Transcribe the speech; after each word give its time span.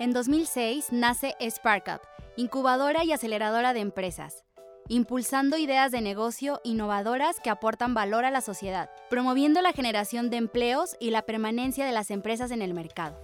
En 0.00 0.12
2006 0.12 0.92
nace 0.92 1.34
SparkUp, 1.40 2.00
incubadora 2.36 3.02
y 3.02 3.10
aceleradora 3.10 3.72
de 3.72 3.80
empresas, 3.80 4.44
impulsando 4.86 5.58
ideas 5.58 5.90
de 5.90 6.00
negocio 6.00 6.60
innovadoras 6.62 7.40
que 7.40 7.50
aportan 7.50 7.94
valor 7.94 8.24
a 8.24 8.30
la 8.30 8.40
sociedad, 8.40 8.90
promoviendo 9.10 9.60
la 9.60 9.72
generación 9.72 10.30
de 10.30 10.36
empleos 10.36 10.96
y 11.00 11.10
la 11.10 11.22
permanencia 11.22 11.84
de 11.84 11.90
las 11.90 12.12
empresas 12.12 12.52
en 12.52 12.62
el 12.62 12.74
mercado. 12.74 13.20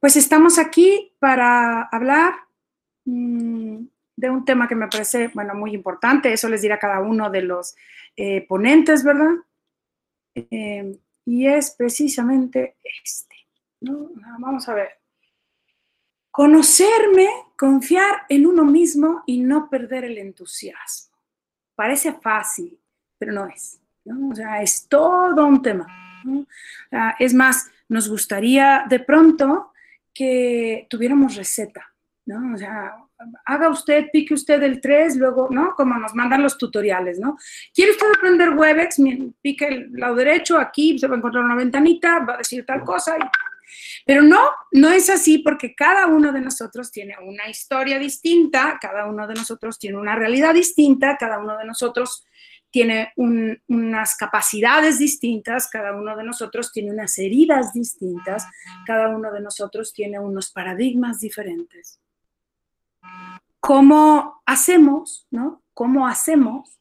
Pues 0.00 0.16
estamos 0.16 0.58
aquí 0.58 1.14
para 1.20 1.82
hablar 1.82 2.34
mmm, 3.04 3.84
de 4.16 4.30
un 4.30 4.44
tema 4.44 4.66
que 4.66 4.74
me 4.74 4.88
parece, 4.88 5.30
bueno, 5.32 5.54
muy 5.54 5.72
importante, 5.74 6.32
eso 6.32 6.48
les 6.48 6.62
dirá 6.62 6.80
cada 6.80 6.98
uno 6.98 7.30
de 7.30 7.42
los 7.42 7.76
eh, 8.16 8.44
ponentes, 8.48 9.04
¿verdad? 9.04 9.34
Eh, 10.34 10.98
y 11.24 11.46
es 11.46 11.70
precisamente 11.78 12.78
este. 13.04 13.27
¿No? 13.80 14.10
Vamos 14.38 14.68
a 14.68 14.74
ver. 14.74 14.90
Conocerme, 16.30 17.28
confiar 17.56 18.22
en 18.28 18.46
uno 18.46 18.64
mismo 18.64 19.22
y 19.26 19.40
no 19.40 19.68
perder 19.68 20.04
el 20.04 20.18
entusiasmo. 20.18 21.16
Parece 21.74 22.12
fácil, 22.12 22.78
pero 23.18 23.32
no 23.32 23.46
es. 23.46 23.80
O 24.30 24.34
sea, 24.34 24.62
es 24.62 24.86
todo 24.88 25.46
un 25.46 25.62
tema. 25.62 25.86
es 27.18 27.34
más, 27.34 27.70
nos 27.88 28.08
gustaría 28.08 28.84
de 28.88 29.00
pronto 29.00 29.72
que 30.12 30.86
tuviéramos 30.90 31.36
receta, 31.36 31.92
¿no? 32.26 32.54
O 32.54 32.58
sea, 32.58 32.96
haga 33.44 33.68
usted, 33.68 34.06
pique 34.12 34.34
usted 34.34 34.62
el 34.62 34.80
3, 34.80 35.16
luego, 35.16 35.48
¿no? 35.50 35.74
Como 35.74 35.94
nos 35.98 36.14
mandan 36.14 36.42
los 36.42 36.56
tutoriales, 36.56 37.18
¿no? 37.18 37.36
¿Quiere 37.74 37.92
usted 37.92 38.06
aprender 38.16 38.50
Webex? 38.50 38.96
Pique 39.40 39.66
el 39.66 39.92
lado 39.92 40.14
derecho, 40.14 40.58
aquí 40.58 40.98
se 40.98 41.06
va 41.06 41.14
a 41.14 41.18
encontrar 41.18 41.44
una 41.44 41.54
ventanita, 41.54 42.20
va 42.20 42.34
a 42.34 42.38
decir 42.38 42.64
tal 42.64 42.82
cosa. 42.84 43.16
Y... 43.16 43.47
Pero 44.04 44.22
no, 44.22 44.50
no 44.72 44.90
es 44.90 45.10
así 45.10 45.38
porque 45.38 45.74
cada 45.74 46.06
uno 46.06 46.32
de 46.32 46.40
nosotros 46.40 46.90
tiene 46.90 47.16
una 47.22 47.48
historia 47.48 47.98
distinta, 47.98 48.78
cada 48.80 49.06
uno 49.06 49.26
de 49.26 49.34
nosotros 49.34 49.78
tiene 49.78 49.98
una 49.98 50.16
realidad 50.16 50.54
distinta, 50.54 51.16
cada 51.18 51.38
uno 51.38 51.56
de 51.56 51.64
nosotros 51.64 52.24
tiene 52.70 53.12
un, 53.16 53.60
unas 53.68 54.16
capacidades 54.16 54.98
distintas, 54.98 55.68
cada 55.70 55.94
uno 55.94 56.16
de 56.16 56.24
nosotros 56.24 56.70
tiene 56.72 56.90
unas 56.90 57.18
heridas 57.18 57.72
distintas, 57.72 58.46
cada 58.86 59.08
uno 59.08 59.32
de 59.32 59.40
nosotros 59.40 59.92
tiene 59.92 60.18
unos 60.18 60.50
paradigmas 60.50 61.20
diferentes. 61.20 62.00
¿Cómo 63.60 64.42
hacemos, 64.46 65.26
no? 65.30 65.62
¿Cómo 65.74 66.06
hacemos 66.06 66.78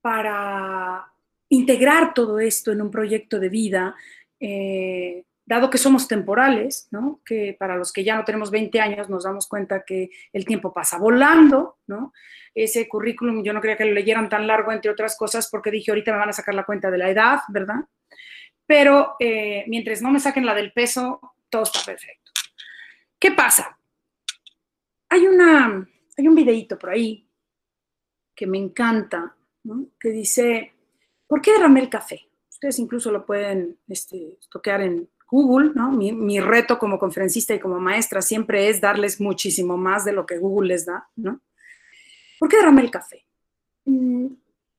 para 0.00 1.12
integrar 1.48 2.14
todo 2.14 2.38
esto 2.40 2.72
en 2.72 2.82
un 2.82 2.90
proyecto 2.90 3.38
de 3.40 3.48
vida, 3.48 3.96
eh, 4.40 5.24
dado 5.48 5.70
que 5.70 5.78
somos 5.78 6.06
temporales, 6.06 6.88
¿no? 6.90 7.22
que 7.24 7.56
para 7.58 7.74
los 7.74 7.90
que 7.90 8.04
ya 8.04 8.16
no 8.16 8.24
tenemos 8.24 8.50
20 8.50 8.80
años 8.80 9.08
nos 9.08 9.24
damos 9.24 9.48
cuenta 9.48 9.82
que 9.82 10.10
el 10.34 10.44
tiempo 10.44 10.74
pasa 10.74 10.98
volando, 10.98 11.78
¿no? 11.86 12.12
ese 12.54 12.86
currículum 12.86 13.42
yo 13.42 13.54
no 13.54 13.60
quería 13.62 13.78
que 13.78 13.86
lo 13.86 13.92
leyeran 13.92 14.28
tan 14.28 14.46
largo, 14.46 14.72
entre 14.72 14.90
otras 14.90 15.16
cosas, 15.16 15.48
porque 15.50 15.70
dije, 15.70 15.90
ahorita 15.90 16.12
me 16.12 16.18
van 16.18 16.28
a 16.28 16.34
sacar 16.34 16.54
la 16.54 16.64
cuenta 16.64 16.90
de 16.90 16.98
la 16.98 17.08
edad, 17.08 17.40
¿verdad? 17.48 17.76
Pero 18.66 19.16
eh, 19.18 19.64
mientras 19.68 20.02
no 20.02 20.10
me 20.10 20.20
saquen 20.20 20.44
la 20.44 20.54
del 20.54 20.72
peso, 20.72 21.34
todo 21.48 21.62
está 21.62 21.80
perfecto. 21.86 22.30
¿Qué 23.18 23.32
pasa? 23.32 23.78
Hay, 25.08 25.26
una, 25.26 25.88
hay 26.18 26.28
un 26.28 26.34
videíto 26.34 26.78
por 26.78 26.90
ahí 26.90 27.26
que 28.34 28.46
me 28.46 28.58
encanta, 28.58 29.34
¿no? 29.64 29.86
que 29.98 30.10
dice, 30.10 30.74
¿por 31.26 31.40
qué 31.40 31.52
derramé 31.52 31.80
el 31.80 31.88
café? 31.88 32.28
Ustedes 32.50 32.78
incluso 32.80 33.10
lo 33.10 33.24
pueden 33.24 33.78
este, 33.88 34.38
toquear 34.50 34.82
en 34.82 35.08
Google, 35.30 35.72
¿no? 35.74 35.90
Mi, 35.90 36.40
reto 36.40 36.78
como 36.78 36.98
conferencista 36.98 37.54
y 37.54 37.60
como 37.60 37.78
maestra 37.78 38.22
siempre 38.22 38.68
es 38.68 38.80
darles 38.80 39.20
muchísimo 39.20 39.76
más 39.76 40.04
de 40.04 40.12
lo 40.12 40.24
que 40.24 40.38
Google 40.38 40.68
les 40.68 40.86
da, 40.86 41.08
¿no? 41.16 41.40
¿Por 42.38 42.48
qué 42.48 42.56
derramé 42.56 42.82
el 42.82 42.90
café? 42.90 43.26
Mm, 43.84 44.26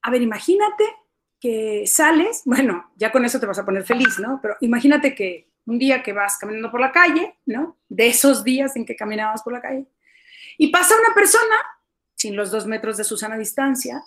a 0.01 0.11
ver, 0.11 0.21
imagínate 0.21 0.83
que 1.39 1.85
sales, 1.85 2.41
bueno, 2.45 2.91
ya 2.95 3.11
con 3.11 3.25
eso 3.25 3.39
te 3.39 3.45
vas 3.45 3.59
a 3.59 3.65
poner 3.65 3.85
feliz, 3.85 4.17
¿no? 4.19 4.39
Pero 4.41 4.55
imagínate 4.61 5.13
que 5.13 5.49
un 5.65 5.77
día 5.77 6.01
que 6.01 6.13
vas 6.13 6.37
caminando 6.39 6.71
por 6.71 6.81
la 6.81 6.91
calle, 6.91 7.37
¿no? 7.45 7.77
De 7.87 8.07
esos 8.07 8.43
días 8.43 8.75
en 8.75 8.85
que 8.85 8.95
caminabas 8.95 9.43
por 9.43 9.53
la 9.53 9.61
calle, 9.61 9.85
y 10.57 10.69
pasa 10.69 10.95
una 10.99 11.13
persona, 11.13 11.55
sin 12.15 12.35
los 12.35 12.49
dos 12.49 12.65
metros 12.65 12.97
de 12.97 13.03
su 13.03 13.17
sana 13.17 13.37
distancia, 13.37 14.03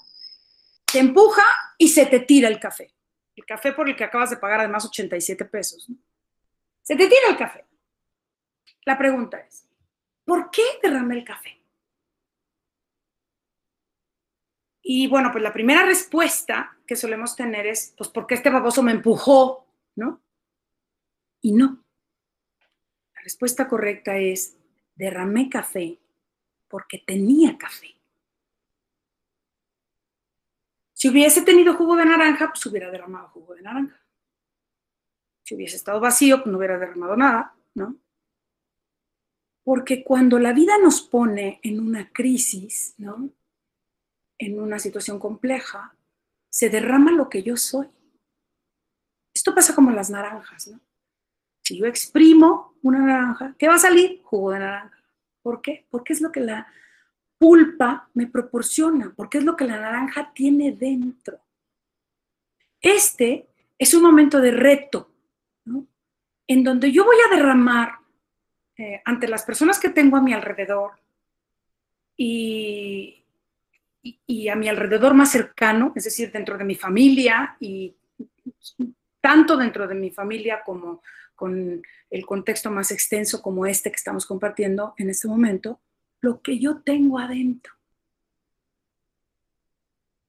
te 0.92 0.98
empuja 0.98 1.44
y 1.78 1.88
se 1.88 2.04
te 2.04 2.18
tira 2.18 2.48
el 2.48 2.58
café. 2.58 2.92
El 3.36 3.46
café 3.46 3.72
por 3.72 3.88
el 3.88 3.96
que 3.96 4.04
acabas 4.04 4.30
de 4.30 4.36
pagar 4.36 4.60
además 4.60 4.84
87 4.84 5.44
pesos. 5.46 5.88
¿no? 5.88 5.96
Se 6.82 6.96
te 6.96 7.06
tira 7.06 7.28
el 7.30 7.36
café. 7.36 7.64
La 8.84 8.98
pregunta 8.98 9.38
es, 9.38 9.68
¿por 10.24 10.50
qué 10.50 10.62
derramé 10.82 11.18
el 11.18 11.24
café? 11.24 11.62
Y 14.82 15.06
bueno, 15.06 15.30
pues 15.30 15.44
la 15.44 15.52
primera 15.52 15.84
respuesta 15.84 16.76
que 16.86 16.96
solemos 16.96 17.36
tener 17.36 17.66
es, 17.66 17.94
pues 17.96 18.10
porque 18.10 18.34
este 18.34 18.50
baboso 18.50 18.82
me 18.82 18.90
empujó, 18.90 19.66
¿no? 19.94 20.20
Y 21.40 21.52
no. 21.52 21.84
La 23.14 23.22
respuesta 23.22 23.68
correcta 23.68 24.16
es, 24.16 24.58
derramé 24.96 25.48
café 25.48 26.00
porque 26.68 26.98
tenía 26.98 27.56
café. 27.56 27.94
Si 30.92 31.08
hubiese 31.08 31.42
tenido 31.42 31.74
jugo 31.74 31.96
de 31.96 32.04
naranja, 32.04 32.48
pues 32.48 32.66
hubiera 32.66 32.90
derramado 32.90 33.28
jugo 33.28 33.54
de 33.54 33.62
naranja. 33.62 34.01
Si 35.42 35.54
hubiese 35.54 35.76
estado 35.76 36.00
vacío, 36.00 36.38
pues 36.38 36.46
no 36.50 36.58
hubiera 36.58 36.78
derramado 36.78 37.16
nada, 37.16 37.54
¿no? 37.74 37.96
Porque 39.64 40.02
cuando 40.02 40.38
la 40.38 40.52
vida 40.52 40.78
nos 40.78 41.00
pone 41.02 41.60
en 41.62 41.80
una 41.80 42.10
crisis, 42.12 42.94
¿no? 42.98 43.30
En 44.38 44.60
una 44.60 44.78
situación 44.78 45.18
compleja, 45.18 45.94
se 46.50 46.68
derrama 46.68 47.12
lo 47.12 47.28
que 47.28 47.42
yo 47.42 47.56
soy. 47.56 47.88
Esto 49.34 49.54
pasa 49.54 49.74
como 49.74 49.90
las 49.90 50.10
naranjas, 50.10 50.68
¿no? 50.68 50.80
Si 51.62 51.78
yo 51.78 51.86
exprimo 51.86 52.74
una 52.82 52.98
naranja, 52.98 53.54
¿qué 53.58 53.68
va 53.68 53.74
a 53.74 53.78
salir? 53.78 54.20
Jugo 54.24 54.50
de 54.50 54.58
naranja. 54.58 55.02
¿Por 55.42 55.62
qué? 55.62 55.86
Porque 55.90 56.12
es 56.12 56.20
lo 56.20 56.32
que 56.32 56.40
la 56.40 56.66
pulpa 57.38 58.08
me 58.14 58.26
proporciona, 58.26 59.12
porque 59.16 59.38
es 59.38 59.44
lo 59.44 59.56
que 59.56 59.64
la 59.64 59.80
naranja 59.80 60.32
tiene 60.34 60.72
dentro. 60.72 61.40
Este 62.80 63.48
es 63.78 63.94
un 63.94 64.02
momento 64.02 64.40
de 64.40 64.50
reto, 64.50 65.11
en 66.46 66.64
donde 66.64 66.90
yo 66.90 67.04
voy 67.04 67.16
a 67.26 67.34
derramar 67.34 67.98
eh, 68.76 69.00
ante 69.04 69.28
las 69.28 69.44
personas 69.44 69.78
que 69.78 69.90
tengo 69.90 70.16
a 70.16 70.22
mi 70.22 70.32
alrededor 70.32 70.92
y, 72.16 73.24
y, 74.02 74.20
y, 74.26 74.48
a 74.48 74.56
mi 74.56 74.68
alrededor 74.68 75.14
más 75.14 75.30
cercano, 75.30 75.92
es 75.94 76.04
decir, 76.04 76.30
dentro 76.32 76.58
de 76.58 76.64
mi 76.64 76.74
familia 76.74 77.56
y 77.60 77.94
tanto 79.20 79.56
dentro 79.56 79.86
de 79.86 79.94
mi 79.94 80.10
familia 80.10 80.62
como 80.64 81.02
con 81.34 81.82
el 82.10 82.26
contexto 82.26 82.70
más 82.70 82.90
extenso 82.90 83.40
como 83.40 83.66
este 83.66 83.90
que 83.90 83.96
estamos 83.96 84.26
compartiendo 84.26 84.94
en 84.98 85.10
este 85.10 85.28
momento, 85.28 85.80
lo 86.20 86.42
que 86.42 86.58
yo 86.58 86.82
tengo 86.82 87.18
adentro. 87.18 87.72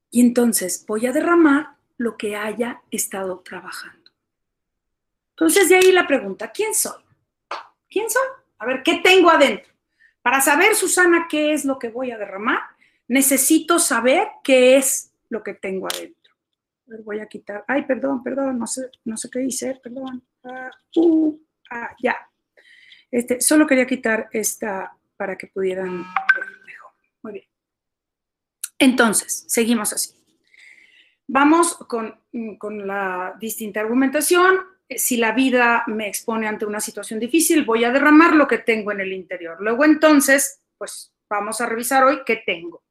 Y 0.10 0.22
entonces 0.22 0.86
voy 0.88 1.06
a 1.06 1.12
derramar 1.12 1.76
lo 1.98 2.18
que 2.18 2.36
haya 2.36 2.82
estado 2.90 3.40
trabajando. 3.40 4.03
Entonces 5.34 5.70
de 5.70 5.76
ahí 5.76 5.92
la 5.92 6.08
pregunta, 6.08 6.52
¿quién 6.52 6.74
soy? 6.74 7.02
¿Quién 7.90 8.10
soy? 8.10 8.28
A 8.60 8.66
ver, 8.66 8.84
¿qué 8.84 9.02
tengo 9.04 9.30
adentro? 9.30 9.74
Para 10.22 10.40
saber, 10.40 10.76
Susana, 10.76 11.28
qué 11.30 11.54
es 11.54 11.66
lo 11.66 11.78
que 11.78 11.90
voy 11.90 12.12
a 12.12 12.18
derramar, 12.18 12.62
necesito 13.08 13.78
saber 13.78 14.28
qué 14.44 14.78
es 14.78 15.12
lo 15.30 15.44
que 15.44 15.54
tengo 15.54 15.88
adentro. 15.88 16.34
Voy 17.04 17.20
a 17.20 17.28
quitar, 17.28 17.66
ay, 17.68 17.84
perdón, 17.86 18.24
perdón, 18.24 18.60
no 18.60 18.68
sé, 18.68 18.90
no 19.06 19.18
sé 19.18 19.30
qué 19.30 19.42
hice, 19.44 19.80
perdón. 19.84 20.24
Ah, 20.44 20.70
uh, 20.96 21.40
ah, 21.72 21.96
ya. 22.02 22.16
Este, 23.10 23.42
solo 23.42 23.68
quería 23.68 23.86
quitar 23.88 24.30
esta 24.32 24.96
para 25.18 25.38
que 25.38 25.48
pudieran 25.48 26.04
ver 26.04 26.46
mejor. 26.66 26.92
Muy 27.22 27.34
bien. 27.34 27.46
Entonces, 28.78 29.46
seguimos 29.48 29.94
así. 29.94 30.14
Vamos 31.28 31.76
con, 31.88 32.20
con, 32.58 32.86
la 32.86 33.36
distinta 33.40 33.80
argumentación. 33.80 34.73
Si 34.90 35.18
la 35.18 35.32
vida 35.32 35.84
me 35.88 36.08
expone 36.08 36.48
ante 36.48 36.66
una 36.66 36.80
situación 36.80 37.20
difícil, 37.20 37.66
voy 37.66 37.84
a 37.84 37.92
derramar 37.92 38.36
lo 38.36 38.48
que 38.48 38.60
tengo 38.60 38.92
en 38.92 39.02
el 39.02 39.14
interior. 39.14 39.58
Luego 39.60 39.86
entonces, 39.86 40.62
pues 40.78 41.12
vamos 41.30 41.62
a 41.62 41.66
revisar 41.66 42.04
hoy 42.04 42.22
qué 42.26 42.44
tengo. 42.46 42.84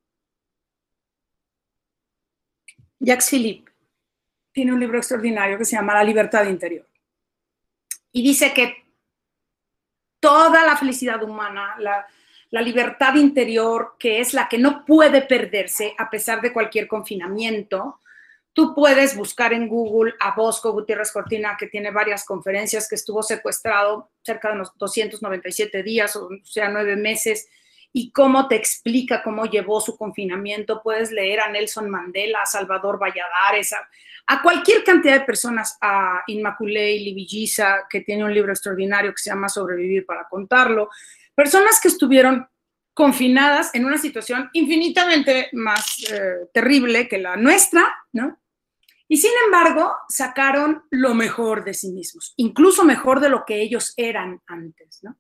Jacques 2.99 3.29
Philippe 3.31 3.71
tiene 4.53 4.73
un 4.73 4.81
libro 4.81 4.99
extraordinario 4.99 5.59
que 5.59 5.65
se 5.65 5.77
llama 5.77 5.95
La 5.95 6.05
libertad 6.05 6.47
interior. 6.47 6.87
Y 8.13 8.23
dice 8.23 8.53
que 8.53 8.85
toda 10.21 10.65
la 10.65 10.77
felicidad 10.77 11.23
humana, 11.23 11.75
la, 11.79 12.07
la 12.51 12.63
libertad 12.63 13.15
interior, 13.15 13.97
que 13.99 14.21
es 14.21 14.35
la 14.35 14.49
que 14.49 14.59
no 14.59 14.85
puede 14.85 15.23
perderse 15.23 15.95
a 15.99 16.11
pesar 16.11 16.41
de 16.41 16.53
cualquier 16.53 16.87
confinamiento, 16.87 18.01
Tú 18.55 18.75
puedes 18.75 19.17
buscar 19.17 19.55
en 19.55 19.67
Google 19.67 20.15
a 20.21 20.35
Bosco 20.35 20.73
Gutiérrez 20.73 21.11
Cortina, 21.11 21.57
que 21.59 21.69
tiene 21.69 21.91
varias 21.91 22.25
conferencias, 22.25 22.87
que 22.87 22.97
estuvo 22.97 23.23
secuestrado 23.23 24.11
cerca 24.23 24.51
de 24.51 24.57
los 24.57 24.77
297 24.77 25.83
días, 25.83 26.15
o 26.17 26.29
sea, 26.45 26.69
nueve 26.69 26.97
meses, 26.97 27.49
y 27.95 28.11
cómo 28.11 28.49
te 28.49 28.57
explica 28.57 29.23
cómo 29.23 29.47
llevó 29.47 29.81
su 29.81 29.97
confinamiento. 29.97 30.83
Puedes 30.83 31.11
leer 31.13 31.41
a 31.41 31.51
Nelson 31.51 31.89
Mandela, 31.89 32.43
a 32.43 32.47
Salvador 32.47 32.99
Valladares, 32.99 33.73
a, 34.27 34.43
cualquier 34.43 34.85
cantidad 34.85 35.21
de 35.21 35.27
personas, 35.27 35.79
a 35.81 36.23
Inmaculé 36.27 36.99
Livilliza, 36.99 37.87
que 37.89 38.01
tiene 38.01 38.25
un 38.25 38.35
libro 38.35 38.53
extraordinario 38.53 39.13
que 39.13 39.23
se 39.23 39.31
llama 39.31 39.49
Sobrevivir 39.49 40.05
para 40.05 40.27
contarlo. 40.29 40.91
Personas 41.35 41.81
que 41.81 41.89
estuvieron 41.89 42.47
confinadas 42.95 43.75
en 43.75 43.87
una 43.87 43.99
situación 43.99 44.51
infinitamente 44.53 45.49
más 45.53 46.05
eh, 46.11 46.49
terrible 46.53 47.09
que 47.09 47.19
la 47.19 47.37
nuestra, 47.37 47.83
¿no? 48.13 48.42
Y 49.13 49.19
sin 49.19 49.33
embargo, 49.45 49.95
sacaron 50.09 50.85
lo 50.89 51.13
mejor 51.13 51.65
de 51.65 51.75
sí 51.75 51.93
mismos, 51.93 52.33
incluso 52.37 52.83
mejor 52.83 53.21
de 53.21 53.29
lo 53.29 53.45
que 53.45 53.61
ellos 53.61 53.93
eran 53.99 54.41
antes, 54.47 55.01
¿no? 55.03 55.19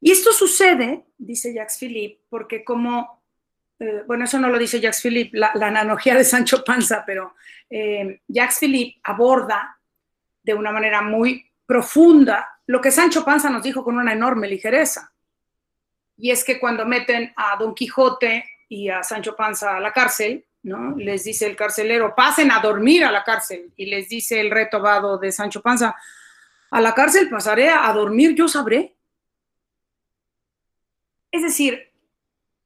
Y 0.00 0.10
esto 0.10 0.32
sucede, 0.32 1.06
dice 1.16 1.54
Jacques 1.54 1.78
Philippe, 1.78 2.24
porque 2.28 2.64
como, 2.64 3.22
eh, 3.78 4.02
bueno, 4.08 4.24
eso 4.24 4.40
no 4.40 4.48
lo 4.48 4.58
dice 4.58 4.80
Jacques 4.80 5.00
Philippe, 5.00 5.38
la, 5.38 5.52
analogía 5.52 6.16
de 6.16 6.24
Sancho 6.24 6.64
Panza, 6.64 7.04
pero 7.06 7.36
eh, 7.70 8.20
Jacques 8.26 8.58
Philippe 8.58 8.98
aborda 9.04 9.78
de 10.42 10.54
una 10.54 10.72
manera 10.72 11.02
muy 11.02 11.52
profunda 11.64 12.58
lo 12.66 12.80
que 12.80 12.90
Sancho 12.90 13.24
Panza 13.24 13.48
nos 13.48 13.62
dijo 13.62 13.84
con 13.84 13.96
una 13.96 14.12
enorme 14.12 14.48
ligereza. 14.48 15.14
Y 16.16 16.32
es 16.32 16.42
que 16.42 16.58
cuando 16.58 16.84
meten 16.84 17.32
a 17.36 17.54
Don 17.58 17.76
Quijote 17.76 18.44
y 18.68 18.88
a 18.88 19.04
Sancho 19.04 19.36
Panza 19.36 19.76
a 19.76 19.80
la 19.80 19.92
cárcel, 19.92 20.44
¿no? 20.62 20.96
Les 20.96 21.24
dice 21.24 21.46
el 21.46 21.56
carcelero, 21.56 22.14
pasen 22.14 22.50
a 22.50 22.60
dormir 22.60 23.04
a 23.04 23.12
la 23.12 23.24
cárcel. 23.24 23.72
Y 23.76 23.86
les 23.86 24.08
dice 24.08 24.40
el 24.40 24.50
retobado 24.50 25.18
de 25.18 25.32
Sancho 25.32 25.60
Panza, 25.60 25.94
a 26.70 26.80
la 26.80 26.94
cárcel 26.94 27.28
pasaré 27.28 27.68
a 27.68 27.92
dormir, 27.92 28.34
yo 28.34 28.48
sabré. 28.48 28.94
Es 31.30 31.42
decir, 31.42 31.90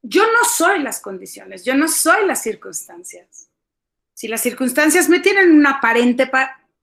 yo 0.03 0.25
no 0.25 0.45
soy 0.49 0.81
las 0.81 1.01
condiciones, 1.01 1.65
yo 1.65 1.75
no 1.75 1.89
soy 1.89 2.27
las 2.27 2.43
circunstancias. 2.43 3.49
Si 4.15 4.29
las 4.29 4.41
circunstancias 4.41 5.09
me 5.09 5.21
tienen 5.21 5.51
una 5.51 5.73
aparente 5.73 6.31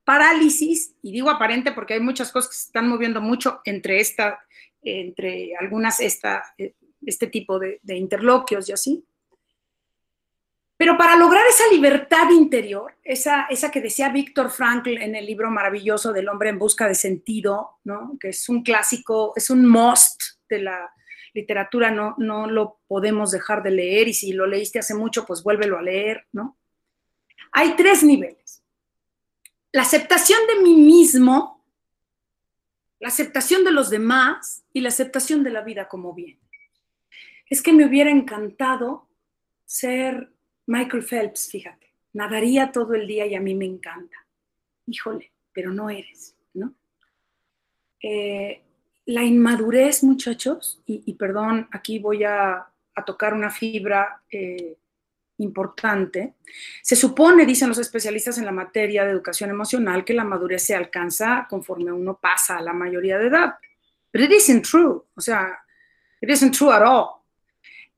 parálisis, 0.03 0.93
y 1.01 1.11
digo 1.11 1.29
aparente 1.29 1.71
porque 1.71 1.93
hay 1.95 1.99
muchas 1.99 2.31
cosas 2.31 2.51
que 2.51 2.57
se 2.57 2.65
están 2.67 2.87
moviendo 2.87 3.21
mucho 3.21 3.61
entre 3.65 3.99
esta, 3.99 4.43
entre 4.81 5.55
algunas 5.55 5.99
esta, 5.99 6.43
este 7.05 7.27
tipo 7.27 7.59
de, 7.59 7.79
de 7.83 7.95
interloquios 7.95 8.67
y 8.67 8.73
así, 8.73 9.05
pero 10.83 10.97
para 10.97 11.15
lograr 11.15 11.45
esa 11.47 11.63
libertad 11.71 12.29
interior, 12.31 12.93
esa, 13.05 13.45
esa 13.49 13.71
que 13.71 13.79
decía 13.79 14.09
Víctor 14.09 14.51
Frankl 14.51 14.97
en 14.97 15.15
el 15.15 15.25
libro 15.25 15.49
maravilloso 15.49 16.11
del 16.11 16.27
hombre 16.27 16.49
en 16.49 16.59
busca 16.59 16.89
de 16.89 16.93
sentido, 16.93 17.79
¿no? 17.85 18.17
que 18.19 18.27
es 18.27 18.49
un 18.49 18.63
clásico, 18.63 19.31
es 19.37 19.49
un 19.49 19.65
must 19.65 20.21
de 20.49 20.59
la 20.59 20.93
literatura, 21.33 21.89
no, 21.89 22.15
no 22.17 22.47
lo 22.47 22.81
podemos 22.85 23.31
dejar 23.31 23.63
de 23.63 23.71
leer 23.71 24.09
y 24.09 24.13
si 24.13 24.33
lo 24.33 24.45
leíste 24.45 24.79
hace 24.79 24.93
mucho, 24.93 25.25
pues 25.25 25.41
vuélvelo 25.41 25.77
a 25.77 25.81
leer. 25.81 26.27
¿no? 26.33 26.57
Hay 27.53 27.77
tres 27.77 28.03
niveles. 28.03 28.61
La 29.71 29.83
aceptación 29.83 30.39
de 30.53 30.63
mí 30.63 30.75
mismo, 30.75 31.65
la 32.99 33.07
aceptación 33.07 33.63
de 33.63 33.71
los 33.71 33.89
demás 33.89 34.65
y 34.73 34.81
la 34.81 34.89
aceptación 34.89 35.45
de 35.45 35.51
la 35.51 35.61
vida 35.61 35.87
como 35.87 36.13
bien. 36.13 36.41
Es 37.49 37.61
que 37.61 37.71
me 37.71 37.85
hubiera 37.85 38.11
encantado 38.11 39.07
ser 39.65 40.32
Michael 40.65 41.03
Phelps, 41.03 41.49
fíjate, 41.49 41.93
nadaría 42.13 42.71
todo 42.71 42.93
el 42.93 43.07
día 43.07 43.25
y 43.25 43.35
a 43.35 43.39
mí 43.39 43.55
me 43.55 43.65
encanta. 43.65 44.17
Híjole, 44.85 45.31
pero 45.51 45.71
no 45.71 45.89
eres, 45.89 46.35
¿no? 46.53 46.73
Eh, 48.01 48.61
la 49.05 49.23
inmadurez, 49.23 50.03
muchachos, 50.03 50.81
y, 50.85 51.13
perdón, 51.13 51.67
aquí 51.71 51.99
voy 51.99 52.23
a, 52.23 52.67
tocar 53.05 53.33
una 53.33 53.49
fibra 53.49 54.21
eh, 54.29 54.77
importante. 55.37 56.35
Se 56.81 56.95
supone, 56.95 57.45
dicen 57.45 57.69
los 57.69 57.79
especialistas 57.79 58.37
en 58.37 58.45
la 58.45 58.51
materia 58.51 59.03
de 59.03 59.11
educación 59.11 59.49
emocional, 59.49 60.05
que 60.05 60.13
la 60.13 60.23
madurez 60.23 60.63
se 60.63 60.75
alcanza 60.75 61.47
conforme 61.49 61.91
uno 61.91 62.17
pasa 62.21 62.57
a 62.57 62.61
la 62.61 62.71
mayoría 62.71 63.17
de 63.17 63.27
edad. 63.27 63.55
Pero 64.11 64.25
it 64.25 64.31
isn't 64.31 64.63
true, 64.63 65.03
o 65.15 65.21
sea, 65.21 65.59
it 66.21 66.29
isn't 66.29 66.55
true 66.55 66.71
at 66.71 66.83
all. 66.83 67.22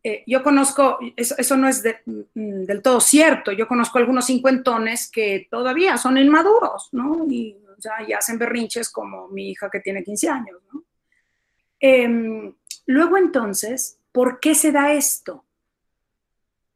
Eh, 0.07 0.23
yo 0.27 0.43
conozco, 0.43 0.99
eso, 1.15 1.57
no 1.57 1.67
es 1.67 1.83
mm, 2.05 2.65
del 2.65 2.83
todo 2.83 3.01
cierto, 3.01 3.51
yo 3.51 3.67
conozco 3.67 3.97
algunos 3.97 4.27
cincuentones 4.27 5.09
que 5.09 5.47
todavía 5.49 5.97
son 5.97 6.19
inmaduros, 6.19 6.89
¿no? 6.91 7.25
Y, 7.27 7.57
hacen 8.15 8.37
berrinches 8.37 8.89
como 8.91 9.27
mi 9.29 9.49
hija 9.49 9.69
que 9.69 9.79
tiene 9.79 10.03
15 10.03 10.29
años, 10.29 10.61
¿no? 10.71 10.83
Em, 11.79 12.53
luego 12.85 13.17
entonces, 13.17 13.99
¿por 14.11 14.39
qué 14.39 14.53
se 14.53 14.71
da 14.71 14.93
esto? 14.93 15.43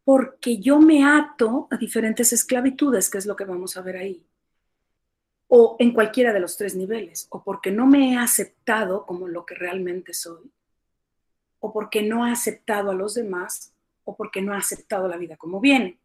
Porque 0.04 0.58
yo 0.58 0.80
me 0.80 1.06
ato 1.06 1.68
a 1.70 1.78
diferentes 1.78 2.34
esclavitudes, 2.34 3.12
que 3.12 3.20
es 3.20 3.28
lo 3.28 3.36
que 3.36 3.46
vamos 3.46 3.78
a 3.78 3.82
ver 3.82 3.98
ahí, 3.98 4.26
o 5.48 5.76
en 5.78 5.94
cualquiera 5.94 6.34
de 6.34 6.40
los 6.40 6.58
tres 6.58 6.74
niveles, 6.76 7.28
o 7.30 7.44
porque 7.44 7.70
no 7.72 7.86
me 7.86 8.14
he 8.14 8.18
aceptado 8.18 9.06
como 9.06 9.28
lo 9.28 9.46
que 9.46 9.54
realmente 9.54 10.16
soy, 10.16 10.52
o 11.60 11.74
porque 11.74 12.02
no 12.02 12.26
ha 12.26 12.32
aceptado 12.32 12.92
a 12.92 12.96
los 12.96 13.16
demás 13.16 13.74
o 14.04 14.16
porque 14.16 14.42
no 14.42 14.54
ha 14.54 14.58
aceptado 14.58 15.08
la 15.08 15.18
vida 15.18 15.38
como 15.38 15.60
viene. 15.60 16.00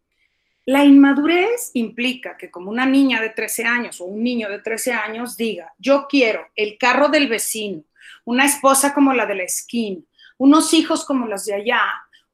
La 0.66 0.84
inmadurez 0.84 1.70
implica 1.74 2.36
que 2.38 2.50
como 2.50 2.70
una 2.70 2.86
niña 2.86 3.20
de 3.20 3.30
13 3.30 3.64
años 3.64 4.00
o 4.00 4.04
un 4.04 4.22
niño 4.22 4.48
de 4.48 4.60
13 4.60 4.92
años 4.92 5.36
diga, 5.36 5.72
yo 5.78 6.06
quiero 6.08 6.46
el 6.56 6.78
carro 6.78 7.08
del 7.08 7.28
vecino, 7.28 7.84
una 8.24 8.46
esposa 8.46 8.94
como 8.94 9.12
la 9.12 9.26
de 9.26 9.34
la 9.34 9.42
esquina, 9.42 10.00
unos 10.38 10.72
hijos 10.72 11.04
como 11.04 11.26
los 11.26 11.44
de 11.44 11.54
allá, 11.54 11.82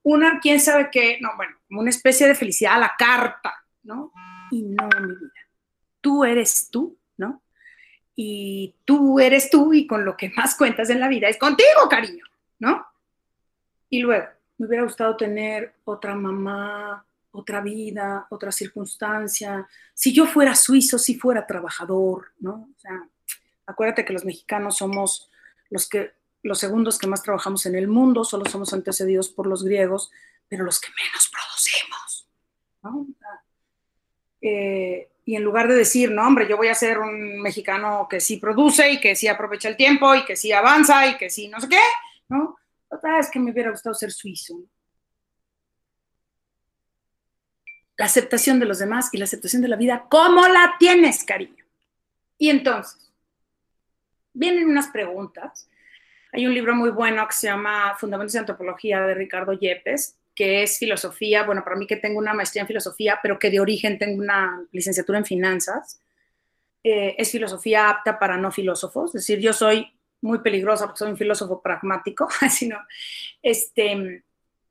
una, 0.02 0.38
quién 0.40 0.60
sabe 0.60 0.88
qué, 0.92 1.18
no, 1.20 1.30
bueno, 1.36 1.56
como 1.66 1.80
una 1.80 1.90
especie 1.90 2.26
de 2.26 2.34
felicidad 2.34 2.74
a 2.74 2.78
la 2.78 2.94
carta, 2.96 3.52
¿no? 3.82 4.12
Y 4.50 4.62
no, 4.62 4.88
mi 5.00 5.14
vida. 5.14 5.32
Tú 6.00 6.24
eres 6.24 6.70
tú, 6.70 6.96
¿no? 7.16 7.42
Y 8.14 8.76
tú 8.84 9.18
eres 9.18 9.50
tú 9.50 9.74
y 9.74 9.86
con 9.86 10.04
lo 10.04 10.16
que 10.16 10.30
más 10.30 10.54
cuentas 10.56 10.88
en 10.90 11.00
la 11.00 11.08
vida 11.08 11.28
es 11.28 11.36
contigo, 11.36 11.88
cariño, 11.88 12.24
¿no? 12.58 12.86
Y 13.90 14.00
luego, 14.00 14.26
me 14.56 14.66
hubiera 14.66 14.84
gustado 14.84 15.16
tener 15.16 15.74
otra 15.84 16.14
mamá, 16.14 17.04
otra 17.32 17.60
vida, 17.60 18.26
otra 18.30 18.52
circunstancia. 18.52 19.66
Si 19.94 20.12
yo 20.12 20.26
fuera 20.26 20.54
suizo, 20.54 20.98
si 20.98 21.16
fuera 21.16 21.46
trabajador, 21.46 22.32
¿no? 22.38 22.70
O 22.76 22.80
sea, 22.80 23.08
acuérdate 23.66 24.04
que 24.04 24.12
los 24.12 24.24
mexicanos 24.24 24.76
somos 24.76 25.30
los 25.70 25.88
que 25.88 26.12
los 26.42 26.58
segundos 26.58 26.98
que 26.98 27.06
más 27.06 27.22
trabajamos 27.22 27.66
en 27.66 27.74
el 27.74 27.86
mundo, 27.86 28.24
solo 28.24 28.46
somos 28.46 28.72
antecedidos 28.72 29.28
por 29.28 29.46
los 29.46 29.62
griegos, 29.62 30.10
pero 30.48 30.64
los 30.64 30.80
que 30.80 30.88
menos 30.88 31.30
producimos, 31.30 32.28
¿no? 32.82 33.06
Eh, 34.40 35.10
y 35.26 35.36
en 35.36 35.44
lugar 35.44 35.68
de 35.68 35.74
decir, 35.74 36.10
no, 36.10 36.26
hombre, 36.26 36.48
yo 36.48 36.56
voy 36.56 36.68
a 36.68 36.74
ser 36.74 36.98
un 36.98 37.42
mexicano 37.42 38.06
que 38.08 38.20
sí 38.20 38.38
produce 38.38 38.90
y 38.90 39.00
que 39.00 39.14
sí 39.14 39.28
aprovecha 39.28 39.68
el 39.68 39.76
tiempo 39.76 40.14
y 40.14 40.24
que 40.24 40.34
sí 40.34 40.50
avanza 40.50 41.06
y 41.06 41.18
que 41.18 41.28
sí 41.28 41.48
no 41.48 41.60
sé 41.60 41.68
qué, 41.68 41.82
¿no? 42.28 42.56
Otra 42.90 43.16
vez 43.16 43.30
que 43.30 43.38
me 43.38 43.52
hubiera 43.52 43.70
gustado 43.70 43.94
ser 43.94 44.10
suizo. 44.10 44.60
La 47.96 48.06
aceptación 48.06 48.58
de 48.58 48.66
los 48.66 48.78
demás 48.78 49.10
y 49.12 49.18
la 49.18 49.24
aceptación 49.24 49.62
de 49.62 49.68
la 49.68 49.76
vida, 49.76 50.06
¿cómo 50.10 50.46
la 50.48 50.74
tienes, 50.78 51.24
cariño? 51.24 51.64
Y 52.36 52.50
entonces, 52.50 53.12
vienen 54.32 54.68
unas 54.68 54.88
preguntas. 54.88 55.68
Hay 56.32 56.46
un 56.46 56.54
libro 56.54 56.74
muy 56.74 56.90
bueno 56.90 57.26
que 57.28 57.34
se 57.34 57.46
llama 57.46 57.94
Fundamentos 57.98 58.32
de 58.32 58.38
Antropología 58.40 59.02
de 59.02 59.14
Ricardo 59.14 59.52
Yepes, 59.52 60.16
que 60.34 60.62
es 60.62 60.78
filosofía, 60.78 61.44
bueno, 61.44 61.62
para 61.62 61.76
mí 61.76 61.86
que 61.86 61.96
tengo 61.96 62.18
una 62.18 62.34
maestría 62.34 62.62
en 62.62 62.68
filosofía, 62.68 63.20
pero 63.22 63.38
que 63.38 63.50
de 63.50 63.60
origen 63.60 63.98
tengo 63.98 64.20
una 64.20 64.64
licenciatura 64.72 65.18
en 65.18 65.26
finanzas. 65.26 66.00
Eh, 66.82 67.14
es 67.18 67.30
filosofía 67.30 67.90
apta 67.90 68.18
para 68.18 68.38
no 68.38 68.50
filósofos, 68.50 69.14
es 69.14 69.20
decir, 69.20 69.38
yo 69.38 69.52
soy 69.52 69.92
muy 70.22 70.38
peligrosa 70.40 70.86
porque 70.86 70.98
soy 70.98 71.10
un 71.12 71.16
filósofo 71.16 71.60
pragmático, 71.60 72.28
sino 72.50 72.78
este, 73.42 74.24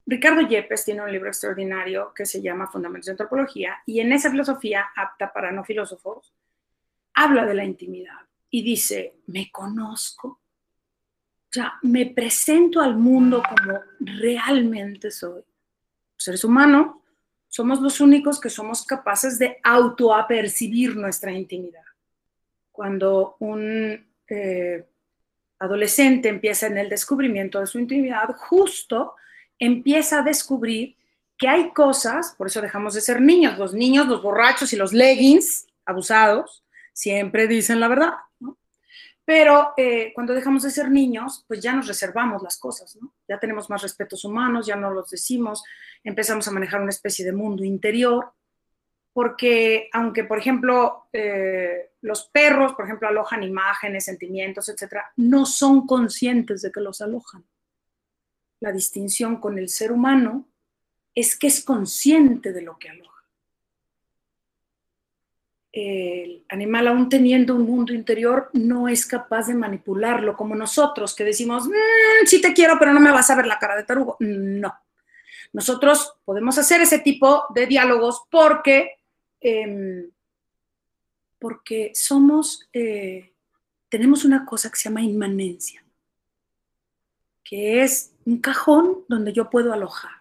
Ricardo 0.05 0.41
Yepes 0.41 0.85
tiene 0.85 1.03
un 1.03 1.11
libro 1.11 1.27
extraordinario 1.27 2.13
que 2.15 2.25
se 2.25 2.41
llama 2.41 2.67
Fundamentos 2.67 3.05
de 3.05 3.11
Antropología 3.11 3.77
y 3.85 3.99
en 3.99 4.11
esa 4.11 4.31
filosofía 4.31 4.87
apta 4.95 5.31
para 5.31 5.51
no 5.51 5.63
filósofos 5.63 6.33
habla 7.13 7.45
de 7.45 7.53
la 7.53 7.63
intimidad 7.63 8.19
y 8.49 8.63
dice, 8.63 9.15
me 9.27 9.51
conozco. 9.51 10.27
O 10.27 11.51
sea, 11.51 11.75
me 11.83 12.07
presento 12.07 12.81
al 12.81 12.95
mundo 12.95 13.43
como 13.47 13.79
realmente 13.99 15.11
soy. 15.11 15.43
seres 16.17 16.43
humanos 16.43 16.95
somos 17.47 17.81
los 17.81 17.99
únicos 18.01 18.39
que 18.39 18.49
somos 18.49 18.85
capaces 18.85 19.37
de 19.39 19.57
autoapercibir 19.63 20.95
nuestra 20.95 21.31
intimidad. 21.31 21.85
Cuando 22.71 23.35
un 23.39 24.07
eh, 24.27 24.88
adolescente 25.59 26.29
empieza 26.29 26.67
en 26.67 26.77
el 26.77 26.89
descubrimiento 26.89 27.59
de 27.59 27.67
su 27.67 27.79
intimidad, 27.79 28.35
justo 28.37 29.15
empieza 29.59 30.19
a 30.19 30.23
descubrir 30.23 30.95
que 31.37 31.47
hay 31.47 31.71
cosas, 31.71 32.35
por 32.37 32.47
eso 32.47 32.61
dejamos 32.61 32.93
de 32.93 33.01
ser 33.01 33.21
niños, 33.21 33.57
los 33.57 33.73
niños, 33.73 34.07
los 34.07 34.21
borrachos 34.21 34.73
y 34.73 34.75
los 34.75 34.93
leggings 34.93 35.67
abusados, 35.85 36.63
siempre 36.93 37.47
dicen 37.47 37.79
la 37.79 37.87
verdad. 37.87 38.13
Pero 39.25 39.73
eh, 39.77 40.11
cuando 40.15 40.33
dejamos 40.33 40.63
de 40.63 40.71
ser 40.71 40.89
niños, 40.89 41.45
pues 41.47 41.61
ya 41.61 41.73
nos 41.73 41.87
reservamos 41.87 42.41
las 42.41 42.57
cosas. 42.57 42.97
Ya 43.27 43.39
tenemos 43.39 43.69
más 43.69 43.83
respetos 43.83 44.25
humanos, 44.25 44.65
ya 44.65 44.75
no 44.75 44.89
los 44.89 45.11
decimos, 45.11 45.63
empezamos 46.03 46.47
a 46.47 46.51
manejar 46.51 46.81
una 46.81 46.89
especie 46.89 47.23
de 47.23 47.31
mundo 47.31 47.63
interior, 47.63 48.33
porque 49.13 49.89
aunque, 49.91 50.23
por 50.23 50.37
ejemplo, 50.37 51.07
eh, 51.11 51.91
los 52.01 52.25
perros, 52.25 52.73
por 52.73 52.85
ejemplo, 52.85 53.07
alojan 53.07 53.43
imágenes, 53.43 54.05
sentimientos, 54.05 54.69
etcétera, 54.69 55.11
no 55.17 55.45
son 55.45 55.85
conscientes 55.85 56.61
de 56.61 56.71
que 56.71 56.81
los 56.81 57.01
alojan. 57.01 57.45
La 58.59 58.71
distinción 58.71 59.37
con 59.37 59.57
el 59.57 59.69
ser 59.69 59.91
humano 59.91 60.47
es 61.15 61.37
que 61.37 61.47
es 61.47 61.63
consciente 61.63 62.53
de 62.53 62.61
lo 62.61 62.77
que 62.77 62.89
aloja. 62.89 63.09
El 65.71 66.45
animal, 66.49 66.87
aún 66.87 67.09
teniendo 67.09 67.55
un 67.55 67.63
mundo 67.63 67.93
interior, 67.93 68.49
no 68.53 68.87
es 68.87 69.05
capaz 69.05 69.47
de 69.47 69.53
manipularlo 69.53 70.35
como 70.35 70.55
nosotros, 70.55 71.15
que 71.15 71.23
decimos, 71.23 71.67
mm, 71.67 72.25
sí 72.25 72.41
te 72.41 72.53
quiero, 72.53 72.77
pero 72.79 72.91
no 72.91 72.99
me 72.99 73.11
vas 73.11 73.29
a 73.29 73.35
ver 73.35 73.45
la 73.45 73.59
cara 73.59 73.75
de 73.75 73.83
tarugo. 73.83 74.17
No. 74.19 74.73
Nosotros 75.53 76.15
podemos 76.25 76.57
hacer 76.57 76.81
ese 76.81 76.99
tipo 76.99 77.45
de 77.53 77.65
diálogos 77.65 78.23
porque, 78.29 78.98
em, 79.41 80.09
porque 81.39 81.91
somos, 81.95 82.67
eh, 82.73 83.33
tenemos 83.89 84.25
una 84.25 84.45
cosa 84.45 84.69
que 84.69 84.77
se 84.77 84.89
llama 84.89 85.01
inmanencia, 85.01 85.83
que 87.43 87.81
es 87.83 88.11
un 88.25 88.39
cajón 88.39 89.05
donde 89.07 89.33
yo 89.33 89.49
puedo 89.49 89.73
alojar 89.73 90.19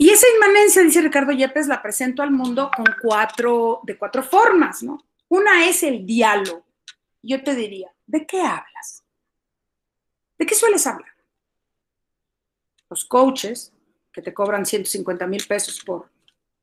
y 0.00 0.10
esa 0.10 0.26
inmanencia, 0.32 0.80
dice 0.82 1.02
Ricardo 1.02 1.32
Yepes, 1.32 1.66
la 1.66 1.82
presento 1.82 2.22
al 2.22 2.30
mundo 2.30 2.70
con 2.74 2.86
cuatro, 3.02 3.80
de 3.82 3.98
cuatro 3.98 4.22
formas, 4.22 4.80
¿no? 4.80 5.04
Una 5.26 5.68
es 5.68 5.82
el 5.82 6.06
diálogo. 6.06 6.64
Yo 7.20 7.42
te 7.42 7.56
diría, 7.56 7.92
¿de 8.06 8.24
qué 8.24 8.40
hablas? 8.40 9.02
¿De 10.38 10.46
qué 10.46 10.54
sueles 10.54 10.86
hablar? 10.86 11.12
Los 12.88 13.04
coaches, 13.04 13.72
que 14.12 14.22
te 14.22 14.32
cobran 14.32 14.64
150 14.64 15.26
mil 15.26 15.44
pesos 15.48 15.82
por, 15.84 16.08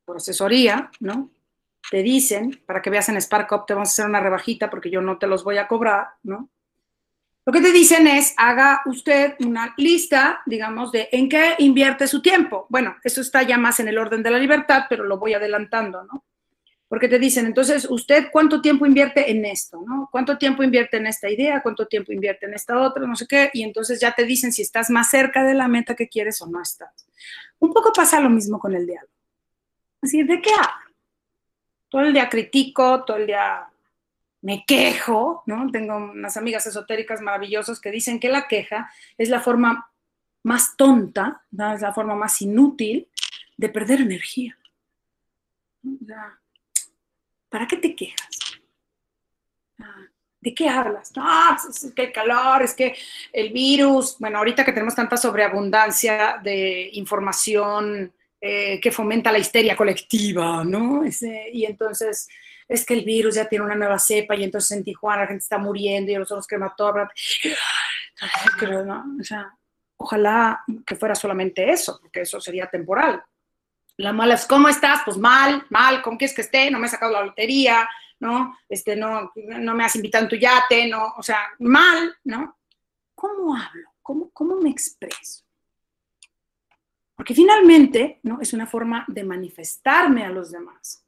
por 0.05 0.17
asesoría, 0.17 0.91
¿no? 0.99 1.31
Te 1.89 2.01
dicen, 2.01 2.61
para 2.65 2.81
que 2.81 2.89
veas 2.89 3.09
en 3.09 3.21
SparkUp, 3.21 3.65
te 3.65 3.73
vamos 3.73 3.89
a 3.89 3.91
hacer 3.91 4.05
una 4.05 4.19
rebajita 4.19 4.69
porque 4.69 4.89
yo 4.89 5.01
no 5.01 5.17
te 5.17 5.27
los 5.27 5.43
voy 5.43 5.57
a 5.57 5.67
cobrar, 5.67 6.07
¿no? 6.23 6.49
Lo 7.47 7.53
que 7.53 7.61
te 7.61 7.71
dicen 7.71 8.07
es, 8.07 8.33
haga 8.37 8.81
usted 8.87 9.35
una 9.39 9.75
lista, 9.77 10.41
digamos, 10.47 10.91
de 10.91 11.09
en 11.11 11.29
qué 11.29 11.53
invierte 11.59 12.07
su 12.07 12.19
tiempo. 12.19 12.65
Bueno, 12.69 12.95
eso 13.03 13.21
está 13.21 13.43
ya 13.43 13.59
más 13.59 13.79
en 13.79 13.87
el 13.87 13.99
orden 13.99 14.23
de 14.23 14.31
la 14.31 14.39
libertad, 14.39 14.85
pero 14.89 15.03
lo 15.03 15.19
voy 15.19 15.35
adelantando, 15.35 16.03
¿no? 16.05 16.25
Porque 16.87 17.07
te 17.07 17.19
dicen, 17.19 17.45
entonces, 17.45 17.87
¿usted 17.87 18.29
cuánto 18.31 18.61
tiempo 18.61 18.87
invierte 18.87 19.29
en 19.29 19.45
esto, 19.45 19.83
¿no? 19.87 20.07
¿Cuánto 20.11 20.39
tiempo 20.39 20.63
invierte 20.63 20.97
en 20.97 21.05
esta 21.05 21.29
idea? 21.29 21.61
¿Cuánto 21.61 21.85
tiempo 21.87 22.11
invierte 22.11 22.47
en 22.47 22.55
esta 22.55 22.79
otra? 22.79 23.05
No 23.05 23.15
sé 23.15 23.27
qué. 23.27 23.51
Y 23.53 23.61
entonces 23.61 23.99
ya 23.99 24.13
te 24.13 24.23
dicen 24.23 24.51
si 24.51 24.63
estás 24.63 24.89
más 24.89 25.11
cerca 25.11 25.43
de 25.43 25.53
la 25.53 25.67
meta 25.67 25.95
que 25.95 26.07
quieres 26.07 26.41
o 26.41 26.47
no 26.47 26.61
estás. 26.61 27.07
Un 27.59 27.73
poco 27.73 27.91
pasa 27.93 28.19
lo 28.19 28.29
mismo 28.29 28.59
con 28.59 28.73
el 28.73 28.87
diálogo. 28.87 29.14
Así, 30.05 30.21
¿de 30.21 30.39
qué 30.39 30.51
hablo? 30.51 30.95
Todo 31.89 32.01
el 32.03 32.13
día 32.13 32.29
critico, 32.29 33.03
todo 33.05 33.17
el 33.17 33.25
día 33.25 33.67
me 34.41 34.63
quejo, 34.63 35.41
¿no? 35.47 35.71
Tengo 35.71 35.97
unas 35.97 36.37
amigas 36.37 36.67
esotéricas 36.67 37.21
maravillosas 37.21 37.79
que 37.79 37.89
dicen 37.89 38.19
que 38.19 38.29
la 38.29 38.47
queja 38.47 38.91
es 39.17 39.29
la 39.29 39.39
forma 39.39 39.89
más 40.43 40.77
tonta, 40.77 41.43
es 41.73 41.81
la 41.81 41.91
forma 41.91 42.13
más 42.13 42.39
inútil 42.39 43.09
de 43.57 43.69
perder 43.69 44.01
energía. 44.01 44.55
¿Para 47.49 47.67
qué 47.67 47.77
te 47.77 47.95
quejas? 47.95 48.59
¿De 50.39 50.53
qué 50.53 50.69
hablas? 50.69 51.15
No, 51.15 51.25
es 51.67 51.91
que 51.95 52.03
el 52.03 52.11
calor, 52.11 52.61
es 52.61 52.75
que 52.75 52.95
el 53.33 53.51
virus, 53.51 54.17
bueno, 54.19 54.37
ahorita 54.37 54.63
que 54.63 54.71
tenemos 54.71 54.93
tanta 54.93 55.17
sobreabundancia 55.17 56.39
de 56.43 56.91
información 56.93 58.13
eh, 58.47 58.79
que 58.79 58.91
fomenta 58.91 59.31
la 59.31 59.39
histeria 59.39 59.75
colectiva, 59.75 60.63
¿no? 60.63 61.01
y 61.51 61.65
entonces 61.65 62.27
es 62.67 62.85
que 62.85 62.93
el 62.93 63.03
virus 63.03 63.33
ya 63.33 63.49
tiene 63.49 63.65
una 63.65 63.73
nueva 63.73 63.97
cepa 63.97 64.35
y 64.35 64.43
entonces 64.43 64.77
en 64.77 64.83
Tijuana 64.83 65.23
la 65.23 65.27
gente 65.29 65.41
está 65.41 65.57
muriendo 65.57 66.11
y 66.11 66.15
nosotros 66.15 66.45
que 66.45 66.59
mató 66.59 66.89
o 66.89 67.09
sea, 69.23 69.51
ojalá 69.97 70.63
que 70.85 70.95
fuera 70.95 71.15
solamente 71.15 71.71
eso, 71.71 71.97
porque 71.99 72.21
eso 72.21 72.39
sería 72.39 72.67
temporal. 72.67 73.23
La 73.97 74.13
mala 74.13 74.35
es, 74.35 74.45
¿cómo 74.45 74.69
estás? 74.69 75.01
Pues 75.03 75.17
mal, 75.17 75.65
mal, 75.71 76.03
¿con 76.03 76.15
qué 76.15 76.25
es 76.25 76.35
que 76.35 76.41
esté? 76.41 76.69
No 76.69 76.77
me 76.77 76.85
he 76.85 76.91
sacado 76.91 77.13
la 77.13 77.25
lotería, 77.25 77.89
¿no? 78.19 78.59
Este, 78.69 78.95
no, 78.95 79.31
no 79.35 79.73
me 79.73 79.85
has 79.85 79.95
invitado 79.95 80.25
en 80.25 80.29
tu 80.29 80.35
yate, 80.35 80.87
¿no? 80.87 81.15
O 81.17 81.23
sea, 81.23 81.47
mal, 81.57 82.15
¿no? 82.23 82.59
¿Cómo 83.15 83.55
hablo? 83.55 83.89
¿Cómo, 84.03 84.29
cómo 84.31 84.57
me 84.57 84.69
expreso? 84.69 85.44
Porque 87.15 87.33
finalmente, 87.33 88.19
¿no? 88.23 88.39
Es 88.41 88.53
una 88.53 88.67
forma 88.67 89.05
de 89.07 89.23
manifestarme 89.23 90.25
a 90.25 90.29
los 90.29 90.51
demás. 90.51 91.05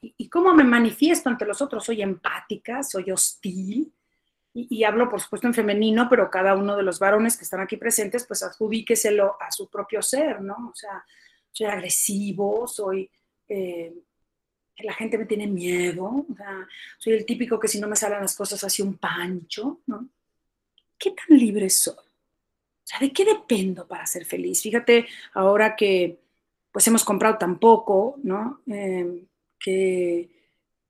¿Y, 0.00 0.28
cómo 0.28 0.52
me 0.54 0.64
manifiesto 0.64 1.28
ante 1.28 1.46
los 1.46 1.62
otros? 1.62 1.84
Soy 1.84 2.02
empática, 2.02 2.82
soy 2.82 3.10
hostil, 3.10 3.92
y, 4.54 4.84
hablo 4.84 5.08
por 5.08 5.18
supuesto 5.18 5.46
en 5.46 5.54
femenino, 5.54 6.08
pero 6.10 6.30
cada 6.30 6.54
uno 6.54 6.76
de 6.76 6.82
los 6.82 6.98
varones 6.98 7.38
que 7.38 7.44
están 7.44 7.60
aquí 7.60 7.78
presentes, 7.78 8.26
pues 8.26 8.42
adjudíqueselo 8.42 9.40
a 9.40 9.50
su 9.50 9.70
propio 9.70 10.02
ser, 10.02 10.42
¿no? 10.42 10.70
O 10.70 10.74
sea, 10.74 11.04
soy 11.50 11.66
agresivo, 11.66 12.66
soy... 12.66 13.10
Eh, 13.48 13.94
la 14.78 14.94
gente 14.94 15.16
me 15.16 15.26
tiene 15.26 15.46
miedo, 15.46 16.04
o 16.04 16.34
sea, 16.36 16.66
soy 16.98 17.12
el 17.12 17.24
típico 17.24 17.60
que 17.60 17.68
si 17.68 17.78
no 17.78 17.88
me 17.88 17.96
salen 17.96 18.20
las 18.20 18.34
cosas 18.34 18.62
hace 18.64 18.82
un 18.82 18.96
pancho, 18.98 19.80
¿no? 19.86 20.08
¿Qué 20.98 21.12
tan 21.12 21.38
libre 21.38 21.70
soy? 21.70 21.94
O 22.82 22.86
sea, 22.86 22.98
¿de 22.98 23.12
qué 23.12 23.24
dependo 23.24 23.86
para 23.86 24.06
ser 24.06 24.24
feliz? 24.24 24.62
Fíjate, 24.62 25.06
ahora 25.34 25.76
que 25.76 26.18
pues 26.72 26.86
hemos 26.86 27.04
comprado 27.04 27.36
tan 27.38 27.58
poco, 27.58 28.16
¿no? 28.22 28.60
Eh, 28.66 29.24
que, 29.62 30.28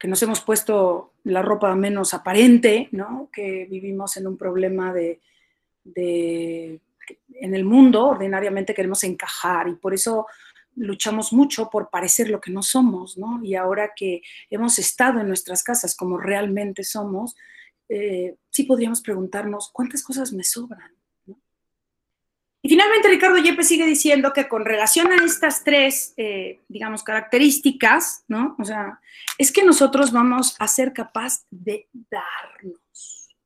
nos 0.04 0.22
hemos 0.22 0.40
puesto 0.40 1.12
la 1.25 1.42
ropa 1.42 1.72
menos 1.76 2.12
aparente, 2.12 2.88
¿no? 2.90 3.28
que 3.32 3.66
vivimos 3.70 4.16
en 4.16 4.26
un 4.26 4.37
problema 4.37 4.92
de, 4.92 5.20
en 5.94 7.54
el 7.54 7.64
mundo 7.64 8.06
ordinariamente 8.08 8.75
queremos 8.75 9.04
encajar 9.04 9.68
y 9.68 9.76
por 9.76 9.94
eso 9.94 10.26
luchamos 10.75 11.32
mucho 11.32 11.70
por 11.70 11.88
parecer 11.88 12.30
lo 12.30 12.40
que 12.40 12.50
no 12.50 12.62
somos, 12.62 13.16
¿no? 13.16 13.44
Y 13.44 13.54
ahora 13.54 13.92
que 13.94 14.22
hemos 14.50 14.78
estado 14.80 15.20
en 15.20 15.28
nuestras 15.28 15.62
casas 15.62 15.94
como 15.94 16.18
realmente 16.18 16.82
somos, 16.82 17.37
eh, 17.88 18.34
sí 18.50 18.64
podríamos 18.64 19.02
preguntarnos 19.02 19.70
cuántas 19.72 20.02
cosas 20.02 20.32
me 20.32 20.42
sobran, 20.42 20.90
y 22.64 22.69
finalmente 22.69 23.09
Ricardo 23.09 23.38
Yepes 23.38 23.66
sigue 23.66 23.85
diciendo 23.85 24.33
que 24.33 24.47
con 24.47 24.64
relación 24.64 25.11
a 25.11 25.25
estas 25.25 25.64
tres, 25.64 26.14
eh, 26.16 26.61
digamos, 26.69 27.02
características, 27.02 28.25
¿no? 28.28 28.54
O 28.57 28.64
sea, 28.64 29.00
es 29.37 29.50
que 29.50 29.64
nosotros 29.64 30.12
vamos 30.12 30.54
a 30.61 30.69
ser 30.69 30.92
capaz 30.92 31.45
de 31.50 31.88
darnos. 31.92 33.37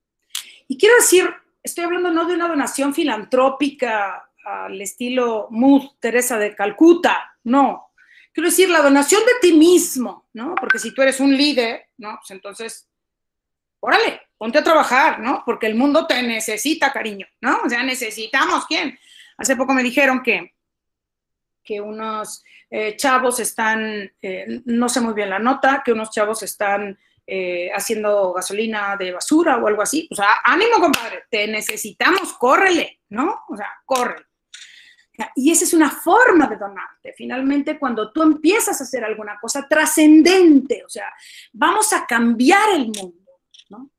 Y 0.69 0.77
quiero 0.77 0.97
decir, 0.97 1.33
estoy 1.63 1.85
hablando 1.85 2.11
no 2.11 2.27
de 2.27 2.35
una 2.35 2.47
donación 2.47 2.93
filantrópica 2.93 4.29
al 4.45 4.81
estilo 4.83 5.49
Mood 5.51 5.93
Teresa 5.99 6.39
de 6.39 6.55
Calcuta, 6.55 7.39
no. 7.45 7.93
Quiero 8.35 8.51
decir, 8.51 8.69
la 8.69 8.83
donación 8.83 9.23
de 9.25 9.49
ti 9.49 9.57
mismo, 9.57 10.29
¿no? 10.35 10.55
Porque 10.57 10.79
si 10.79 10.93
tú 10.93 11.01
eres 11.01 11.21
un 11.21 11.35
líder, 11.35 11.89
¿no? 11.97 12.19
Pues 12.21 12.33
entonces, 12.33 12.87
órale, 13.81 14.21
ponte 14.37 14.59
a 14.59 14.65
trabajar, 14.65 15.21
¿no? 15.21 15.43
Porque 15.47 15.67
el 15.67 15.75
mundo 15.75 16.07
te 16.07 16.23
necesita, 16.23 16.93
cariño, 16.93 17.27
¿no? 17.41 17.63
O 17.65 17.69
sea, 17.71 17.83
necesitamos, 17.83 18.67
¿quién? 18.67 18.99
Hace 19.39 19.57
poco 19.57 19.75
me 19.75 19.83
dijeron 19.83 20.23
que, 20.23 20.55
que 21.63 21.81
unos 21.81 22.43
eh, 22.71 22.97
chavos 22.97 23.41
están, 23.41 24.11
eh, 24.23 24.63
no 24.65 24.89
sé 24.89 25.01
muy 25.01 25.15
bien 25.15 25.31
la 25.31 25.39
nota, 25.39 25.83
que 25.85 25.93
unos 25.93 26.11
chavos 26.11 26.43
están 26.43 26.99
eh, 27.27 27.71
haciendo 27.75 28.33
gasolina 28.33 28.97
de 28.97 29.13
basura 29.13 29.57
o 29.57 29.67
algo 29.67 29.83
así. 29.83 30.09
O 30.11 30.15
sea, 30.15 30.37
ánimo, 30.45 30.79
compadre, 30.81 31.25
te 31.29 31.47
necesitamos, 31.49 32.35
córrele, 32.35 33.01
¿no? 33.09 33.43
O 33.49 33.57
sea, 33.57 33.69
corre. 33.85 34.25
Y 35.35 35.51
esa 35.51 35.65
es 35.65 35.73
una 35.73 35.91
forma 35.91 36.47
de 36.47 36.57
donarte. 36.57 37.15
Finalmente, 37.17 37.79
cuando 37.79 38.13
tú 38.13 38.23
empiezas 38.23 38.81
a 38.81 38.85
hacer 38.85 39.03
alguna 39.03 39.39
cosa 39.41 39.67
trascendente, 39.69 40.85
o 40.85 40.89
sea, 40.89 41.13
vamos 41.53 41.93
a 41.93 42.07
cambiar 42.07 42.71
el 42.75 42.87
mundo, 42.87 43.41
¿no? 43.71 43.91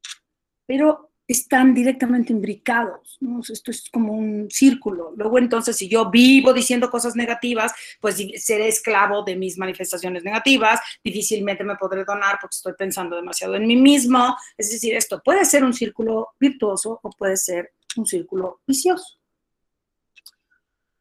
Pero 0.66 1.12
están 1.28 1.74
directamente 1.74 2.32
imbricados, 2.32 3.18
¿no? 3.20 3.42
Esto 3.42 3.72
es 3.72 3.90
como 3.90 4.14
un 4.14 4.48
círculo. 4.50 5.14
Luego 5.18 5.38
entonces, 5.40 5.76
si 5.76 5.90
yo 5.90 6.10
vivo 6.10 6.54
diciendo 6.54 6.90
cosas 6.90 7.16
negativas, 7.16 7.74
pues 8.00 8.18
seré 8.38 8.70
esclavo 8.70 9.24
de 9.24 9.36
mis 9.36 9.58
manifestaciones 9.58 10.24
negativas, 10.24 10.80
difícilmente 11.04 11.64
me 11.64 11.76
podré 11.76 12.06
donar 12.06 12.38
porque 12.40 12.56
estoy 12.56 12.74
pensando 12.74 13.16
demasiado 13.16 13.56
en 13.56 13.68
mí 13.68 13.76
mismo. 13.76 14.38
Es 14.58 14.72
decir, 14.72 14.96
esto 14.96 15.22
puede 15.22 15.44
ser 15.44 15.64
un 15.66 15.74
círculo 15.74 16.30
virtuoso 16.40 17.00
o 17.04 17.10
puede 17.10 17.36
ser 17.36 17.74
un 17.98 18.06
círculo 18.06 18.62
vicioso. 18.66 19.20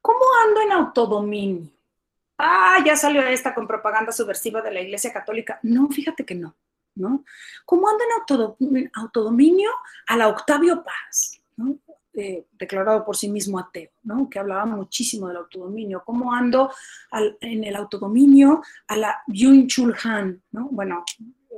¿Cómo 0.01 0.21
ando 0.47 0.61
en 0.63 0.73
autodominio? 0.73 1.71
Ah, 2.39 2.79
ya 2.85 2.97
salió 2.97 3.23
esta 3.23 3.55
con 3.55 3.67
propaganda 3.67 4.13
subversiva 4.13 4.61
de 4.61 4.73
la 4.73 4.81
Iglesia 4.81 5.13
Católica. 5.13 5.59
No, 5.63 5.89
fíjate 5.89 6.25
que 6.25 6.35
no, 6.35 6.55
¿no? 6.97 7.25
¿Cómo 7.65 7.89
ando 7.89 8.05
en 8.61 8.91
autodominio 8.95 9.71
a 10.07 10.17
la 10.17 10.29
Octavio 10.29 10.83
Paz, 10.83 11.41
¿no? 11.57 11.79
Eh, 12.19 12.47
declarado 12.53 13.05
por 13.05 13.15
sí 13.15 13.29
mismo 13.29 13.59
ateo, 13.59 13.91
¿no? 14.05 14.31
que 14.31 14.39
hablaba 14.39 14.65
muchísimo 14.65 15.29
del 15.29 15.37
autodominio, 15.37 16.03
cómo 16.03 16.33
ando 16.33 16.73
en 17.43 17.63
el 17.63 17.77
autodominio 17.77 18.63
a 18.89 18.97
la 18.97 19.23
Yun 19.27 19.67
Chul 19.67 19.95
Han, 20.03 20.43
¿no? 20.53 20.71
bueno, 20.71 21.05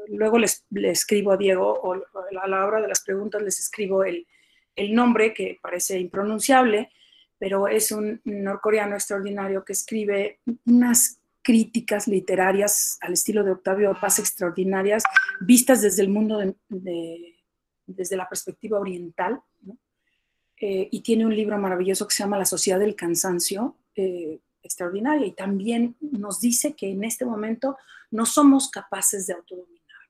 luego 0.09 0.37
les, 0.37 0.65
le 0.71 0.91
escribo 0.91 1.31
a 1.31 1.37
Diego, 1.37 1.79
o 1.81 1.93
a 1.95 2.49
la 2.49 2.67
hora 2.67 2.81
de 2.81 2.89
las 2.89 3.05
preguntas 3.05 3.41
les 3.41 3.61
escribo 3.61 4.03
el, 4.03 4.27
el 4.75 4.93
nombre 4.93 5.33
que 5.33 5.59
parece 5.63 6.01
impronunciable, 6.01 6.91
pero 7.39 7.69
es 7.69 7.93
un 7.93 8.21
norcoreano 8.25 8.95
extraordinario 8.95 9.65
que 9.65 9.75
escribe 9.75 10.41
unas 10.67 11.21
críticas 11.49 12.07
literarias 12.07 12.99
al 13.01 13.15
estilo 13.15 13.43
de 13.43 13.53
Octavio 13.53 13.97
Paz 13.99 14.19
extraordinarias, 14.19 15.03
vistas 15.41 15.81
desde 15.81 16.03
el 16.03 16.11
mundo, 16.11 16.43
de, 16.69 17.37
desde 17.87 18.19
la 18.19 18.29
perspectiva 18.29 18.79
oriental, 18.79 19.41
eh, 20.61 20.91
y 20.93 21.01
tiene 21.01 21.25
un 21.25 21.35
libro 21.35 21.57
maravilloso 21.57 22.07
que 22.07 22.15
se 22.15 22.23
llama 22.23 22.37
La 22.37 22.45
Sociedad 22.45 22.79
del 22.79 22.95
Cansancio, 22.95 23.79
eh, 23.95 24.41
extraordinaria, 24.63 25.27
y 25.27 25.33
también 25.33 25.97
nos 26.03 26.39
dice 26.39 26.75
que 26.75 26.91
en 26.91 27.03
este 27.03 27.25
momento 27.25 27.79
no 28.11 28.27
somos 28.27 28.69
capaces 28.71 29.27
de 29.27 29.33
autodominar. 29.33 30.03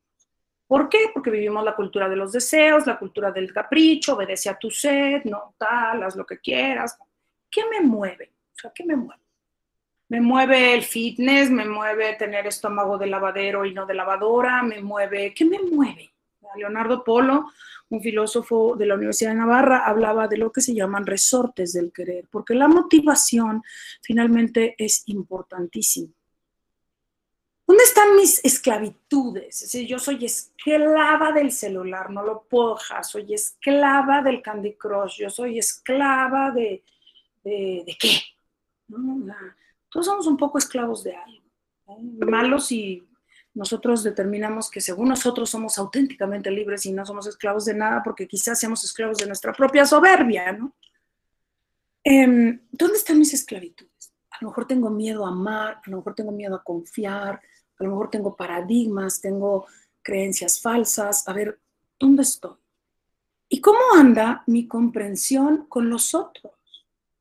¿Por 0.66 0.88
qué? 0.88 1.10
Porque 1.14 1.30
vivimos 1.30 1.64
la 1.64 1.76
cultura 1.76 2.08
de 2.08 2.16
los 2.16 2.32
deseos, 2.32 2.84
la 2.84 2.98
cultura 2.98 3.30
del 3.30 3.52
capricho, 3.52 4.16
obedece 4.16 4.48
a 4.48 4.58
tu 4.58 4.72
sed, 4.72 5.22
no 5.22 5.54
tal, 5.56 6.02
haz 6.02 6.16
lo 6.16 6.26
que 6.26 6.40
quieras, 6.40 6.98
¿qué 7.48 7.62
me 7.70 7.80
mueve? 7.80 8.32
¿qué 8.74 8.84
me 8.84 8.96
mueve? 8.96 9.22
Me 10.08 10.20
mueve 10.20 10.74
el 10.74 10.82
fitness, 10.82 11.50
me 11.50 11.66
mueve 11.66 12.14
tener 12.14 12.46
estómago 12.46 12.96
de 12.96 13.06
lavadero 13.06 13.64
y 13.64 13.74
no 13.74 13.84
de 13.86 13.94
lavadora, 13.94 14.62
me 14.62 14.80
mueve, 14.80 15.34
¿qué 15.34 15.44
me 15.44 15.58
mueve? 15.58 16.12
Leonardo 16.56 17.04
Polo, 17.04 17.50
un 17.90 18.00
filósofo 18.00 18.74
de 18.76 18.86
la 18.86 18.94
Universidad 18.94 19.30
de 19.30 19.36
Navarra, 19.36 19.86
hablaba 19.86 20.28
de 20.28 20.38
lo 20.38 20.50
que 20.50 20.60
se 20.60 20.74
llaman 20.74 21.06
resortes 21.06 21.72
del 21.72 21.92
querer, 21.92 22.26
porque 22.30 22.54
la 22.54 22.68
motivación 22.68 23.62
finalmente 24.02 24.74
es 24.78 25.02
importantísima. 25.06 26.12
¿Dónde 27.66 27.84
están 27.84 28.16
mis 28.16 28.42
esclavitudes? 28.42 29.60
Es 29.62 29.72
decir, 29.72 29.86
yo 29.86 29.98
soy 29.98 30.24
esclava 30.24 31.32
del 31.32 31.52
celular, 31.52 32.10
no 32.10 32.22
lo 32.22 32.46
dejar, 32.50 33.04
soy 33.04 33.34
esclava 33.34 34.22
del 34.22 34.40
Candy 34.40 34.72
Crush, 34.72 35.18
yo 35.18 35.28
soy 35.28 35.58
esclava 35.58 36.50
de, 36.50 36.82
de, 37.44 37.96
qué. 38.00 38.22
Todos 39.90 40.06
somos 40.06 40.26
un 40.26 40.36
poco 40.36 40.58
esclavos 40.58 41.04
de 41.04 41.14
algo. 41.14 41.44
Malos 42.20 42.70
y 42.72 43.06
nosotros 43.54 44.02
determinamos 44.02 44.70
que 44.70 44.80
según 44.80 45.08
nosotros 45.08 45.48
somos 45.50 45.78
auténticamente 45.78 46.50
libres 46.50 46.84
y 46.86 46.92
no 46.92 47.04
somos 47.06 47.26
esclavos 47.26 47.64
de 47.64 47.74
nada 47.74 48.02
porque 48.02 48.28
quizás 48.28 48.58
seamos 48.58 48.84
esclavos 48.84 49.18
de 49.18 49.26
nuestra 49.26 49.52
propia 49.52 49.86
soberbia, 49.86 50.52
¿no? 50.52 50.74
Em, 52.04 52.60
¿Dónde 52.70 52.96
están 52.96 53.18
mis 53.18 53.34
esclavitudes? 53.34 54.12
A 54.30 54.36
lo 54.40 54.48
mejor 54.48 54.66
tengo 54.66 54.90
miedo 54.90 55.24
a 55.26 55.30
amar, 55.30 55.80
a 55.84 55.90
lo 55.90 55.96
mejor 55.98 56.14
tengo 56.14 56.30
miedo 56.30 56.54
a 56.54 56.62
confiar, 56.62 57.40
a 57.78 57.84
lo 57.84 57.90
mejor 57.90 58.10
tengo 58.10 58.36
paradigmas, 58.36 59.20
tengo 59.20 59.66
creencias 60.02 60.60
falsas. 60.60 61.26
A 61.26 61.32
ver, 61.32 61.60
¿dónde 61.98 62.22
estoy? 62.22 62.56
¿Y 63.48 63.60
cómo 63.60 63.80
anda 63.96 64.44
mi 64.46 64.68
comprensión 64.68 65.66
con 65.68 65.88
los 65.88 66.14
otros? 66.14 66.58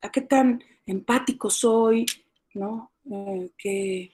a 0.00 0.10
qué 0.10 0.20
tan 0.20 0.62
empático 0.86 1.50
soy, 1.50 2.06
Eh, 3.10 4.12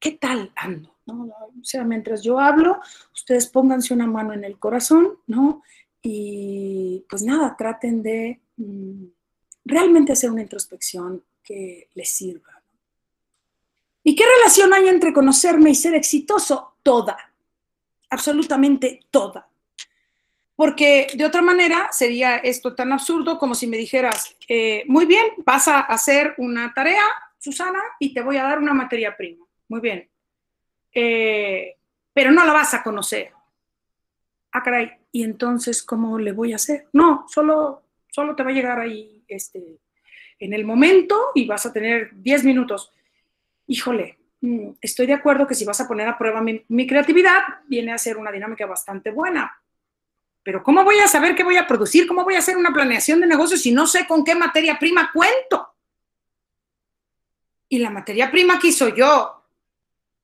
¿qué, 0.00 0.10
tal 0.20 0.52
ando? 0.56 0.94
¿no? 1.06 1.24
O 1.24 1.64
sea, 1.64 1.84
mientras 1.84 2.22
yo 2.22 2.38
hablo, 2.38 2.80
ustedes 3.12 3.46
pónganse 3.46 3.94
una 3.94 4.06
mano 4.06 4.32
en 4.32 4.44
el 4.44 4.58
corazón, 4.58 5.18
¿no? 5.26 5.62
Y 6.02 7.04
pues 7.08 7.22
nada, 7.22 7.56
traten 7.56 8.02
de 8.02 8.40
mm, 8.56 9.04
realmente 9.64 10.12
hacer 10.12 10.30
una 10.30 10.42
introspección 10.42 11.24
que 11.42 11.88
les 11.94 12.14
sirva. 12.14 12.62
¿Y 14.02 14.14
qué 14.14 14.24
relación 14.36 14.72
hay 14.74 14.88
entre 14.88 15.14
conocerme 15.14 15.70
y 15.70 15.74
ser 15.74 15.94
exitoso? 15.94 16.76
Toda, 16.82 17.16
absolutamente 18.10 19.00
toda. 19.10 19.48
Porque 20.56 21.08
de 21.14 21.24
otra 21.24 21.42
manera 21.42 21.88
sería 21.90 22.36
esto 22.36 22.74
tan 22.74 22.92
absurdo 22.92 23.38
como 23.38 23.54
si 23.54 23.66
me 23.66 23.76
dijeras, 23.76 24.36
eh, 24.46 24.84
muy 24.86 25.06
bien, 25.06 25.24
vas 25.38 25.66
a 25.68 25.80
hacer 25.80 26.34
una 26.38 26.72
tarea, 26.74 27.02
Susana, 27.44 27.80
y 27.98 28.14
te 28.14 28.22
voy 28.22 28.36
a 28.36 28.42
dar 28.42 28.58
una 28.58 28.74
materia 28.74 29.16
prima. 29.16 29.44
Muy 29.68 29.80
bien. 29.80 30.08
Eh, 30.92 31.76
pero 32.12 32.30
no 32.30 32.44
la 32.44 32.52
vas 32.52 32.74
a 32.74 32.82
conocer. 32.82 33.32
Ah, 34.52 34.62
caray, 34.62 34.92
¿y 35.12 35.22
entonces 35.24 35.82
cómo 35.82 36.18
le 36.18 36.32
voy 36.32 36.52
a 36.52 36.56
hacer? 36.56 36.86
No, 36.92 37.26
solo, 37.28 37.82
solo 38.08 38.34
te 38.34 38.42
va 38.42 38.50
a 38.50 38.54
llegar 38.54 38.80
ahí 38.80 39.24
este, 39.28 39.78
en 40.38 40.52
el 40.54 40.64
momento 40.64 41.32
y 41.34 41.46
vas 41.46 41.66
a 41.66 41.72
tener 41.72 42.10
10 42.14 42.44
minutos. 42.44 42.92
Híjole, 43.66 44.18
mm, 44.40 44.70
estoy 44.80 45.06
de 45.06 45.14
acuerdo 45.14 45.46
que 45.46 45.54
si 45.54 45.64
vas 45.64 45.80
a 45.80 45.88
poner 45.88 46.08
a 46.08 46.16
prueba 46.16 46.40
mi 46.40 46.86
creatividad, 46.86 47.42
viene 47.66 47.92
a 47.92 47.98
ser 47.98 48.16
una 48.16 48.30
dinámica 48.30 48.66
bastante 48.66 49.10
buena, 49.10 49.60
pero 50.44 50.62
¿cómo 50.62 50.84
voy 50.84 50.98
a 50.98 51.08
saber 51.08 51.34
qué 51.34 51.42
voy 51.42 51.56
a 51.56 51.66
producir? 51.66 52.06
¿Cómo 52.06 52.22
voy 52.22 52.34
a 52.34 52.38
hacer 52.38 52.56
una 52.56 52.72
planeación 52.72 53.20
de 53.20 53.26
negocios 53.26 53.62
si 53.62 53.72
no 53.72 53.86
sé 53.86 54.06
con 54.06 54.22
qué 54.22 54.34
materia 54.34 54.78
prima 54.78 55.10
cuento? 55.12 55.73
Y 57.74 57.78
la 57.80 57.90
materia 57.90 58.30
prima 58.30 58.54
aquí 58.54 58.70
soy 58.70 58.92
yo. 58.96 59.42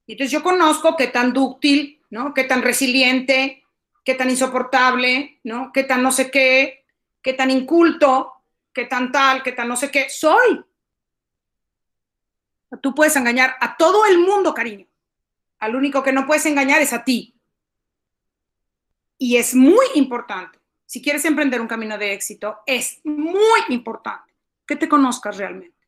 Y 0.06 0.12
entonces 0.12 0.30
yo 0.30 0.40
conozco 0.40 0.94
qué 0.94 1.08
tan 1.08 1.32
dúctil, 1.32 2.00
¿no? 2.10 2.32
Qué 2.32 2.44
tan 2.44 2.62
resiliente, 2.62 3.64
qué 4.04 4.14
tan 4.14 4.30
insoportable, 4.30 5.40
¿no? 5.42 5.72
Qué 5.72 5.82
tan 5.82 6.00
no 6.00 6.12
sé 6.12 6.30
qué, 6.30 6.84
qué 7.20 7.32
tan 7.32 7.50
inculto, 7.50 8.34
qué 8.72 8.84
tan 8.84 9.10
tal, 9.10 9.42
qué 9.42 9.50
tan 9.50 9.66
no 9.66 9.74
sé 9.74 9.90
qué 9.90 10.08
soy. 10.08 10.64
Tú 12.80 12.94
puedes 12.94 13.16
engañar 13.16 13.56
a 13.60 13.76
todo 13.76 14.06
el 14.06 14.20
mundo, 14.20 14.54
cariño. 14.54 14.86
Al 15.58 15.74
único 15.74 16.04
que 16.04 16.12
no 16.12 16.28
puedes 16.28 16.46
engañar 16.46 16.80
es 16.80 16.92
a 16.92 17.02
ti. 17.02 17.34
Y 19.18 19.38
es 19.38 19.56
muy 19.56 19.86
importante, 19.96 20.60
si 20.86 21.02
quieres 21.02 21.24
emprender 21.24 21.60
un 21.60 21.66
camino 21.66 21.98
de 21.98 22.12
éxito, 22.12 22.60
es 22.64 23.00
muy 23.02 23.60
importante 23.70 24.32
que 24.64 24.76
te 24.76 24.88
conozcas 24.88 25.36
realmente. 25.36 25.79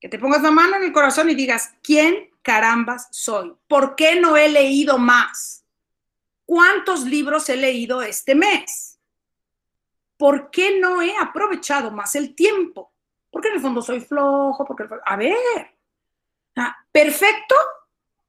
Que 0.00 0.08
te 0.08 0.18
pongas 0.18 0.42
la 0.42 0.50
mano 0.50 0.76
en 0.76 0.84
el 0.84 0.92
corazón 0.92 1.28
y 1.28 1.34
digas, 1.34 1.74
¿quién 1.82 2.30
carambas 2.42 3.08
soy? 3.10 3.54
¿Por 3.68 3.96
qué 3.96 4.18
no 4.18 4.36
he 4.36 4.48
leído 4.48 4.98
más? 4.98 5.64
¿Cuántos 6.46 7.04
libros 7.04 7.48
he 7.48 7.56
leído 7.56 8.02
este 8.02 8.34
mes? 8.34 8.98
¿Por 10.16 10.50
qué 10.50 10.80
no 10.80 11.02
he 11.02 11.16
aprovechado 11.16 11.90
más 11.90 12.14
el 12.14 12.34
tiempo? 12.34 12.92
Porque 13.30 13.48
en 13.48 13.54
el 13.54 13.60
fondo 13.60 13.82
soy 13.82 14.00
flojo, 14.00 14.64
porque... 14.64 14.86
A 15.04 15.16
ver, 15.16 15.36
ah, 16.56 16.76
perfecto, 16.90 17.54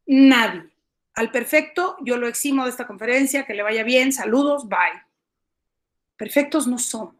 nadie. 0.05 0.69
Al 1.13 1.31
perfecto, 1.31 1.97
yo 2.01 2.17
lo 2.17 2.27
eximo 2.27 2.63
de 2.63 2.69
esta 2.69 2.87
conferencia, 2.87 3.45
que 3.45 3.53
le 3.53 3.63
vaya 3.63 3.83
bien, 3.83 4.13
saludos, 4.13 4.67
bye. 4.67 5.03
Perfectos 6.15 6.67
no 6.67 6.77
somos. 6.77 7.15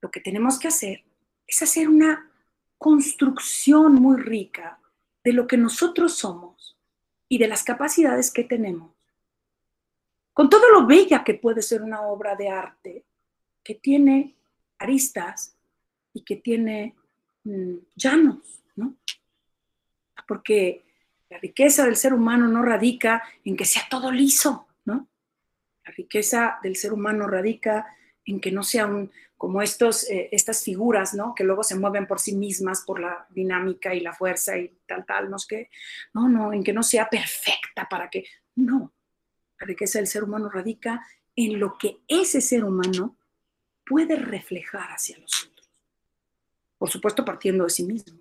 Lo 0.00 0.10
que 0.10 0.20
tenemos 0.20 0.58
que 0.58 0.68
hacer 0.68 1.04
es 1.46 1.62
hacer 1.62 1.88
una 1.88 2.31
construcción 2.82 3.94
muy 3.94 4.18
rica 4.18 4.80
de 5.22 5.32
lo 5.32 5.46
que 5.46 5.56
nosotros 5.56 6.14
somos 6.14 6.76
y 7.28 7.38
de 7.38 7.46
las 7.46 7.62
capacidades 7.62 8.30
que 8.30 8.42
tenemos. 8.42 8.92
Con 10.34 10.50
todo 10.50 10.68
lo 10.68 10.84
bella 10.84 11.22
que 11.22 11.34
puede 11.34 11.62
ser 11.62 11.80
una 11.82 12.02
obra 12.02 12.34
de 12.34 12.48
arte, 12.48 13.04
que 13.62 13.76
tiene 13.76 14.34
aristas 14.78 15.56
y 16.12 16.24
que 16.24 16.36
tiene 16.36 16.96
mm, 17.44 17.74
llanos, 17.94 18.64
¿no? 18.74 18.96
Porque 20.26 20.84
la 21.30 21.38
riqueza 21.38 21.84
del 21.84 21.96
ser 21.96 22.12
humano 22.12 22.48
no 22.48 22.62
radica 22.62 23.22
en 23.44 23.56
que 23.56 23.64
sea 23.64 23.82
todo 23.88 24.10
liso, 24.10 24.66
¿no? 24.84 25.08
La 25.84 25.92
riqueza 25.92 26.58
del 26.64 26.74
ser 26.74 26.92
humano 26.92 27.28
radica 27.28 27.86
en 28.24 28.40
que 28.40 28.52
no 28.52 28.62
sea 28.62 28.86
un, 28.86 29.10
como 29.36 29.60
estos, 29.60 30.08
eh, 30.08 30.28
estas 30.30 30.62
figuras, 30.62 31.14
¿no? 31.14 31.34
Que 31.34 31.42
luego 31.42 31.64
se 31.64 31.74
mueven 31.74 32.06
por 32.06 32.20
sí 32.20 32.36
mismas 32.36 32.82
por 32.86 33.00
la 33.00 33.26
dinámica 33.30 33.92
y 33.92 34.00
la 34.00 34.12
fuerza 34.12 34.56
y 34.56 34.68
tal, 34.86 35.04
tal, 35.04 35.30
no 35.30 35.38
sé 35.38 35.46
qué. 35.48 35.70
No, 36.14 36.28
no, 36.28 36.52
en 36.52 36.62
que 36.62 36.72
no 36.72 36.84
sea 36.84 37.10
perfecta 37.10 37.88
para 37.90 38.08
que, 38.08 38.24
no, 38.54 38.92
la 39.58 39.66
riqueza 39.66 39.98
del 39.98 40.06
ser 40.06 40.22
humano 40.22 40.48
radica 40.48 41.04
en 41.34 41.58
lo 41.58 41.76
que 41.76 41.98
ese 42.06 42.40
ser 42.40 42.64
humano 42.64 43.16
puede 43.84 44.16
reflejar 44.16 44.90
hacia 44.90 45.18
los 45.18 45.44
otros. 45.44 45.70
Por 46.78 46.90
supuesto, 46.90 47.24
partiendo 47.24 47.64
de 47.64 47.70
sí 47.70 47.84
mismo. 47.84 48.20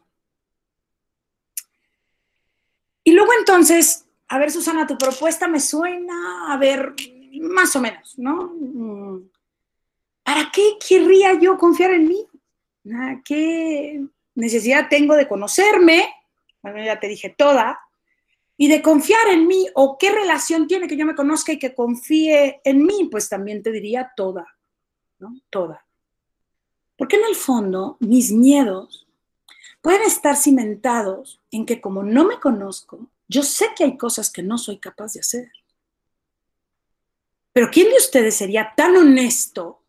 Y 3.03 3.11
luego 3.13 3.31
entonces, 3.37 4.05
a 4.27 4.39
ver, 4.39 4.51
Susana, 4.51 4.87
tu 4.87 4.97
propuesta 4.97 5.47
me 5.47 5.59
suena, 5.59 6.53
a 6.53 6.57
ver, 6.57 6.95
más 7.41 7.75
o 7.75 7.81
menos, 7.81 8.17
¿no? 8.17 9.21
¿Para 10.33 10.49
qué 10.49 10.77
querría 10.87 11.37
yo 11.37 11.57
confiar 11.57 11.91
en 11.91 12.07
mí? 12.07 12.25
¿Qué 13.25 14.01
necesidad 14.33 14.87
tengo 14.89 15.17
de 15.17 15.27
conocerme? 15.27 16.07
Bueno, 16.61 16.81
ya 16.81 16.97
te 17.01 17.09
dije 17.09 17.35
toda. 17.37 17.77
Y 18.55 18.69
de 18.69 18.81
confiar 18.81 19.27
en 19.27 19.45
mí, 19.45 19.67
o 19.75 19.97
qué 19.97 20.09
relación 20.09 20.67
tiene 20.67 20.87
que 20.87 20.95
yo 20.95 21.05
me 21.05 21.15
conozca 21.15 21.51
y 21.51 21.59
que 21.59 21.75
confíe 21.75 22.61
en 22.63 22.85
mí, 22.85 23.09
pues 23.11 23.27
también 23.27 23.61
te 23.61 23.73
diría 23.73 24.13
toda, 24.15 24.47
¿no? 25.19 25.35
Toda. 25.49 25.85
Porque 26.95 27.17
en 27.17 27.25
el 27.25 27.35
fondo 27.35 27.97
mis 27.99 28.31
miedos 28.31 29.05
pueden 29.81 30.03
estar 30.03 30.37
cimentados 30.37 31.41
en 31.51 31.65
que 31.65 31.81
como 31.81 32.03
no 32.03 32.23
me 32.23 32.39
conozco, 32.39 33.09
yo 33.27 33.43
sé 33.43 33.71
que 33.75 33.83
hay 33.83 33.97
cosas 33.97 34.31
que 34.31 34.43
no 34.43 34.57
soy 34.57 34.77
capaz 34.77 35.11
de 35.11 35.19
hacer. 35.19 35.51
Pero 37.51 37.69
¿quién 37.69 37.89
de 37.89 37.97
ustedes 37.97 38.35
sería 38.37 38.71
tan 38.77 38.95
honesto 38.95 39.79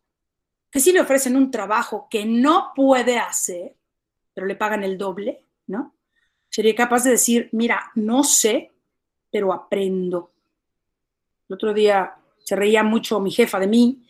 que 0.73 0.79
si 0.79 0.91
le 0.91 1.01
ofrecen 1.01 1.35
un 1.35 1.51
trabajo 1.51 2.07
que 2.09 2.25
no 2.25 2.71
puede 2.75 3.19
hacer, 3.19 3.75
pero 4.33 4.47
le 4.47 4.55
pagan 4.55 4.83
el 4.83 4.97
doble, 4.97 5.45
¿no? 5.67 5.95
Sería 6.49 6.73
capaz 6.73 7.03
de 7.03 7.11
decir, 7.11 7.47
mira, 7.51 7.91
no 7.93 8.23
sé, 8.23 8.71
pero 9.31 9.53
aprendo. 9.53 10.33
El 11.47 11.53
otro 11.53 11.75
día 11.75 12.15
se 12.39 12.55
reía 12.55 12.81
mucho 12.81 13.19
mi 13.19 13.29
jefa 13.29 13.59
de 13.59 13.67
mí, 13.67 14.03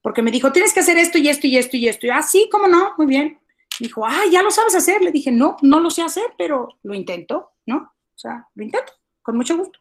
porque 0.00 0.22
me 0.22 0.30
dijo, 0.30 0.50
tienes 0.52 0.72
que 0.72 0.80
hacer 0.80 0.96
esto 0.96 1.18
y 1.18 1.28
esto 1.28 1.46
y 1.48 1.58
esto 1.58 1.76
y 1.76 1.86
esto. 1.86 2.06
Y, 2.06 2.08
ah, 2.08 2.22
sí, 2.22 2.48
¿cómo 2.50 2.66
no? 2.66 2.94
Muy 2.96 3.06
bien. 3.06 3.38
Dijo, 3.78 4.06
ah, 4.06 4.22
ya 4.32 4.42
lo 4.42 4.50
sabes 4.50 4.74
hacer. 4.74 5.02
Le 5.02 5.12
dije, 5.12 5.30
no, 5.30 5.58
no 5.60 5.80
lo 5.80 5.90
sé 5.90 6.00
hacer, 6.00 6.32
pero 6.38 6.78
lo 6.82 6.94
intento, 6.94 7.52
¿no? 7.66 7.76
O 7.76 8.18
sea, 8.18 8.48
lo 8.54 8.64
intento, 8.64 8.90
con 9.20 9.36
mucho 9.36 9.54
gusto. 9.54 9.78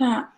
Ah, 0.00 0.34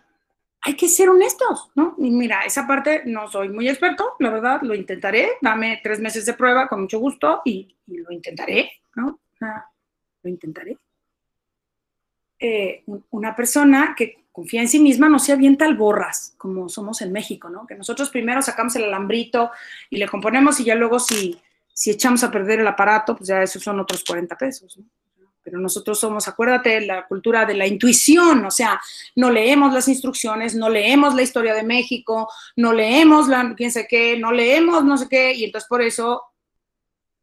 hay 0.65 0.75
que 0.75 0.89
ser 0.89 1.09
honestos, 1.09 1.69
¿no? 1.75 1.93
Mira, 1.99 2.41
esa 2.41 2.65
parte 2.65 3.03
no 3.05 3.29
soy 3.29 3.49
muy 3.49 3.69
experto, 3.69 4.15
la 4.17 4.31
verdad, 4.31 4.61
lo 4.63 4.73
intentaré, 4.73 5.33
dame 5.39 5.79
tres 5.83 5.99
meses 5.99 6.25
de 6.25 6.33
prueba 6.33 6.67
con 6.67 6.81
mucho 6.81 6.99
gusto 6.99 7.41
y, 7.45 7.75
lo 7.85 8.11
intentaré, 8.11 8.71
¿no? 8.95 9.19
lo 9.39 10.29
intentaré. 10.29 10.75
Eh, 12.39 12.83
una 13.11 13.35
persona 13.35 13.93
que 13.95 14.25
confía 14.31 14.61
en 14.61 14.67
sí 14.67 14.79
misma 14.79 15.07
no 15.07 15.19
se 15.19 15.33
avienta 15.33 15.65
al 15.65 15.77
borras, 15.77 16.33
como 16.37 16.67
somos 16.67 16.99
en 17.03 17.11
México, 17.11 17.47
¿no? 17.47 17.67
Que 17.67 17.75
nosotros 17.75 18.09
primero 18.09 18.41
sacamos 18.41 18.75
el 18.75 18.85
alambrito 18.85 19.51
y 19.91 19.97
le 19.97 20.07
componemos 20.07 20.59
y 20.59 20.65
ya 20.65 20.73
luego 20.73 20.99
si, 20.99 21.39
si 21.73 21.91
echamos 21.91 22.23
a 22.23 22.31
perder 22.31 22.59
el 22.59 22.67
aparato, 22.67 23.15
pues 23.15 23.29
ya 23.29 23.43
esos 23.43 23.61
son 23.61 23.79
otros 23.79 24.03
40 24.03 24.35
pesos, 24.35 24.79
¿no? 24.79 24.85
Pero 25.45 25.59
nosotros 25.59 25.99
somos, 25.99 26.27
acuérdate, 26.27 26.81
la 26.81 27.05
cultura 27.05 27.45
de 27.45 27.53
la 27.53 27.67
intuición, 27.67 28.43
o 28.45 28.49
sea, 28.49 28.81
no 29.15 29.29
leemos 29.29 29.71
las 29.71 29.87
instrucciones, 29.87 30.55
no 30.55 30.69
leemos 30.69 31.13
la 31.13 31.21
historia 31.21 31.53
de 31.53 31.61
México, 31.61 32.27
no 32.55 32.73
leemos 32.73 33.27
quién 33.55 33.71
sé 33.71 33.85
qué, 33.87 34.17
no 34.17 34.31
leemos 34.31 34.83
no 34.83 34.97
sé 34.97 35.07
qué, 35.07 35.33
y 35.35 35.43
entonces 35.43 35.69
por 35.69 35.83
eso 35.83 36.23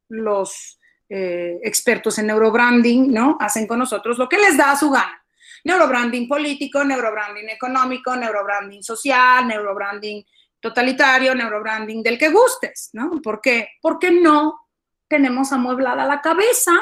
los 0.09 0.79
eh, 1.09 1.59
expertos 1.65 2.17
en 2.21 2.29
neurobranding, 2.29 3.13
¿no? 3.13 3.37
Hacen 3.41 3.67
con 3.67 3.81
nosotros 3.81 4.17
lo 4.19 4.29
que 4.29 4.39
les 4.39 4.57
da 4.57 4.71
a 4.71 4.79
su 4.79 4.89
gana. 4.89 5.21
Neurobranding 5.65 6.29
político, 6.29 6.85
neurobranding 6.85 7.49
económico, 7.49 8.15
neurobranding 8.15 8.85
social, 8.85 9.49
neurobranding 9.49 10.25
totalitario, 10.61 11.35
neurobranding 11.35 12.05
del 12.05 12.19
que 12.19 12.31
gustes, 12.31 12.91
¿no? 12.93 13.21
¿Por 13.21 13.41
qué? 13.41 13.71
Porque 13.81 14.13
no 14.13 14.61
tenemos 15.09 15.53
amueblada 15.53 16.07
la 16.07 16.21
cabeza 16.21 16.73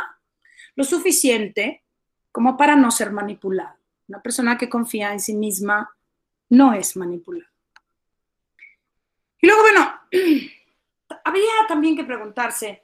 lo 0.81 0.85
suficiente 0.85 1.83
como 2.33 2.57
para 2.57 2.75
no 2.75 2.91
ser 2.91 3.13
manipulado. 3.13 3.77
Una 4.09 4.23
persona 4.23 4.57
que 4.57 4.71
confía 4.71 5.13
en 5.13 5.21
sí 5.21 5.35
misma 5.35 5.95
no 6.49 6.73
es 6.73 6.97
manipulada. 6.97 7.51
Y 9.43 9.47
luego, 9.47 9.61
bueno, 9.61 9.93
habría 11.25 11.53
también 11.69 11.97
que 11.97 12.05
preguntarse, 12.05 12.83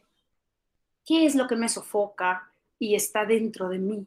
¿qué 1.07 1.25
es 1.25 1.35
lo 1.35 1.49
que 1.49 1.57
me 1.57 1.71
sofoca 1.71 2.51
y 2.79 2.95
está 2.95 3.25
dentro 3.25 3.71
de 3.71 3.79
mí? 3.79 4.07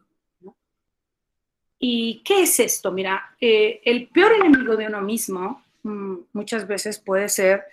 ¿Y 1.80 2.22
qué 2.24 2.44
es 2.44 2.60
esto? 2.60 2.92
Mira, 2.92 3.36
eh, 3.42 3.82
el 3.86 4.08
peor 4.10 4.34
enemigo 4.34 4.76
de 4.76 4.86
uno 4.86 5.02
mismo 5.02 5.64
mm, 5.82 6.16
muchas 6.34 6.68
veces 6.68 7.00
puede 7.00 7.28
ser 7.28 7.64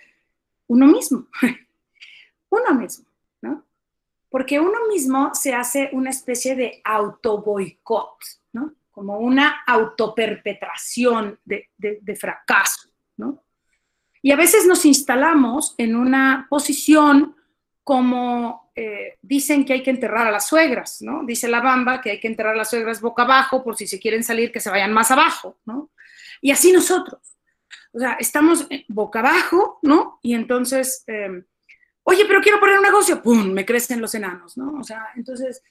uno 0.65 0.87
mismo, 0.87 1.27
uno 2.49 2.73
mismo 2.73 3.06
porque 4.37 4.59
uno 4.59 4.85
mismo 4.87 5.31
se 5.33 5.55
hace 5.55 5.89
una 5.93 6.11
especie 6.11 6.55
de 6.55 6.79
autoboicot, 6.83 8.19
¿no? 8.53 8.75
Como 8.91 9.17
una 9.17 9.63
autoperpetración 9.65 11.39
de, 11.43 11.71
de, 11.75 12.15
fracaso, 12.15 12.87
¿no? 13.15 13.43
Y 14.21 14.31
a 14.31 14.35
veces 14.35 14.67
nos 14.67 14.85
instalamos 14.85 15.73
en 15.79 15.95
una 15.95 16.45
posición 16.51 17.35
como 17.83 18.69
eh, 18.75 19.17
dicen 19.23 19.65
que 19.65 19.73
hay 19.73 19.81
que 19.81 19.89
enterrar 19.89 20.27
a 20.27 20.31
las 20.31 20.47
suegras, 20.47 21.01
¿no? 21.01 21.23
Dice 21.25 21.47
la 21.47 21.61
bamba 21.61 21.99
que 21.99 22.11
hay 22.11 22.19
que 22.19 22.27
enterrar 22.27 22.53
a 22.53 22.57
las 22.57 22.69
suegras 22.69 23.01
boca 23.01 23.23
abajo 23.23 23.63
por 23.63 23.75
si 23.75 23.87
se 23.87 23.99
quieren 23.99 24.23
salir 24.23 24.51
que 24.51 24.59
se 24.59 24.69
vayan 24.69 24.93
más 24.93 25.09
abajo, 25.09 25.57
¿no? 25.65 25.89
Y 26.41 26.51
así 26.51 26.71
nosotros. 26.71 27.39
O 27.91 27.97
sea, 27.97 28.17
estamos 28.19 28.67
boca 28.87 29.17
abajo, 29.17 29.79
¿no? 29.81 30.19
Y 30.21 30.35
entonces... 30.35 31.03
Eh, 31.07 31.43
oye, 32.09 32.25
pero 32.25 32.39
quiero 32.39 32.59
poner 32.59 32.77
un 32.77 32.83
negocio, 32.83 33.21
¡pum!, 33.21 33.51
me 33.51 33.65
crecen 33.65 33.99
los 33.99 34.15
enanos, 34.15 34.57
¿no? 34.57 34.79
O 34.79 34.83
sea, 34.83 35.07
entonces, 35.17 35.61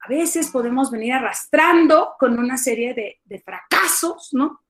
a 0.00 0.08
veces 0.08 0.48
podemos 0.48 0.88
venir 0.88 1.14
arrastrando 1.14 2.14
con 2.16 2.38
una 2.38 2.56
serie 2.56 2.94
de, 2.94 3.38
fracasos, 3.40 4.30
¿no? 4.32 4.60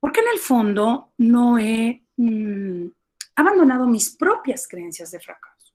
Porque 0.00 0.20
en 0.20 0.28
el 0.32 0.38
fondo 0.38 1.12
no 1.18 1.58
he 1.58 2.02
mm, 2.16 2.86
abandonado 3.34 3.86
mis 3.86 4.16
propias 4.16 4.66
creencias 4.66 5.10
de 5.10 5.20
fracaso. 5.20 5.74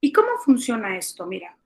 ¿Y 0.00 0.12
cómo 0.12 0.38
funciona 0.44 0.96
esto? 0.96 1.26
Mira, 1.26 1.56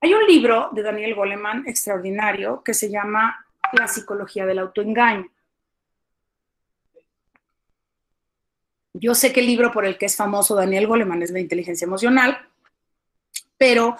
hay 0.00 0.14
un 0.14 0.24
libro 0.24 0.70
de 0.72 0.82
Daniel 0.82 1.16
Goleman 1.16 1.66
extraordinario 1.66 2.62
que 2.62 2.74
se 2.74 2.90
llama 2.90 3.44
La 3.72 3.88
psicología 3.88 4.46
del 4.46 4.60
autoengaño. 4.60 5.28
Yo 9.00 9.14
sé 9.14 9.32
que 9.32 9.40
el 9.40 9.46
libro 9.46 9.70
por 9.72 9.84
el 9.84 9.96
que 9.96 10.06
es 10.06 10.16
famoso 10.16 10.54
Daniel 10.54 10.86
Goleman 10.86 11.22
es 11.22 11.30
La 11.30 11.40
inteligencia 11.40 11.84
emocional, 11.84 12.38
pero 13.56 13.96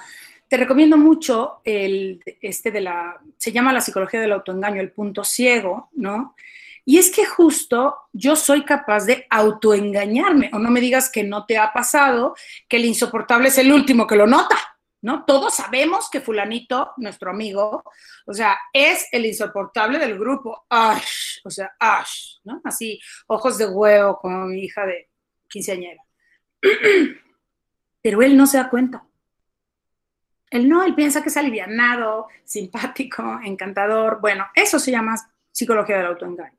te 0.49 0.57
recomiendo 0.57 0.97
mucho 0.97 1.61
el, 1.65 2.23
este 2.41 2.71
de 2.71 2.81
la, 2.81 3.21
se 3.37 3.53
llama 3.53 3.73
La 3.73 3.81
psicología 3.81 4.21
del 4.21 4.33
autoengaño, 4.33 4.81
el 4.81 4.93
punto 4.93 5.25
ciego, 5.25 5.91
¿no? 5.93 6.35
Y 6.85 6.97
es 6.97 7.11
que 7.11 7.27
justo 7.27 7.97
yo 8.15 8.35
soy 8.35 8.65
capaz 8.65 9.05
de 9.05 9.27
autoengañarme, 9.29 10.51
o 10.55 10.59
no 10.59 10.71
me 10.71 10.81
digas 10.81 11.11
que 11.11 11.23
no 11.23 11.45
te 11.45 11.59
ha 11.59 11.71
pasado, 11.71 12.35
que 12.67 12.79
el 12.79 12.87
insoportable 12.87 13.49
es 13.49 13.59
el 13.59 13.71
último 13.71 14.07
que 14.07 14.17
lo 14.17 14.27
nota, 14.27 14.57
¿no? 15.03 15.27
Todos 15.27 15.55
sabemos 15.55 16.09
que 16.09 16.23
fulanito, 16.23 16.93
nuestro 16.97 17.31
amigo, 17.31 17.85
o 18.27 18.33
sea, 18.33 18.59
es 18.73 19.07
el 19.13 19.27
insoportable 19.27 19.99
del 19.99 20.19
grupo, 20.19 20.65
O 21.45 21.51
sea, 21.51 21.73
¿no? 22.45 22.61
Así, 22.65 23.01
ojos 23.27 23.59
de 23.59 23.67
huevo 23.67 24.19
como 24.19 24.47
mi 24.47 24.65
hija 24.65 24.87
de 24.87 25.11
quinceañera. 25.49 26.03
Pero 28.03 28.23
él 28.23 28.37
no 28.37 28.47
se 28.47 28.59
da 28.59 28.71
cuenta. 28.71 29.05
Él 30.51 30.69
no, 30.69 30.83
él 30.83 30.95
piensa 30.95 31.23
que 31.23 31.29
es 31.29 31.37
alivianado, 31.37 32.29
simpático, 32.45 33.41
encantador. 33.45 34.21
Bueno, 34.21 34.47
eso 34.55 34.79
se 34.79 34.91
llama 34.91 35.15
psicología 35.51 35.99
del 35.99 36.07
autoengaño. 36.07 36.59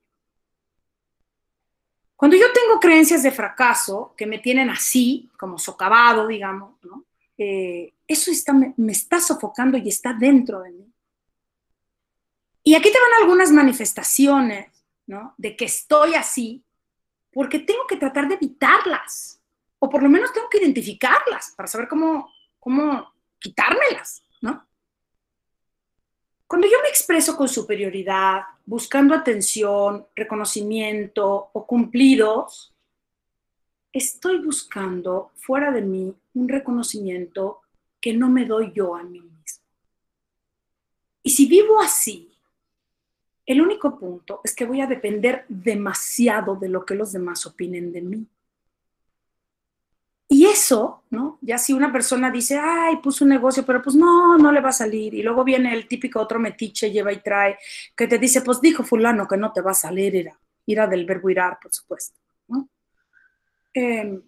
Cuando 2.15 2.35
yo 2.35 2.51
tengo 2.53 2.79
creencias 2.79 3.23
de 3.23 3.31
fracaso 3.31 4.13
que 4.17 4.27
me 4.27 4.39
tienen 4.39 4.69
así, 4.69 5.31
como 5.39 5.57
socavado, 5.57 6.27
digamos. 6.27 6.75
Eh, 7.37 7.93
eso 8.05 8.29
está, 8.29 8.53
me 8.53 8.91
está 8.91 9.21
sofocando 9.21 9.77
y 9.77 9.87
está 9.87 10.13
dentro 10.13 10.61
de 10.61 10.71
mí. 10.71 10.88
Y 12.63 12.75
aquí 12.75 12.91
te 12.91 12.99
van 12.99 13.21
algunas 13.21 13.51
manifestaciones, 13.51 14.85
¿no? 15.07 15.33
De 15.37 15.55
que 15.55 15.65
estoy 15.65 16.15
así, 16.15 16.63
porque 17.31 17.59
tengo 17.59 17.85
que 17.87 17.97
tratar 17.97 18.27
de 18.27 18.35
evitarlas, 18.35 19.41
o 19.79 19.89
por 19.89 20.03
lo 20.03 20.09
menos 20.09 20.33
tengo 20.33 20.49
que 20.49 20.57
identificarlas 20.59 21.53
para 21.55 21.67
saber 21.67 21.87
cómo, 21.87 22.31
cómo 22.59 23.13
quitármelas, 23.39 24.23
¿no? 24.41 24.67
Cuando 26.47 26.67
yo 26.67 26.81
me 26.81 26.89
expreso 26.89 27.37
con 27.37 27.47
superioridad, 27.47 28.41
buscando 28.65 29.13
atención, 29.13 30.07
reconocimiento 30.15 31.49
o 31.53 31.65
cumplidos, 31.65 32.73
estoy 33.93 34.39
buscando 34.39 35.31
fuera 35.35 35.71
de 35.71 35.81
mí 35.81 36.15
un 36.33 36.49
reconocimiento 36.49 37.61
que 38.01 38.13
no 38.13 38.29
me 38.29 38.45
doy 38.45 38.71
yo 38.73 38.95
a 38.95 39.03
mí 39.03 39.21
mismo. 39.21 39.63
Y 41.23 41.31
si 41.31 41.47
vivo 41.47 41.79
así, 41.79 42.28
el 43.49 43.61
único 43.63 43.97
punto 43.97 44.41
es 44.43 44.53
que 44.53 44.63
voy 44.63 44.79
a 44.79 44.85
depender 44.85 45.43
demasiado 45.49 46.55
de 46.55 46.69
lo 46.69 46.85
que 46.85 46.93
los 46.93 47.11
demás 47.11 47.47
opinen 47.47 47.91
de 47.91 48.01
mí. 48.03 48.27
Y 50.27 50.45
eso, 50.45 51.01
¿no? 51.09 51.39
Ya 51.41 51.57
si 51.57 51.73
una 51.73 51.91
persona 51.91 52.29
dice, 52.29 52.59
ay, 52.59 52.97
puso 52.97 53.23
un 53.23 53.31
negocio, 53.31 53.65
pero 53.65 53.81
pues 53.81 53.95
no, 53.95 54.37
no 54.37 54.51
le 54.51 54.61
va 54.61 54.69
a 54.69 54.71
salir. 54.71 55.15
Y 55.15 55.23
luego 55.23 55.43
viene 55.43 55.73
el 55.73 55.87
típico 55.87 56.19
otro 56.19 56.37
metiche, 56.37 56.91
lleva 56.91 57.11
y 57.11 57.23
trae, 57.23 57.57
que 57.97 58.05
te 58.05 58.19
dice, 58.19 58.41
pues 58.41 58.61
dijo 58.61 58.83
fulano 58.83 59.27
que 59.27 59.37
no 59.37 59.51
te 59.51 59.61
va 59.61 59.71
a 59.71 59.73
salir, 59.73 60.13
ira, 60.13 60.39
ira 60.67 60.85
del 60.85 61.05
verbo 61.05 61.31
irar, 61.31 61.57
por 61.59 61.73
supuesto, 61.73 62.19
¿no? 62.49 62.69
Em, 63.73 64.21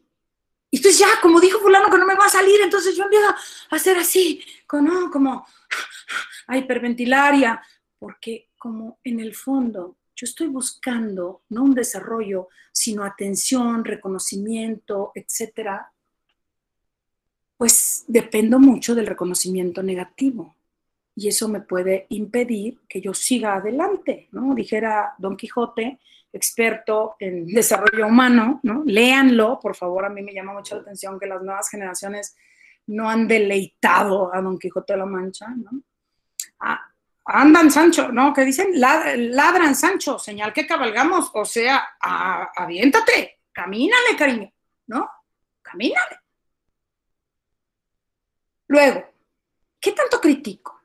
y 0.72 0.78
entonces 0.78 1.00
ya, 1.00 1.22
como 1.22 1.40
dijo 1.40 1.60
fulano 1.60 1.92
que 1.92 1.98
no 2.00 2.08
me 2.08 2.16
va 2.16 2.26
a 2.26 2.30
salir, 2.30 2.60
entonces 2.60 2.96
yo 2.96 3.04
empiezo 3.04 3.28
a 3.28 3.76
hacer 3.76 3.98
así, 4.00 4.44
como, 4.66 5.12
como 5.12 5.46
a 6.48 6.58
hiperventilar, 6.58 7.62
porque 8.00 8.51
como 8.62 9.00
en 9.04 9.20
el 9.20 9.34
fondo 9.34 9.98
yo 10.16 10.26
estoy 10.26 10.46
buscando 10.46 11.42
no 11.50 11.64
un 11.64 11.74
desarrollo, 11.74 12.50
sino 12.72 13.04
atención, 13.04 13.84
reconocimiento, 13.84 15.12
etcétera, 15.16 15.92
pues 17.58 18.06
dependo 18.08 18.60
mucho 18.60 18.94
del 18.94 19.08
reconocimiento 19.08 19.82
negativo. 19.82 20.56
Y 21.16 21.28
eso 21.28 21.48
me 21.48 21.62
puede 21.62 22.06
impedir 22.10 22.78
que 22.88 23.02
yo 23.02 23.16
siga 23.16 23.56
adelante, 23.56 24.28
¿no? 24.32 24.54
Dijera 24.54 25.16
Don 25.18 25.36
Quijote, 25.36 26.00
experto 26.32 27.16
en 27.18 27.48
desarrollo 27.48 28.06
humano, 28.06 28.60
¿no? 28.62 28.84
Léanlo, 28.86 29.60
por 29.60 29.76
favor, 29.76 30.06
a 30.06 30.10
mí 30.10 30.22
me 30.22 30.36
llama 30.36 30.54
mucho 30.54 30.76
la 30.76 30.82
atención 30.82 31.20
que 31.20 31.26
las 31.26 31.42
nuevas 31.42 31.68
generaciones 31.68 32.36
no 32.86 33.10
han 33.10 33.28
deleitado 33.28 34.32
a 34.32 34.40
Don 34.40 34.60
Quijote 34.60 34.94
de 34.94 35.00
la 35.00 35.06
Mancha, 35.08 35.48
¿no? 35.50 35.82
Ah, 36.60 36.91
andan 37.26 37.72
Sancho, 37.72 38.12
¿no? 38.12 38.34
Que 38.34 38.46
dicen, 38.46 38.70
ladran 38.74 39.76
Sancho, 39.76 40.18
señal 40.20 40.54
que 40.54 40.68
cabalgamos, 40.68 41.32
o 41.34 41.46
sea, 41.46 41.96
aviéntate, 42.56 43.40
camínale, 43.52 44.16
cariño, 44.18 44.52
¿no? 44.88 45.10
Camínale. 45.62 46.20
Luego, 48.68 49.06
¿qué 49.80 49.92
tanto 49.92 50.20
critico? 50.20 50.82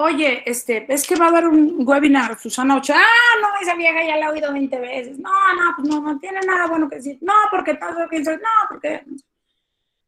Oye, 0.00 0.44
este, 0.46 0.86
es 0.92 1.04
que 1.06 1.16
va 1.16 1.26
a 1.26 1.32
dar 1.32 1.48
un 1.48 1.82
webinar, 1.84 2.38
Susana 2.38 2.76
Ochoa. 2.76 2.98
Ah, 3.00 3.40
no, 3.40 3.48
esa 3.60 3.74
vieja 3.74 4.04
ya 4.06 4.16
la 4.16 4.26
he 4.26 4.30
oído 4.30 4.52
20 4.52 4.78
veces. 4.78 5.18
No, 5.18 5.30
no, 5.54 5.74
pues 5.74 5.88
no, 5.88 6.00
no 6.00 6.18
tiene 6.20 6.40
nada 6.42 6.68
bueno 6.68 6.88
que 6.88 6.96
decir. 6.96 7.18
No, 7.20 7.32
porque 7.50 7.74
todo 7.74 8.08
que 8.08 8.20
no, 8.20 8.36
porque. 8.68 9.04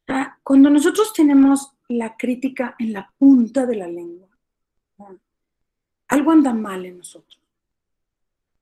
Ah, 0.07 0.39
cuando 0.45 0.71
nosotros 0.71 1.13
tenemos 1.13 1.73
la 1.89 2.17
crítica 2.17 2.77
en 2.79 2.93
la 2.93 3.13
punta 3.19 3.67
de 3.67 3.77
la 3.77 3.89
lengua, 3.89 4.30
algo 6.09 6.33
anda 6.33 6.53
mal 6.53 6.85
en 6.85 6.99
nosotros. 6.99 7.41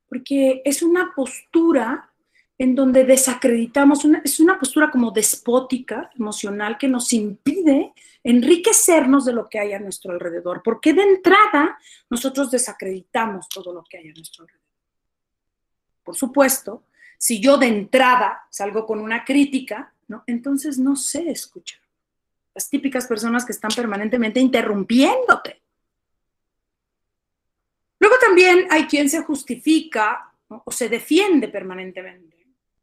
Porque 0.08 0.62
es 0.64 0.82
una 0.82 1.12
postura 1.14 2.10
en 2.58 2.74
donde 2.74 3.04
desacreditamos, 3.04 4.04
es 4.24 4.40
una 4.40 4.58
postura 4.58 4.90
como 4.90 5.12
despótica, 5.12 6.10
emocional, 6.18 6.76
que 6.76 6.88
nos 6.88 7.12
impide 7.12 7.92
enriquecernos 8.24 9.24
de 9.24 9.32
lo 9.32 9.48
que 9.48 9.60
hay 9.60 9.72
a 9.72 9.78
nuestro 9.78 10.12
alrededor, 10.12 10.60
porque 10.64 10.92
de 10.92 11.02
entrada 11.02 11.78
nosotros 12.10 12.50
desacreditamos 12.50 13.48
todo 13.48 13.72
lo 13.72 13.84
que 13.84 13.98
hay 13.98 14.08
a 14.08 14.12
nuestro 14.12 14.42
alrededor. 14.42 14.66
Por 16.02 16.16
supuesto, 16.16 16.82
si 17.16 17.40
yo 17.40 17.58
de 17.58 17.68
entrada 17.68 18.46
salgo 18.50 18.86
con 18.86 18.98
una 18.98 19.24
crítica, 19.24 19.92
¿no? 20.08 20.24
entonces 20.26 20.78
no 20.78 20.96
sé 20.96 21.30
escuchar. 21.30 21.80
Las 22.54 22.68
típicas 22.68 23.06
personas 23.06 23.44
que 23.44 23.52
están 23.52 23.70
permanentemente 23.70 24.40
interrumpiéndote 24.40 25.62
también 28.20 28.66
hay 28.70 28.86
quien 28.86 29.08
se 29.08 29.22
justifica 29.22 30.32
o 30.48 30.70
se 30.70 30.88
defiende 30.88 31.48
permanentemente. 31.48 32.38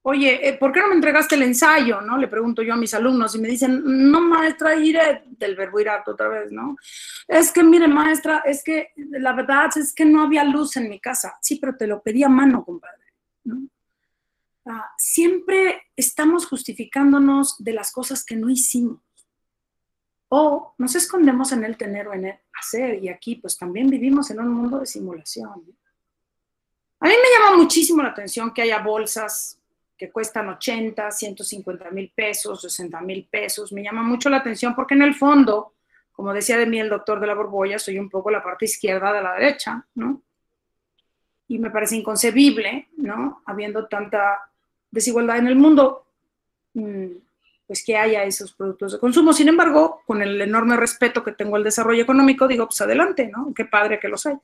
Oye, 0.08 0.48
eh, 0.48 0.54
¿por 0.54 0.72
qué 0.72 0.82
no 0.82 0.90
me 0.90 0.94
entregaste 0.94 1.34
el 1.34 1.42
ensayo? 1.42 2.00
¿no? 2.00 2.16
Le 2.18 2.28
pregunto 2.28 2.62
yo 2.62 2.74
a 2.74 2.78
mis 2.78 2.94
alumnos 2.94 3.34
y 3.36 3.40
me 3.40 3.48
dicen, 3.48 3.82
no, 3.84 4.22
maestra, 4.22 4.76
iré 4.76 5.24
del 5.26 5.56
verbo 5.56 5.80
ir 5.80 5.90
otra 6.06 6.28
vez, 6.28 6.52
¿no? 6.52 6.76
Es 7.28 7.52
que, 7.52 7.64
mire, 7.64 7.88
maestra, 7.88 8.44
es 8.46 8.64
que 8.64 8.90
la 8.96 9.34
verdad 9.34 9.76
es 9.76 9.96
que 9.96 10.06
no 10.06 10.22
había 10.22 10.44
luz 10.44 10.78
en 10.78 10.90
mi 10.90 11.00
casa. 11.00 11.40
Sí, 11.42 11.56
pero 11.56 11.76
te 11.76 11.88
lo 11.88 12.04
pedí 12.04 12.24
a 12.24 12.30
mano, 12.30 12.64
compadre. 12.64 13.02
Ah, 14.68 14.92
siempre 14.96 15.82
estamos 15.96 16.46
justificándonos 16.46 17.56
de 17.58 17.74
las 17.74 17.92
cosas 17.92 18.24
que 18.24 18.36
no 18.36 18.52
hicimos. 18.52 19.00
O 20.30 20.74
nos 20.78 20.96
escondemos 20.96 21.52
en 21.52 21.64
el 21.64 21.78
tener 21.78 22.08
o 22.08 22.14
en 22.14 22.26
el 22.26 22.40
hacer. 22.60 23.04
Y 23.04 23.10
aquí 23.10 23.36
pues 23.36 23.58
también 23.58 23.90
vivimos 23.90 24.32
en 24.32 24.40
un 24.40 24.50
mundo 24.50 24.80
de 24.80 24.86
simulación. 24.86 25.64
A 27.00 27.08
mí 27.08 27.14
me 27.14 27.46
llama 27.46 27.58
muchísimo 27.58 28.02
la 28.02 28.10
atención 28.10 28.54
que 28.54 28.64
haya 28.64 28.80
bolsas 28.80 29.60
que 29.98 30.12
cuestan 30.12 30.50
80, 30.50 31.12
150 31.12 31.92
mil 31.92 32.12
pesos, 32.14 32.62
60 32.62 33.00
mil 33.02 33.28
pesos. 33.30 33.72
Me 33.72 33.84
llama 33.84 34.04
mucho 34.04 34.30
la 34.30 34.38
atención 34.38 34.76
porque 34.76 34.94
en 34.94 35.04
el 35.04 35.16
fondo, 35.16 35.74
como 36.12 36.34
decía 36.34 36.58
de 36.58 36.66
mí 36.66 36.80
el 36.80 36.90
doctor 36.90 37.20
de 37.20 37.28
la 37.28 37.34
Borbolla, 37.34 37.80
soy 37.80 37.98
un 37.98 38.10
poco 38.10 38.30
la 38.30 38.44
parte 38.44 38.66
izquierda 38.66 39.14
de 39.14 39.22
la 39.22 39.34
derecha, 39.34 39.86
¿no? 39.96 40.22
Y 41.48 41.60
me 41.60 41.70
parece 41.70 41.96
inconcebible, 41.96 42.90
¿no? 42.98 43.42
Habiendo 43.46 43.88
tanta 43.88 44.50
desigualdad 44.92 45.38
en 45.38 45.48
el 45.48 45.56
mundo, 45.56 46.08
mm, 46.74 47.06
pues 47.68 47.84
que 47.84 47.98
haya 47.98 48.24
esos 48.24 48.54
productos 48.54 48.94
de 48.94 49.00
consumo. 49.00 49.34
Sin 49.34 49.48
embargo, 49.48 50.02
con 50.06 50.22
el 50.22 50.40
enorme 50.42 50.78
respeto 50.78 51.24
que 51.24 51.32
tengo 51.32 51.56
al 51.56 51.64
desarrollo 51.64 52.04
económico, 52.04 52.48
digo, 52.48 52.68
pues 52.68 52.82
adelante, 52.82 53.28
¿no? 53.28 53.54
Qué 53.56 53.66
padre 53.66 54.00
que 54.00 54.08
los 54.08 54.26
hay. 54.26 54.36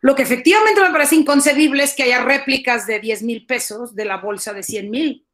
Lo 0.00 0.14
que 0.14 0.22
efectivamente 0.22 0.80
me 0.80 0.90
parece 0.90 1.16
inconcebible 1.16 1.82
es 1.82 1.94
que 1.94 2.02
haya 2.02 2.22
réplicas 2.22 2.86
de 2.86 3.00
10 3.00 3.22
mil 3.22 3.46
pesos 3.46 3.94
de 3.94 4.04
la 4.04 4.18
bolsa 4.18 4.52
de 4.52 4.62
100 4.62 4.90
mil 4.90 5.24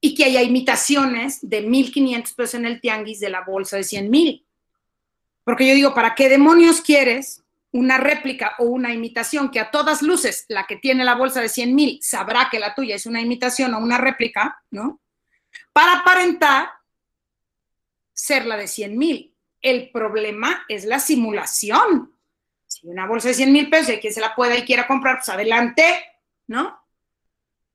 y 0.00 0.14
que 0.14 0.24
haya 0.24 0.42
imitaciones 0.42 1.38
de 1.42 1.66
1.500 1.66 2.34
pesos 2.34 2.54
en 2.54 2.66
el 2.66 2.80
tianguis 2.80 3.20
de 3.20 3.30
la 3.30 3.42
bolsa 3.42 3.76
de 3.76 3.84
100 3.84 4.10
mil. 4.10 4.44
Porque 5.44 5.66
yo 5.66 5.74
digo, 5.74 5.94
¿para 5.94 6.14
qué 6.14 6.28
demonios 6.28 6.80
quieres 6.80 7.44
una 7.72 7.98
réplica 7.98 8.54
o 8.58 8.64
una 8.64 8.92
imitación 8.92 9.50
que 9.50 9.60
a 9.60 9.70
todas 9.70 10.02
luces 10.02 10.46
la 10.48 10.66
que 10.66 10.76
tiene 10.76 11.04
la 11.04 11.14
bolsa 11.14 11.40
de 11.40 11.48
100 11.48 11.74
mil 11.74 11.98
sabrá 12.02 12.48
que 12.50 12.58
la 12.58 12.74
tuya 12.74 12.94
es 12.94 13.06
una 13.06 13.20
imitación 13.20 13.74
o 13.74 13.78
una 13.78 13.98
réplica, 13.98 14.62
¿no? 14.70 15.00
Para 15.72 16.00
aparentar 16.00 16.70
ser 18.12 18.46
la 18.46 18.56
de 18.56 18.66
100 18.66 18.96
mil. 18.96 19.34
El 19.60 19.90
problema 19.90 20.64
es 20.68 20.84
la 20.84 20.98
simulación. 20.98 22.14
Si 22.66 22.86
una 22.86 23.06
bolsa 23.06 23.28
de 23.28 23.34
100 23.34 23.52
mil 23.52 23.70
pesos 23.70 23.94
y 23.94 23.98
quien 23.98 24.12
se 24.12 24.20
la 24.20 24.34
pueda 24.34 24.56
y 24.56 24.64
quiera 24.64 24.86
comprar, 24.86 25.16
pues 25.18 25.28
adelante, 25.28 25.82
¿no? 26.46 26.80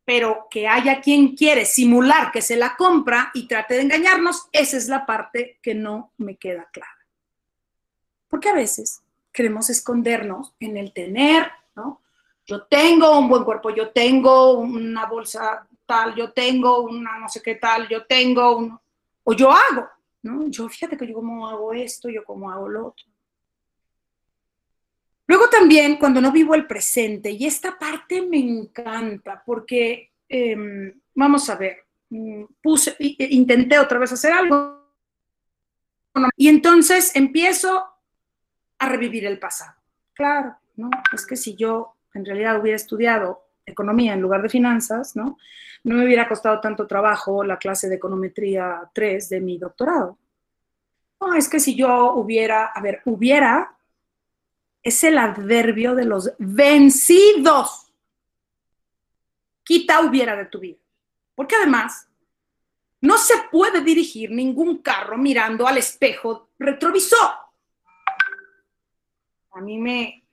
Pero 0.04 0.48
que 0.50 0.68
haya 0.68 1.00
quien 1.00 1.36
quiere 1.36 1.66
simular 1.66 2.32
que 2.32 2.42
se 2.42 2.56
la 2.56 2.76
compra 2.76 3.32
y 3.34 3.48
trate 3.48 3.76
de 3.76 3.82
engañarnos, 3.82 4.48
esa 4.52 4.78
es 4.78 4.88
la 4.88 5.06
parte 5.06 5.60
que 5.62 5.76
no 5.76 6.12
me 6.18 6.38
queda 6.38 6.70
clara. 6.72 6.98
Porque 8.28 8.50
a 8.50 8.54
veces 8.54 9.02
queremos 9.32 9.70
escondernos 9.70 10.56
en 10.60 10.78
el 10.78 10.94
tener, 10.94 11.52
¿no? 11.76 12.02
Yo 12.46 12.64
tengo 12.64 13.18
un 13.18 13.30
buen 13.30 13.44
cuerpo, 13.44 13.70
yo 13.70 13.92
tengo 13.92 14.54
una 14.54 15.06
bolsa 15.06 15.68
yo 16.16 16.32
tengo 16.32 16.82
una 16.82 17.18
no 17.20 17.30
sé 17.30 17.42
qué 17.42 17.56
tal, 17.56 17.88
yo 17.88 18.06
tengo 18.06 18.58
un, 18.58 18.80
o 19.24 19.34
yo 19.34 19.52
hago, 19.52 19.88
¿no? 20.24 20.48
Yo 20.48 20.68
fíjate 20.70 20.98
que 20.98 21.08
yo 21.08 21.16
como 21.16 21.48
hago 21.48 21.74
esto, 21.74 22.10
yo 22.10 22.24
como 22.24 22.50
hago 22.52 22.68
lo 22.68 22.88
otro. 22.88 23.06
Luego 25.28 25.48
también 25.50 25.98
cuando 25.98 26.20
no 26.20 26.32
vivo 26.32 26.56
el 26.56 26.68
presente, 26.68 27.32
y 27.32 27.46
esta 27.46 27.78
parte 27.78 28.22
me 28.22 28.38
encanta 28.38 29.42
porque, 29.46 30.12
em, 30.28 30.94
vamos 31.16 31.50
a 31.50 31.56
ver, 31.56 31.86
mm, 32.10 32.44
puse, 32.62 32.96
intenté 33.00 33.80
otra 33.80 34.00
vez 34.00 34.12
hacer 34.12 34.34
algo 34.34 34.82
y 36.36 36.50
entonces 36.50 37.16
empiezo 37.16 37.86
a 38.78 38.90
revivir 38.90 39.26
el 39.26 39.40
pasado. 39.40 39.80
Claro, 40.14 40.58
¿no? 40.76 40.90
Es 41.14 41.26
que 41.26 41.38
si 41.38 41.56
yo 41.56 41.96
en 42.14 42.26
realidad 42.26 42.60
hubiera 42.60 42.76
estudiado 42.76 43.51
economía 43.66 44.14
en 44.14 44.22
lugar 44.22 44.42
de 44.42 44.50
finanzas, 44.50 45.16
¿no? 45.16 45.38
No 45.84 45.96
me 45.96 46.06
hubiera 46.06 46.28
costado 46.28 46.60
tanto 46.60 46.86
trabajo 46.86 47.44
la 47.44 47.58
clase 47.58 47.90
de 47.90 47.96
econometría 47.96 48.90
3 48.94 49.30
de 49.30 49.42
mi 49.42 49.58
doctorado. 49.58 50.18
No, 51.20 51.34
es 51.34 51.50
que 51.50 51.60
si 51.60 51.76
yo 51.76 52.14
hubiera, 52.14 52.68
a 52.68 52.82
ver, 52.82 53.02
hubiera 53.06 53.76
es 54.84 55.04
el 55.04 55.18
adverbio 55.18 55.96
de 55.96 56.06
los 56.06 56.32
vencidos. 56.40 57.94
Quita 59.64 60.02
hubiera 60.02 60.36
de 60.36 60.46
tu 60.46 60.60
vida. 60.60 60.80
Porque 61.36 61.56
además, 61.56 62.08
no 63.00 63.18
se 63.18 63.36
puede 63.52 63.82
dirigir 63.82 64.32
ningún 64.32 64.80
carro 64.80 65.18
mirando 65.18 65.68
al 65.68 65.78
espejo 65.78 66.50
retrovisor. 66.58 67.32
A 69.54 69.62
mí 69.62 69.78
me 69.78 70.24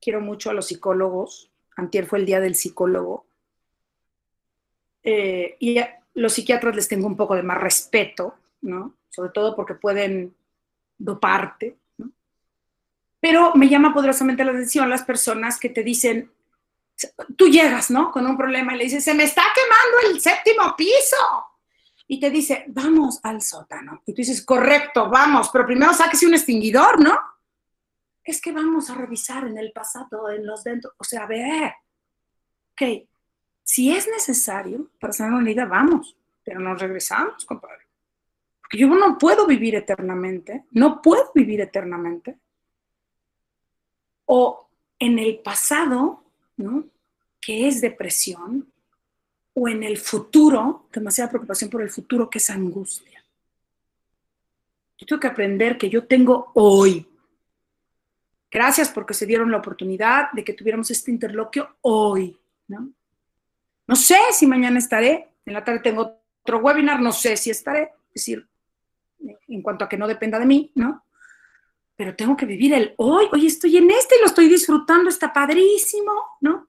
quiero 0.00 0.20
mucho 0.20 0.50
a 0.50 0.54
los 0.54 0.66
psicólogos 0.66 1.50
antier 1.76 2.06
fue 2.06 2.18
el 2.18 2.26
día 2.26 2.40
del 2.40 2.54
psicólogo. 2.54 3.26
eh, 5.02 5.56
y 5.60 5.78
los 6.14 6.32
psiquiatras 6.32 6.74
les 6.74 6.88
tengo 6.88 7.06
un 7.06 7.16
poco 7.16 7.36
de 7.36 7.42
más 7.42 7.60
respeto, 7.60 8.34
¿no? 8.62 8.94
Sobre 9.10 9.30
todo 9.30 9.54
porque 9.54 9.74
pueden 9.74 10.34
doparte, 10.98 11.76
¿no? 11.98 12.10
Pero 13.20 13.54
me 13.54 13.68
llama 13.68 13.94
poderosamente 13.94 14.44
la 14.44 14.50
atención 14.50 14.90
las 14.90 15.04
personas 15.04 15.60
que 15.60 15.68
te 15.68 15.82
dicen, 15.82 16.32
tú 17.36 17.48
llegas, 17.48 17.90
¿no? 17.90 18.10
Con 18.10 18.26
un 18.26 18.36
problema 18.36 18.74
y 18.74 18.78
le 18.78 18.84
dices, 18.84 19.04
se 19.04 19.14
me 19.14 19.24
está 19.24 19.42
quemando 19.54 20.08
el 20.10 20.20
séptimo 20.20 20.74
piso. 20.76 21.16
Y 22.08 22.18
te 22.18 22.30
dice, 22.30 22.64
vamos 22.68 23.20
al 23.22 23.42
sótano. 23.42 24.02
Y 24.06 24.12
tú 24.12 24.16
dices, 24.18 24.42
correcto, 24.44 25.10
vamos, 25.10 25.50
pero 25.52 25.66
primero 25.66 25.92
sáquese 25.92 26.26
un 26.26 26.34
extinguidor, 26.34 27.00
¿no? 27.00 27.18
Es 28.26 28.40
que 28.40 28.50
vamos 28.50 28.90
a 28.90 28.94
revisar 28.94 29.46
en 29.46 29.56
el 29.56 29.70
pasado, 29.70 30.28
en 30.30 30.44
los 30.44 30.64
dentro. 30.64 30.92
O 30.98 31.04
sea, 31.04 31.22
a 31.22 31.26
ver, 31.28 31.72
ok, 32.72 33.08
si 33.62 33.92
es 33.92 34.08
necesario 34.08 34.90
para 34.98 35.12
sanar 35.12 35.34
una 35.34 35.48
herida, 35.48 35.64
vamos, 35.64 36.16
pero 36.42 36.58
nos 36.58 36.80
regresamos, 36.80 37.44
compadre. 37.44 37.86
Porque 38.60 38.78
yo 38.78 38.88
no 38.88 39.16
puedo 39.16 39.46
vivir 39.46 39.76
eternamente, 39.76 40.64
no 40.72 41.00
puedo 41.00 41.30
vivir 41.36 41.60
eternamente. 41.60 42.36
O 44.24 44.68
en 44.98 45.20
el 45.20 45.38
pasado, 45.38 46.24
¿no? 46.56 46.84
Que 47.40 47.68
es 47.68 47.80
depresión, 47.80 48.72
o 49.54 49.68
en 49.68 49.84
el 49.84 49.98
futuro, 49.98 50.88
demasiada 50.92 51.30
preocupación 51.30 51.70
por 51.70 51.80
el 51.80 51.90
futuro, 51.90 52.28
que 52.28 52.38
es 52.38 52.50
angustia. 52.50 53.24
Yo 54.98 55.06
tengo 55.06 55.20
que 55.20 55.28
aprender 55.28 55.78
que 55.78 55.88
yo 55.88 56.08
tengo 56.08 56.50
hoy. 56.54 57.06
Gracias 58.50 58.90
porque 58.90 59.14
se 59.14 59.26
dieron 59.26 59.50
la 59.50 59.58
oportunidad 59.58 60.30
de 60.32 60.44
que 60.44 60.52
tuviéramos 60.52 60.90
este 60.90 61.10
interloquio 61.10 61.76
hoy, 61.82 62.38
¿no? 62.68 62.90
No 63.86 63.96
sé 63.96 64.18
si 64.32 64.46
mañana 64.46 64.78
estaré, 64.78 65.28
en 65.44 65.52
la 65.54 65.64
tarde 65.64 65.80
tengo 65.80 66.20
otro 66.42 66.58
webinar, 66.58 67.00
no 67.00 67.12
sé 67.12 67.36
si 67.36 67.50
estaré, 67.50 67.92
es 68.08 68.14
decir, 68.14 68.48
en 69.48 69.62
cuanto 69.62 69.84
a 69.84 69.88
que 69.88 69.96
no 69.96 70.08
dependa 70.08 70.38
de 70.38 70.46
mí, 70.46 70.72
¿no? 70.74 71.04
Pero 71.96 72.14
tengo 72.14 72.36
que 72.36 72.46
vivir 72.46 72.74
el 72.74 72.94
hoy, 72.98 73.26
hoy 73.32 73.46
estoy 73.46 73.76
en 73.76 73.90
este 73.90 74.16
y 74.16 74.20
lo 74.20 74.26
estoy 74.26 74.48
disfrutando, 74.48 75.08
está 75.08 75.32
padrísimo, 75.32 76.12
¿no? 76.40 76.68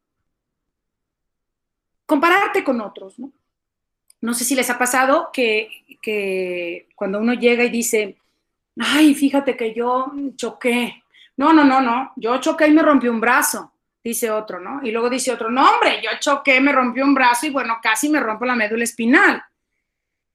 Compararte 2.06 2.64
con 2.64 2.80
otros, 2.82 3.20
¿no? 3.20 3.34
No 4.22 4.34
sé 4.34 4.46
si 4.46 4.56
les 4.56 4.70
ha 4.70 4.78
pasado 4.78 5.30
que, 5.32 5.98
que 6.02 6.90
cuando 6.96 7.20
uno 7.20 7.34
llega 7.34 7.64
y 7.64 7.70
dice, 7.70 8.18
ay, 8.80 9.14
fíjate 9.14 9.56
que 9.56 9.74
yo 9.74 10.12
choqué. 10.36 11.04
No, 11.38 11.54
no, 11.54 11.64
no, 11.64 11.82
no, 11.82 12.14
yo 12.16 12.38
choqué 12.40 12.68
y 12.68 12.72
me 12.72 12.82
rompí 12.82 13.08
un 13.08 13.22
brazo 13.22 13.72
dice 14.08 14.32
otro, 14.32 14.60
¿no? 14.60 14.80
Y 14.84 14.92
luego 14.92 15.10
dice 15.10 15.32
otro, 15.32 15.52
no, 15.52 15.70
hombre, 15.70 16.02
yo 16.02 16.10
choqué, 16.20 16.60
me 16.62 16.72
rompió 16.72 17.04
un 17.04 17.14
brazo 17.14 17.46
y 17.46 17.50
bueno, 17.50 17.78
casi 17.82 18.10
me 18.10 18.20
rompo 18.20 18.46
la 18.46 18.56
médula 18.56 18.84
espinal. 18.84 19.44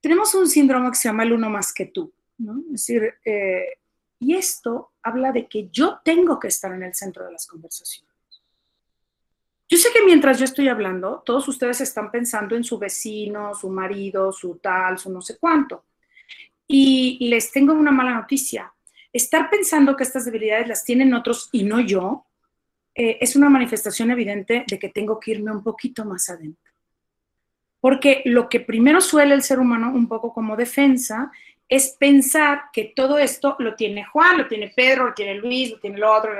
Tenemos 0.00 0.34
un 0.34 0.48
síndrome 0.48 0.90
que 0.90 0.96
se 0.96 1.08
llama 1.08 1.22
el 1.22 1.32
uno 1.32 1.48
más 1.48 1.72
que 1.72 1.86
tú, 1.86 2.12
¿no? 2.38 2.58
Es 2.66 2.86
decir, 2.86 3.14
eh, 3.24 3.78
y 4.18 4.34
esto 4.34 4.92
habla 5.02 5.32
de 5.32 5.46
que 5.48 5.68
yo 5.70 6.00
tengo 6.04 6.38
que 6.38 6.48
estar 6.48 6.72
en 6.72 6.82
el 6.82 6.94
centro 6.94 7.24
de 7.24 7.32
las 7.32 7.46
conversaciones. 7.46 8.12
Yo 9.68 9.78
sé 9.78 9.88
que 9.92 10.04
mientras 10.04 10.38
yo 10.38 10.44
estoy 10.44 10.68
hablando, 10.68 11.22
todos 11.24 11.48
ustedes 11.48 11.80
están 11.80 12.10
pensando 12.10 12.54
en 12.54 12.62
su 12.62 12.78
vecino, 12.78 13.54
su 13.54 13.70
marido, 13.70 14.30
su 14.32 14.56
tal, 14.56 14.98
su 14.98 15.10
no 15.10 15.22
sé 15.22 15.38
cuánto. 15.38 15.86
Y 16.66 17.26
les 17.28 17.50
tengo 17.50 17.72
una 17.72 17.90
mala 17.90 18.14
noticia. 18.14 18.72
Estar 19.12 19.50
pensando 19.50 19.96
que 19.96 20.04
estas 20.04 20.24
debilidades 20.24 20.68
las 20.68 20.84
tienen 20.84 21.14
otros 21.14 21.48
y 21.52 21.64
no 21.64 21.80
yo, 21.80 22.26
eh, 22.94 23.18
es 23.20 23.36
una 23.36 23.48
manifestación 23.48 24.10
evidente 24.10 24.64
de 24.66 24.78
que 24.78 24.88
tengo 24.88 25.18
que 25.18 25.32
irme 25.32 25.50
un 25.50 25.62
poquito 25.62 26.04
más 26.04 26.28
adentro. 26.28 26.72
Porque 27.80 28.22
lo 28.26 28.48
que 28.48 28.60
primero 28.60 29.00
suele 29.00 29.34
el 29.34 29.42
ser 29.42 29.58
humano, 29.58 29.92
un 29.92 30.06
poco 30.06 30.32
como 30.32 30.56
defensa, 30.56 31.30
es 31.68 31.96
pensar 31.98 32.64
que 32.72 32.92
todo 32.94 33.18
esto 33.18 33.56
lo 33.58 33.74
tiene 33.74 34.04
Juan, 34.04 34.38
lo 34.38 34.46
tiene 34.46 34.72
Pedro, 34.74 35.06
lo 35.06 35.14
tiene 35.14 35.36
Luis, 35.36 35.70
lo 35.70 35.80
tiene 35.80 35.96
el 35.96 36.04
otro, 36.04 36.32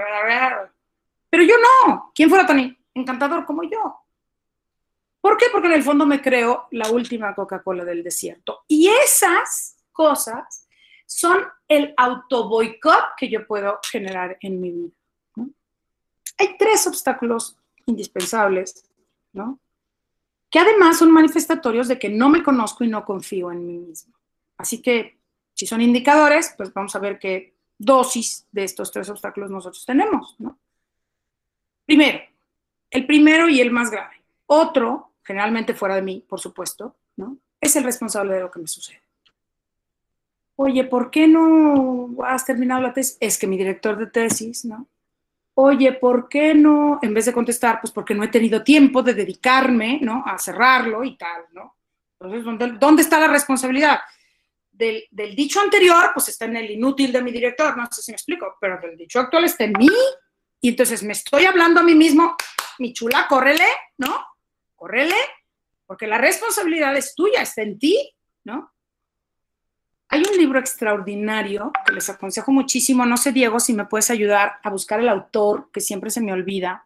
pero 1.31 1.45
yo 1.45 1.55
no. 1.57 2.13
¿Quién 2.15 2.29
fuera 2.29 2.47
tan 2.47 2.77
encantador 2.95 3.47
como 3.47 3.63
yo? 3.63 3.97
¿Por 5.23 5.39
qué? 5.39 5.47
Porque 5.51 5.69
en 5.69 5.75
el 5.75 5.83
fondo 5.83 6.05
me 6.05 6.21
creo 6.21 6.67
la 6.73 6.91
última 6.91 7.35
Coca-Cola 7.35 7.85
del 7.85 8.03
desierto. 8.03 8.65
Y 8.69 8.89
esas 8.89 9.79
cosas 9.91 10.62
son 11.15 11.45
el 11.69 11.93
autoboicot 11.97 13.15
que 13.19 13.29
yo 13.29 13.47
puedo 13.47 13.79
generar 13.91 14.39
en 14.41 14.61
mi 14.61 14.71
vida. 14.71 14.93
Hay 16.39 16.57
tres 16.59 16.87
obstáculos 16.87 17.57
indispensables, 17.87 18.85
¿no? 19.33 19.61
Que 20.51 20.59
además 20.59 20.99
son 20.99 21.11
manifestatorios 21.11 21.89
de 21.89 21.99
que 21.99 22.09
no 22.09 22.29
me 22.29 22.43
conozco 22.43 22.83
y 22.83 22.89
no 22.89 23.05
confío 23.05 23.53
en 23.53 23.67
mí 23.67 23.79
mismo. 23.79 24.15
Así 24.57 24.81
que, 24.81 25.19
si 25.55 25.67
son 25.67 25.81
indicadores, 25.81 26.55
pues 26.57 26.73
vamos 26.73 26.97
a 26.97 26.99
ver 26.99 27.19
qué 27.19 27.55
dosis 27.79 28.47
de 28.51 28.65
estos 28.65 28.91
tres 28.91 29.09
obstáculos 29.11 29.51
nosotros 29.51 29.85
tenemos, 29.85 30.35
¿no? 30.39 30.59
Primero, 31.85 32.21
el 32.91 33.07
primero 33.07 33.49
y 33.49 33.61
el 33.61 33.71
más 33.71 33.91
grave. 33.91 34.17
Otro, 34.47 35.13
generalmente 35.23 35.75
fuera 35.75 35.97
de 35.97 36.03
mí, 36.03 36.25
por 36.27 36.41
supuesto, 36.41 36.97
¿no? 37.17 37.37
Es 37.61 37.77
el 37.77 37.85
responsable 37.85 38.35
de 38.35 38.41
lo 38.41 38.51
que 38.51 38.61
me 38.61 38.67
sucede. 38.67 39.03
Oye, 40.63 40.85
¿por 40.85 41.11
qué 41.11 41.27
no 41.27 42.15
has 42.25 42.45
terminado 42.45 42.81
la 42.81 42.93
tesis? 42.93 43.17
Es 43.21 43.39
que 43.39 43.47
mi 43.47 43.59
director 43.59 43.97
de 43.99 44.07
tesis, 44.07 44.65
¿no? 44.65 44.89
oye, 45.55 45.93
¿por 45.93 46.29
qué 46.29 46.55
no? 46.55 46.99
En 47.03 47.13
vez 47.15 47.27
de 47.27 47.33
contestar, 47.33 47.81
pues 47.81 47.93
porque 47.93 48.15
no 48.15 48.25
he 48.25 48.29
tenido 48.29 48.63
tiempo 48.63 49.03
de 49.03 49.15
dedicarme, 49.15 49.99
¿no? 50.01 50.25
A 50.27 50.39
cerrarlo 50.39 51.05
y 51.05 51.17
tal, 51.17 51.45
¿no? 51.53 51.77
Entonces, 52.19 52.79
¿dónde, 52.79 53.03
está 53.03 53.19
la 53.21 53.29
responsabilidad? 53.29 54.01
Del, 54.71 55.05
del, 55.11 55.35
dicho 55.35 55.61
anterior, 55.61 56.11
pues 56.15 56.29
está 56.29 56.47
en 56.47 56.57
el 56.57 56.71
inútil 56.71 57.13
de 57.13 57.23
mi 57.23 57.31
director, 57.31 57.77
no 57.77 57.87
sé 57.91 58.01
si 58.01 58.13
me 58.13 58.17
explico, 58.17 58.57
pero 58.61 58.81
del 58.81 58.97
dicho 58.97 59.21
actual 59.21 59.45
está 59.45 59.65
en 59.65 59.73
mí, 59.73 59.91
y 60.61 60.71
entonces 60.71 61.03
me 61.03 61.13
estoy 61.13 61.45
hablando 61.45 61.81
a 61.81 61.83
mí 61.83 61.95
mismo, 61.95 62.37
mi 62.79 62.93
chula, 62.93 63.27
córrele, 63.29 63.67
¿no? 63.99 64.25
Córrele, 64.75 65.17
porque 65.87 66.07
la 66.07 66.19
responsabilidad 66.19 66.97
es 66.97 67.15
tuya, 67.15 67.43
está 67.43 67.63
en 67.63 67.79
ti, 67.79 68.15
¿no? 68.45 68.72
Hay 70.13 70.23
un 70.31 70.37
libro 70.37 70.59
extraordinario 70.59 71.73
que 71.87 71.95
les 71.95 72.11
aconsejo 72.11 72.53
muchísimo. 72.53 73.07
No 73.07 73.17
sé, 73.17 73.33
Diego, 73.33 73.59
si 73.59 73.73
me 73.73 73.87
puedes 73.87 74.11
ayudar 74.11 74.59
a 74.63 74.69
buscar 74.69 75.01
el 75.01 75.09
autor, 75.09 75.71
que 75.73 75.81
siempre 75.81 76.11
se 76.11 76.21
me 76.21 76.35
olvida. 76.35 76.85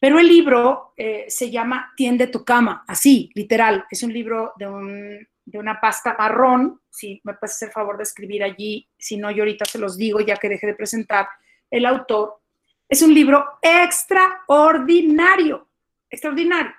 Pero 0.00 0.18
el 0.18 0.26
libro 0.26 0.92
eh, 0.96 1.26
se 1.28 1.52
llama 1.52 1.92
Tiende 1.96 2.26
tu 2.26 2.44
cama, 2.44 2.84
así, 2.88 3.30
literal. 3.36 3.84
Es 3.88 4.02
un 4.02 4.12
libro 4.12 4.54
de, 4.56 5.28
de 5.44 5.56
una 5.56 5.80
pasta 5.80 6.16
marrón. 6.18 6.80
Si 6.90 7.20
me 7.22 7.34
puedes 7.34 7.54
hacer 7.54 7.70
favor 7.70 7.96
de 7.96 8.02
escribir 8.02 8.42
allí, 8.42 8.88
si 8.98 9.16
no, 9.16 9.30
yo 9.30 9.44
ahorita 9.44 9.64
se 9.64 9.78
los 9.78 9.96
digo 9.96 10.18
ya 10.18 10.36
que 10.36 10.48
deje 10.48 10.66
de 10.66 10.74
presentar 10.74 11.28
el 11.70 11.86
autor. 11.86 12.40
Es 12.88 13.02
un 13.02 13.14
libro 13.14 13.60
extraordinario, 13.62 15.68
extraordinario. 16.10 16.74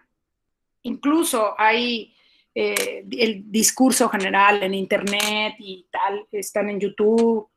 Incluso 0.84 1.56
hay 1.58 2.17
eh, 2.60 3.06
el 3.12 3.52
discurso 3.52 4.10
general 4.10 4.64
en 4.64 4.74
Internet 4.74 5.58
y 5.60 5.86
tal, 5.92 6.26
están 6.32 6.72
en 6.72 6.80
YouTube. 6.80 7.48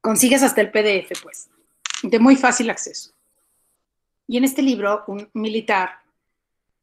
Consigues 0.00 0.42
hasta 0.42 0.62
el 0.62 0.72
PDF, 0.72 1.12
pues, 1.22 1.48
de 2.02 2.18
muy 2.18 2.34
fácil 2.34 2.68
acceso. 2.68 3.12
Y 4.26 4.36
en 4.36 4.42
este 4.42 4.62
libro, 4.62 5.04
un 5.06 5.30
militar 5.34 6.00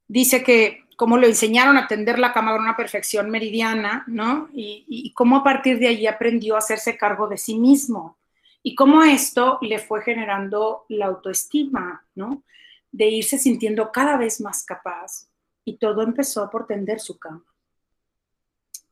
dice 0.08 0.41
que 0.41 0.86
cómo 0.96 1.17
lo 1.17 1.28
enseñaron 1.28 1.76
a 1.76 1.82
atender 1.82 2.17
la 2.17 2.32
cama 2.32 2.54
con 2.54 2.62
una 2.62 2.78
perfección 2.78 3.30
meridiana, 3.30 4.06
¿no? 4.08 4.48
Y, 4.54 4.86
y 4.88 5.12
cómo 5.12 5.36
a 5.36 5.43
partir 5.43 5.80
de 5.80 5.89
allí 5.89 6.08
aprendió 6.08 6.56
a 6.56 6.60
hacerse 6.60 6.96
cargo 6.96 7.28
de 7.28 7.38
sí 7.38 7.60
mismo. 7.60 8.17
Y 8.62 8.76
cómo 8.76 9.04
esto 9.04 9.60
le 9.62 9.80
fue 9.80 10.02
generando 10.02 10.86
la 10.88 11.08
autoestima, 11.08 12.06
¿no? 12.15 12.41
De 12.89 13.10
irse 13.10 13.38
sintiendo 13.38 13.91
cada 13.91 14.15
vez 14.15 14.39
más 14.39 14.63
capaz, 14.63 15.28
y 15.65 15.78
todo 15.78 16.02
empezó 16.02 16.49
por 16.49 16.67
tender 16.67 16.99
su 16.99 17.17
cama. 17.19 17.45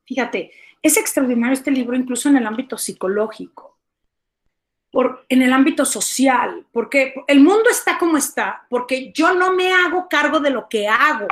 Fíjate, 0.05 0.51
es 0.81 0.97
extraordinario 0.97 1.53
este 1.53 1.71
libro 1.71 1.95
incluso 1.95 2.29
en 2.29 2.37
el 2.37 2.47
ámbito 2.47 2.77
psicológico, 2.77 3.77
por, 4.91 5.25
en 5.29 5.41
el 5.41 5.53
ámbito 5.53 5.85
social, 5.85 6.65
porque 6.71 7.13
el 7.27 7.39
mundo 7.39 7.69
está 7.69 7.97
como 7.97 8.17
está, 8.17 8.65
porque 8.69 9.11
yo 9.13 9.33
no 9.33 9.53
me 9.53 9.73
hago 9.73 10.07
cargo 10.09 10.39
de 10.39 10.49
lo 10.49 10.67
que 10.67 10.87
hago. 10.87 11.27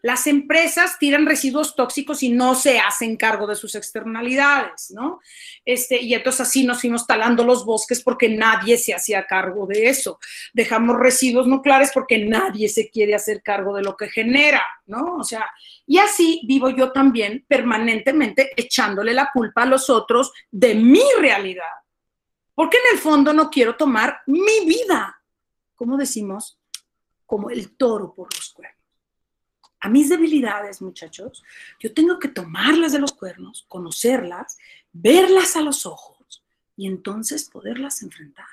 Las 0.00 0.26
empresas 0.26 0.98
tiran 0.98 1.26
residuos 1.26 1.76
tóxicos 1.76 2.24
y 2.24 2.30
no 2.30 2.56
se 2.56 2.80
hacen 2.80 3.16
cargo 3.16 3.46
de 3.46 3.54
sus 3.54 3.76
externalidades, 3.76 4.90
¿no? 4.90 5.20
Este, 5.64 6.02
y 6.02 6.12
entonces 6.14 6.40
así 6.40 6.64
nos 6.64 6.80
fuimos 6.80 7.06
talando 7.06 7.44
los 7.44 7.64
bosques 7.64 8.02
porque 8.02 8.28
nadie 8.28 8.78
se 8.78 8.94
hacía 8.94 9.26
cargo 9.26 9.64
de 9.66 9.88
eso. 9.88 10.18
Dejamos 10.52 10.98
residuos 10.98 11.46
nucleares 11.46 11.92
porque 11.94 12.18
nadie 12.18 12.68
se 12.68 12.90
quiere 12.90 13.14
hacer 13.14 13.42
cargo 13.42 13.76
de 13.76 13.82
lo 13.82 13.96
que 13.96 14.08
genera, 14.08 14.64
¿no? 14.86 15.18
O 15.18 15.24
sea, 15.24 15.48
y 15.86 15.98
así 15.98 16.40
vivo 16.46 16.70
yo 16.70 16.90
también 16.90 17.44
permanentemente 17.46 18.50
echándole 18.56 19.14
la 19.14 19.30
culpa 19.32 19.62
a 19.62 19.66
los 19.66 19.88
otros 19.88 20.32
de 20.50 20.74
mi 20.74 21.04
realidad. 21.20 21.81
Porque 22.62 22.76
en 22.76 22.94
el 22.94 23.02
fondo 23.02 23.32
no 23.32 23.50
quiero 23.50 23.74
tomar 23.74 24.22
mi 24.24 24.64
vida, 24.64 25.20
como 25.74 25.96
decimos, 25.96 26.60
como 27.26 27.50
el 27.50 27.76
toro 27.76 28.14
por 28.14 28.32
los 28.32 28.52
cuernos. 28.52 28.78
a 29.80 29.88
mis 29.88 30.08
debilidades, 30.08 30.80
muchachos, 30.80 31.42
yo 31.80 31.92
tengo 31.92 32.20
que 32.20 32.28
tomarlas 32.28 32.92
de 32.92 33.00
los 33.00 33.14
cuernos, 33.14 33.66
conocerlas, 33.66 34.58
verlas 34.92 35.56
a 35.56 35.60
los 35.60 35.86
ojos 35.86 36.44
y 36.76 36.86
entonces 36.86 37.50
poderlas 37.50 38.00
enfrentar. 38.04 38.46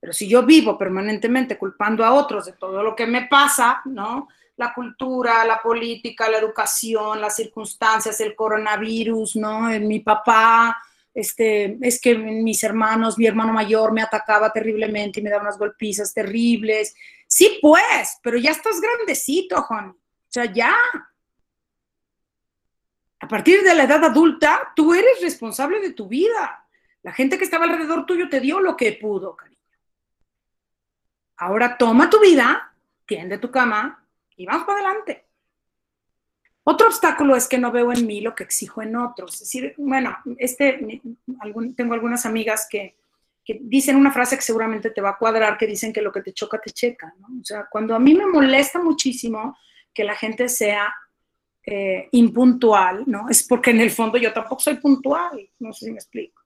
Pero 0.00 0.14
si 0.14 0.26
yo 0.26 0.46
vivo 0.46 0.78
permanentemente 0.78 1.58
culpando 1.58 2.06
a 2.06 2.14
otros 2.14 2.46
de 2.46 2.52
todo 2.52 2.82
lo 2.82 2.96
que 2.96 3.06
me 3.06 3.26
pasa, 3.26 3.82
¿no? 3.84 4.28
La 4.56 4.72
cultura, 4.72 5.44
la 5.44 5.60
política, 5.60 6.30
la 6.30 6.38
educación, 6.38 7.20
las 7.20 7.36
circunstancias, 7.36 8.18
el 8.22 8.34
coronavirus, 8.34 9.36
¿no? 9.36 9.68
mi 9.78 10.00
papá, 10.00 10.82
este, 11.14 11.78
es 11.80 12.00
que 12.00 12.16
mis 12.16 12.62
hermanos, 12.62 13.18
mi 13.18 13.26
hermano 13.26 13.52
mayor 13.52 13.92
me 13.92 14.02
atacaba 14.02 14.52
terriblemente 14.52 15.20
y 15.20 15.22
me 15.22 15.30
daba 15.30 15.42
unas 15.42 15.58
golpizas 15.58 16.14
terribles. 16.14 16.94
Sí, 17.26 17.58
pues, 17.60 18.18
pero 18.22 18.38
ya 18.38 18.50
estás 18.50 18.80
grandecito, 18.80 19.62
Juan. 19.62 19.90
O 19.90 20.30
sea, 20.30 20.44
ya. 20.44 20.74
A 23.20 23.28
partir 23.28 23.62
de 23.62 23.74
la 23.74 23.84
edad 23.84 24.04
adulta, 24.04 24.72
tú 24.76 24.94
eres 24.94 25.20
responsable 25.20 25.80
de 25.80 25.92
tu 25.92 26.06
vida. 26.06 26.66
La 27.02 27.12
gente 27.12 27.38
que 27.38 27.44
estaba 27.44 27.64
alrededor 27.64 28.06
tuyo 28.06 28.28
te 28.28 28.40
dio 28.40 28.60
lo 28.60 28.76
que 28.76 28.92
pudo, 28.92 29.34
cariño. 29.34 29.58
Ahora 31.36 31.78
toma 31.78 32.10
tu 32.10 32.20
vida, 32.20 32.74
tiende 33.06 33.38
tu 33.38 33.50
cama 33.50 34.04
y 34.36 34.46
vamos 34.46 34.66
para 34.66 34.80
adelante. 34.80 35.27
Otro 36.70 36.88
obstáculo 36.88 37.34
es 37.34 37.48
que 37.48 37.56
no 37.56 37.72
veo 37.72 37.90
en 37.94 38.06
mí 38.06 38.20
lo 38.20 38.34
que 38.34 38.44
exijo 38.44 38.82
en 38.82 38.94
otros. 38.94 39.32
Es 39.32 39.40
decir, 39.40 39.74
bueno, 39.78 40.14
este, 40.36 41.00
tengo 41.74 41.94
algunas 41.94 42.26
amigas 42.26 42.68
que, 42.70 42.94
dicen 43.60 43.96
una 43.96 44.12
frase 44.12 44.36
que 44.36 44.42
seguramente 44.42 44.90
te 44.90 45.00
va 45.00 45.10
a 45.10 45.16
cuadrar, 45.16 45.56
que 45.56 45.66
dicen 45.66 45.94
que 45.94 46.02
lo 46.02 46.12
que 46.12 46.20
te 46.20 46.34
choca, 46.34 46.60
te 46.60 46.70
checa. 46.70 47.14
¿no? 47.20 47.28
O 47.40 47.42
sea, 47.42 47.66
cuando 47.70 47.94
a 47.94 47.98
mí 47.98 48.12
me 48.12 48.26
molesta 48.26 48.82
muchísimo 48.82 49.56
que 49.94 50.04
la 50.04 50.14
gente 50.14 50.46
sea 50.50 50.94
eh, 51.62 52.10
impuntual, 52.12 53.04
¿no? 53.06 53.30
Es 53.30 53.44
porque 53.44 53.70
en 53.70 53.80
el 53.80 53.90
fondo 53.90 54.18
yo 54.18 54.34
tampoco 54.34 54.60
soy 54.60 54.74
puntual, 54.74 55.48
no 55.60 55.72
sé 55.72 55.86
si 55.86 55.90
me 55.90 55.96
explico. 55.96 56.42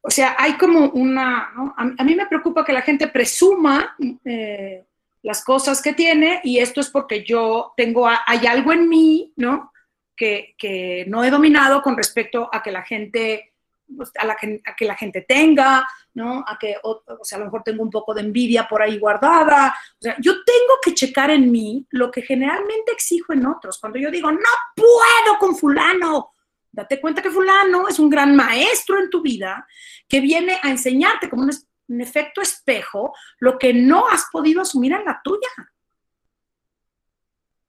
O 0.00 0.10
sea, 0.10 0.34
hay 0.36 0.54
como 0.54 0.90
una, 0.90 1.52
¿no? 1.54 1.72
a, 1.76 2.02
mí 2.02 2.16
me 2.16 2.26
preocupa 2.26 2.64
que 2.64 2.72
la 2.72 2.82
gente 2.82 3.06
presuma 3.06 3.94
eh, 4.24 4.86
las 5.22 5.44
cosas 5.44 5.82
que 5.82 5.92
tiene 5.92 6.40
y 6.44 6.58
esto 6.58 6.80
es 6.80 6.90
porque 6.90 7.24
yo 7.24 7.72
tengo, 7.76 8.08
hay 8.08 8.46
algo 8.46 8.72
en 8.72 8.88
mí, 8.88 9.32
¿no? 9.36 9.72
Que, 10.16 10.54
que 10.58 11.04
no 11.08 11.24
he 11.24 11.30
dominado 11.30 11.82
con 11.82 11.96
respecto 11.96 12.48
a 12.52 12.62
que 12.62 12.70
la 12.70 12.82
gente, 12.82 13.54
pues, 13.96 14.10
a, 14.18 14.26
la 14.26 14.34
a 14.34 14.76
que 14.76 14.84
la 14.84 14.96
gente 14.96 15.22
tenga, 15.22 15.86
¿no? 16.14 16.44
A 16.46 16.58
que, 16.58 16.76
o, 16.82 17.02
sea, 17.22 17.36
a 17.36 17.38
lo 17.40 17.46
mejor 17.46 17.62
tengo 17.62 17.82
un 17.82 17.90
poco 17.90 18.14
de 18.14 18.22
envidia 18.22 18.66
por 18.68 18.82
ahí 18.82 18.98
guardada. 18.98 19.74
O 19.98 20.02
sea, 20.02 20.16
yo 20.20 20.32
tengo 20.44 20.74
que 20.82 20.94
checar 20.94 21.30
en 21.30 21.50
mí 21.50 21.86
lo 21.90 22.10
que 22.10 22.22
generalmente 22.22 22.92
exijo 22.92 23.32
en 23.32 23.46
otros. 23.46 23.78
Cuando 23.78 23.98
yo 23.98 24.10
digo, 24.10 24.30
no 24.30 24.38
puedo 24.74 25.38
con 25.38 25.56
fulano, 25.56 26.32
date 26.72 27.00
cuenta 27.00 27.22
que 27.22 27.30
fulano 27.30 27.88
es 27.88 27.98
un 27.98 28.10
gran 28.10 28.34
maestro 28.34 28.98
en 28.98 29.10
tu 29.10 29.22
vida 29.22 29.66
que 30.08 30.20
viene 30.20 30.58
a 30.62 30.70
enseñarte 30.70 31.28
como 31.28 31.42
un 31.42 31.50
en 31.90 32.00
efecto 32.00 32.40
espejo 32.40 33.14
lo 33.38 33.58
que 33.58 33.74
no 33.74 34.08
has 34.08 34.26
podido 34.32 34.62
asumir 34.62 34.92
en 34.92 35.04
la 35.04 35.20
tuya. 35.22 35.48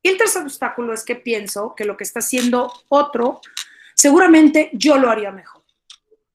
Y 0.04 0.10
el 0.10 0.18
tercer 0.18 0.44
obstáculo 0.44 0.94
es 0.94 1.04
que 1.04 1.16
pienso 1.16 1.76
que 1.76 1.86
lo 1.86 1.98
que 1.98 2.04
está 2.04 2.20
haciendo 2.20 2.72
otro, 2.90 3.42
seguramente 3.96 4.70
yo 4.74 4.98
lo 4.98 5.10
haría 5.10 5.32
mejor. 5.32 5.64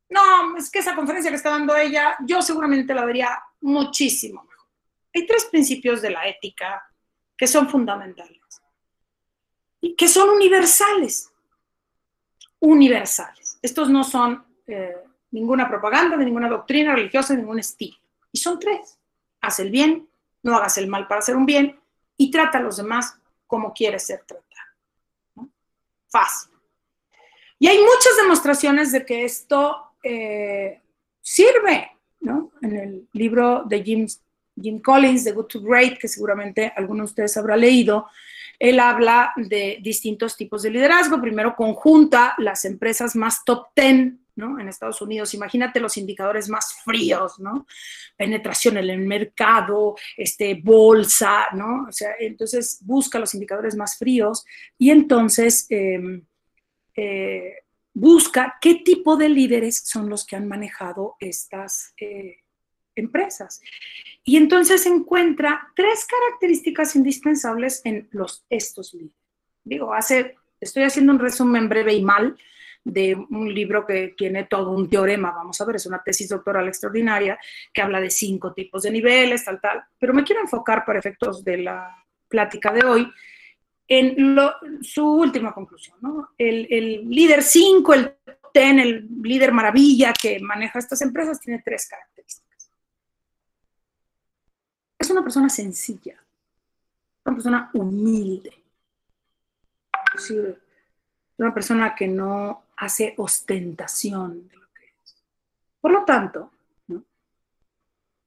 No, 0.08 0.56
es 0.56 0.70
que 0.70 0.78
esa 0.78 0.94
conferencia 0.94 1.30
que 1.30 1.36
está 1.36 1.50
dando 1.50 1.74
ella, 1.74 2.16
yo 2.24 2.40
seguramente 2.42 2.94
la 2.94 3.04
daría 3.04 3.42
muchísimo 3.60 4.44
mejor. 4.44 4.66
Hay 5.14 5.26
tres 5.26 5.46
principios 5.46 6.00
de 6.02 6.10
la 6.10 6.28
ética 6.28 6.88
que 7.36 7.46
son 7.46 7.68
fundamentales 7.68 8.40
y 9.80 9.94
que 9.96 10.08
son 10.08 10.30
universales. 10.30 11.32
Universales. 12.60 13.58
Estos 13.62 13.90
no 13.90 14.04
son 14.04 14.44
eh, 14.66 14.96
ninguna 15.30 15.68
propaganda, 15.68 16.16
de 16.16 16.24
ninguna 16.24 16.48
doctrina 16.48 16.94
religiosa, 16.94 17.34
de 17.34 17.40
ningún 17.40 17.58
estilo. 17.58 17.96
Y 18.32 18.38
son 18.38 18.58
tres. 18.58 18.98
Haz 19.40 19.60
el 19.60 19.70
bien, 19.70 20.08
no 20.42 20.56
hagas 20.56 20.78
el 20.78 20.88
mal 20.88 21.06
para 21.06 21.20
hacer 21.20 21.36
un 21.36 21.46
bien 21.46 21.78
y 22.16 22.30
trata 22.30 22.58
a 22.58 22.62
los 22.62 22.76
demás 22.76 23.18
como 23.46 23.72
quieres 23.72 24.06
ser 24.06 24.24
tratado. 24.26 25.50
Fácil. 26.08 26.52
Y 27.58 27.68
hay 27.68 27.78
muchas 27.78 28.16
demostraciones 28.22 28.92
de 28.92 29.04
que 29.04 29.24
esto 29.24 29.92
eh, 30.02 30.80
sirve, 31.20 31.90
¿no? 32.20 32.52
En 32.62 32.76
el 32.76 33.08
libro 33.12 33.64
de 33.64 33.82
Jim, 33.82 34.06
Jim 34.60 34.80
Collins, 34.80 35.24
The 35.24 35.32
Good 35.32 35.46
to 35.46 35.60
Great, 35.62 35.98
que 35.98 36.08
seguramente 36.08 36.72
alguno 36.76 37.02
de 37.02 37.06
ustedes 37.06 37.36
habrá 37.36 37.56
leído, 37.56 38.06
él 38.58 38.80
habla 38.80 39.32
de 39.36 39.78
distintos 39.82 40.36
tipos 40.36 40.62
de 40.62 40.70
liderazgo. 40.70 41.20
Primero, 41.20 41.54
conjunta 41.54 42.34
las 42.38 42.64
empresas 42.64 43.14
más 43.14 43.44
top 43.44 43.68
10 43.74 44.12
¿no? 44.36 44.60
En 44.60 44.68
Estados 44.68 45.00
Unidos, 45.02 45.34
imagínate 45.34 45.80
los 45.80 45.96
indicadores 45.96 46.48
más 46.48 46.74
fríos, 46.84 47.38
¿no? 47.38 47.66
Penetración 48.16 48.76
en 48.76 48.90
el 48.90 49.00
mercado, 49.00 49.96
este, 50.16 50.54
bolsa, 50.54 51.48
¿no? 51.52 51.86
O 51.88 51.92
sea, 51.92 52.10
entonces 52.20 52.78
busca 52.82 53.18
los 53.18 53.34
indicadores 53.34 53.74
más 53.74 53.96
fríos 53.98 54.44
y 54.78 54.90
entonces 54.90 55.66
em, 55.70 56.22
eh, 56.94 57.54
busca 57.94 58.56
qué 58.60 58.76
tipo 58.76 59.16
de 59.16 59.30
líderes 59.30 59.82
son 59.86 60.10
los 60.10 60.26
que 60.26 60.36
han 60.36 60.46
manejado 60.46 61.16
estas 61.18 61.94
eh, 61.98 62.36
empresas. 62.94 63.60
Y 64.22 64.36
entonces 64.36 64.84
encuentra 64.86 65.72
tres 65.74 66.06
características 66.06 66.94
indispensables 66.96 67.80
en 67.84 68.08
los, 68.10 68.44
estos 68.50 68.92
líderes. 68.92 69.16
Digo, 69.64 69.94
hace, 69.94 70.36
estoy 70.60 70.82
haciendo 70.82 71.12
un 71.12 71.18
resumen 71.18 71.68
breve 71.68 71.94
y 71.94 72.02
mal, 72.02 72.36
de 72.86 73.16
un 73.16 73.52
libro 73.52 73.84
que 73.84 74.14
tiene 74.16 74.44
todo 74.44 74.70
un 74.70 74.88
teorema, 74.88 75.32
vamos 75.32 75.60
a 75.60 75.64
ver, 75.64 75.76
es 75.76 75.86
una 75.86 76.00
tesis 76.04 76.28
doctoral 76.28 76.68
extraordinaria 76.68 77.36
que 77.72 77.82
habla 77.82 78.00
de 78.00 78.10
cinco 78.10 78.52
tipos 78.52 78.84
de 78.84 78.92
niveles, 78.92 79.44
tal, 79.44 79.60
tal, 79.60 79.82
pero 79.98 80.14
me 80.14 80.22
quiero 80.22 80.40
enfocar 80.40 80.84
para 80.84 81.00
efectos 81.00 81.42
de 81.42 81.58
la 81.58 82.04
plática 82.28 82.72
de 82.72 82.86
hoy 82.86 83.12
en 83.88 84.36
su 84.82 85.04
última 85.04 85.52
conclusión, 85.52 85.98
¿no? 86.00 86.30
El, 86.38 86.68
el 86.70 87.10
líder 87.10 87.42
5, 87.42 87.94
el 87.94 88.14
TEN, 88.52 88.78
el 88.78 89.08
líder 89.20 89.50
maravilla 89.50 90.12
que 90.12 90.38
maneja 90.38 90.78
estas 90.78 91.02
empresas, 91.02 91.40
tiene 91.40 91.62
tres 91.64 91.88
características. 91.88 92.70
Es 94.96 95.10
una 95.10 95.22
persona 95.22 95.48
sencilla, 95.48 96.22
una 97.24 97.34
persona 97.34 97.70
humilde, 97.74 98.52
una 101.36 101.52
persona 101.52 101.94
que 101.96 102.06
no 102.06 102.65
hace 102.76 103.14
ostentación 103.16 104.48
de 104.48 104.56
lo 104.56 104.66
que 104.72 104.84
es. 105.02 105.16
Por 105.80 105.92
lo 105.92 106.04
tanto, 106.04 106.50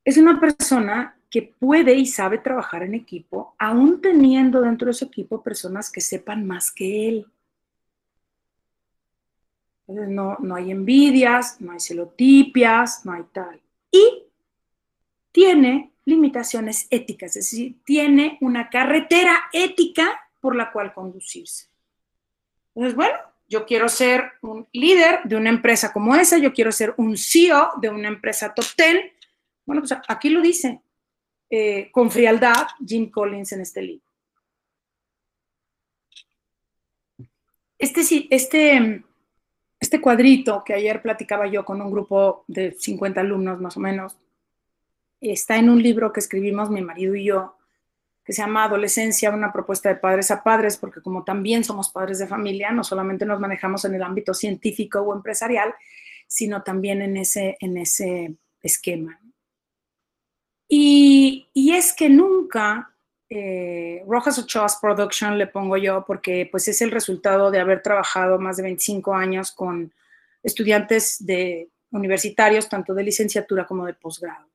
es 0.03 0.17
una 0.17 0.39
persona 0.39 1.15
que 1.29 1.43
puede 1.43 1.93
y 1.93 2.05
sabe 2.07 2.39
trabajar 2.39 2.83
en 2.83 2.95
equipo, 2.95 3.55
aún 3.59 4.01
teniendo 4.01 4.61
dentro 4.61 4.87
de 4.87 4.93
su 4.93 5.05
equipo 5.05 5.43
personas 5.43 5.91
que 5.91 6.01
sepan 6.01 6.47
más 6.47 6.71
que 6.71 7.07
él. 7.07 7.27
Entonces, 9.87 10.09
no, 10.09 10.37
no 10.39 10.55
hay 10.55 10.71
envidias, 10.71 11.61
no 11.61 11.71
hay 11.71 11.79
celotipias, 11.79 13.05
no 13.05 13.13
hay 13.13 13.23
tal. 13.31 13.61
Y 13.91 14.23
tiene 15.31 15.91
limitaciones 16.05 16.87
éticas, 16.89 17.35
es 17.35 17.51
decir, 17.51 17.77
tiene 17.83 18.37
una 18.41 18.69
carretera 18.69 19.43
ética 19.53 20.19
por 20.39 20.55
la 20.55 20.71
cual 20.71 20.93
conducirse. 20.93 21.67
Entonces, 22.73 22.95
bueno, 22.95 23.17
yo 23.49 23.65
quiero 23.65 23.89
ser 23.89 24.33
un 24.41 24.67
líder 24.71 25.21
de 25.23 25.35
una 25.35 25.49
empresa 25.49 25.91
como 25.91 26.15
esa, 26.15 26.37
yo 26.37 26.53
quiero 26.53 26.71
ser 26.71 26.93
un 26.97 27.17
CEO 27.17 27.71
de 27.81 27.89
una 27.89 28.07
empresa 28.07 28.53
top 28.53 28.65
10. 28.77 29.11
Bueno, 29.65 29.81
pues 29.81 29.99
aquí 30.07 30.29
lo 30.29 30.41
dice 30.41 30.81
eh, 31.49 31.89
con 31.91 32.11
frialdad 32.11 32.67
Jim 32.85 33.09
Collins 33.09 33.51
en 33.53 33.61
este 33.61 33.81
libro. 33.81 34.05
Este, 37.79 38.01
este, 38.29 39.03
este 39.79 40.01
cuadrito 40.01 40.63
que 40.63 40.73
ayer 40.73 41.01
platicaba 41.01 41.47
yo 41.47 41.65
con 41.65 41.81
un 41.81 41.91
grupo 41.91 42.43
de 42.47 42.73
50 42.73 43.21
alumnos 43.21 43.59
más 43.59 43.77
o 43.77 43.79
menos, 43.79 44.17
está 45.21 45.57
en 45.57 45.69
un 45.69 45.81
libro 45.81 46.13
que 46.13 46.19
escribimos 46.19 46.69
mi 46.69 46.81
marido 46.81 47.15
y 47.15 47.25
yo, 47.25 47.57
que 48.29 48.33
se 48.33 48.43
llama 48.43 48.65
Adolescencia, 48.65 49.31
una 49.31 49.51
propuesta 49.51 49.89
de 49.89 49.95
padres 49.95 50.29
a 50.29 50.43
padres, 50.43 50.77
porque 50.77 51.01
como 51.01 51.23
también 51.23 51.63
somos 51.63 51.89
padres 51.89 52.19
de 52.19 52.27
familia, 52.27 52.69
no 52.69 52.83
solamente 52.83 53.25
nos 53.25 53.39
manejamos 53.39 53.85
en 53.85 53.95
el 53.95 54.03
ámbito 54.03 54.35
científico 54.35 54.99
o 54.99 55.15
empresarial, 55.15 55.73
sino 56.27 56.61
también 56.61 57.01
en 57.01 57.17
ese, 57.17 57.57
en 57.59 57.75
ese 57.79 58.35
esquema. 58.61 59.19
Y, 60.67 61.49
es 61.55 61.91
que 61.91 62.07
nunca 62.07 62.93
eh, 63.31 64.03
Rojas 64.07 64.37
Ochoa's 64.37 64.77
Production 64.79 65.35
le 65.35 65.47
pongo 65.47 65.75
yo 65.77 66.05
porque 66.05 66.47
pues 66.51 66.67
es 66.67 66.83
el 66.83 66.91
resultado 66.91 67.49
de 67.49 67.59
haber 67.59 67.81
trabajado 67.81 68.37
más 68.37 68.57
de 68.57 68.63
25 68.63 69.11
años 69.11 69.51
con 69.51 69.91
estudiantes 70.43 71.25
de 71.25 71.71
universitarios, 71.89 72.69
tanto 72.69 72.93
de 72.93 73.05
licenciatura 73.05 73.65
como 73.65 73.87
de 73.87 73.95
posgrado. 73.95 74.47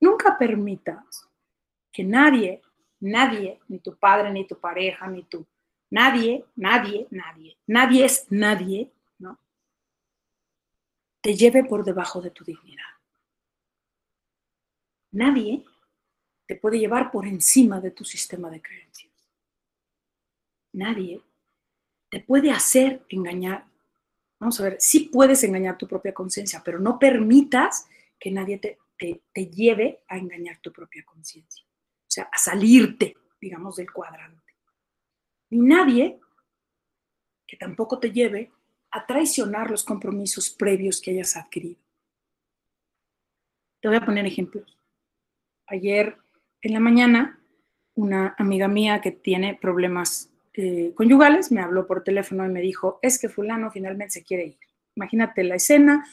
Nunca 0.00 0.36
permitas 0.36 1.27
que 1.98 2.04
nadie 2.04 2.62
nadie, 3.00 3.60
ni 3.68 3.80
tu 3.80 3.96
padre, 3.96 4.30
ni 4.30 4.46
tu 4.46 4.58
pareja, 4.58 5.08
ni 5.08 5.24
tú, 5.24 5.46
nadie, 5.90 6.44
nadie, 6.56 7.06
nadie, 7.10 7.58
nadie 7.66 8.04
es 8.04 8.26
nadie, 8.30 8.92
¿no? 9.18 9.38
Te 11.20 11.34
lleve 11.34 11.64
por 11.64 11.84
debajo 11.84 12.20
de 12.20 12.30
tu 12.30 12.44
dignidad. 12.44 12.84
Nadie 15.10 15.64
te 16.46 16.56
puede 16.56 16.78
llevar 16.78 17.10
por 17.10 17.26
encima 17.26 17.80
de 17.80 17.90
tu 17.90 18.04
sistema 18.04 18.48
de 18.50 18.62
creencias. 18.62 19.12
Nadie 20.72 21.20
te 22.10 22.20
puede 22.20 22.50
hacer 22.50 23.04
engañar. 23.08 23.66
Vamos 24.38 24.60
a 24.60 24.64
ver, 24.64 24.76
sí 24.78 25.10
puedes 25.12 25.42
engañar 25.42 25.76
tu 25.76 25.88
propia 25.88 26.14
conciencia, 26.14 26.62
pero 26.64 26.78
no 26.78 26.98
permitas 26.98 27.88
que 28.20 28.30
nadie 28.30 28.58
te, 28.58 28.78
te, 28.96 29.46
lleve 29.46 30.04
a 30.08 30.16
engañar 30.16 30.58
tu 30.60 30.72
propia 30.72 31.04
conciencia. 31.04 31.67
Sea, 32.18 32.28
a 32.32 32.38
salirte, 32.38 33.16
digamos, 33.40 33.76
del 33.76 33.92
cuadrante. 33.92 34.54
Ni 35.50 35.60
nadie 35.60 36.18
que 37.46 37.56
tampoco 37.56 38.00
te 38.00 38.10
lleve 38.10 38.50
a 38.90 39.06
traicionar 39.06 39.70
los 39.70 39.84
compromisos 39.84 40.50
previos 40.50 41.00
que 41.00 41.12
hayas 41.12 41.36
adquirido. 41.36 41.80
Te 43.80 43.86
voy 43.86 43.98
a 43.98 44.04
poner 44.04 44.26
ejemplos. 44.26 44.76
Ayer 45.68 46.16
en 46.60 46.72
la 46.72 46.80
mañana, 46.80 47.38
una 47.94 48.34
amiga 48.36 48.66
mía 48.66 49.00
que 49.00 49.12
tiene 49.12 49.54
problemas 49.54 50.28
eh, 50.54 50.92
conyugales 50.96 51.52
me 51.52 51.60
habló 51.60 51.86
por 51.86 52.02
teléfono 52.02 52.44
y 52.44 52.48
me 52.48 52.60
dijo, 52.60 52.98
es 53.00 53.20
que 53.20 53.28
fulano 53.28 53.70
finalmente 53.70 54.14
se 54.14 54.24
quiere 54.24 54.46
ir. 54.46 54.58
Imagínate 54.96 55.44
la 55.44 55.54
escena, 55.54 56.04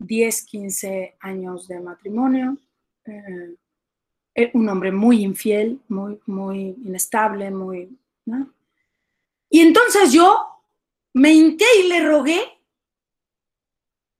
10, 0.00 0.44
15 0.44 1.16
años 1.20 1.66
de 1.66 1.80
matrimonio, 1.80 2.58
eh, 3.06 3.54
un 4.52 4.68
hombre 4.68 4.92
muy 4.92 5.22
infiel, 5.22 5.80
muy, 5.88 6.20
muy 6.26 6.76
inestable, 6.84 7.50
muy... 7.50 7.96
Y 9.48 9.60
entonces 9.60 10.12
yo 10.12 10.46
me 11.14 11.32
hinqué 11.32 11.64
y 11.82 11.88
le 11.88 12.06
rogué 12.06 12.40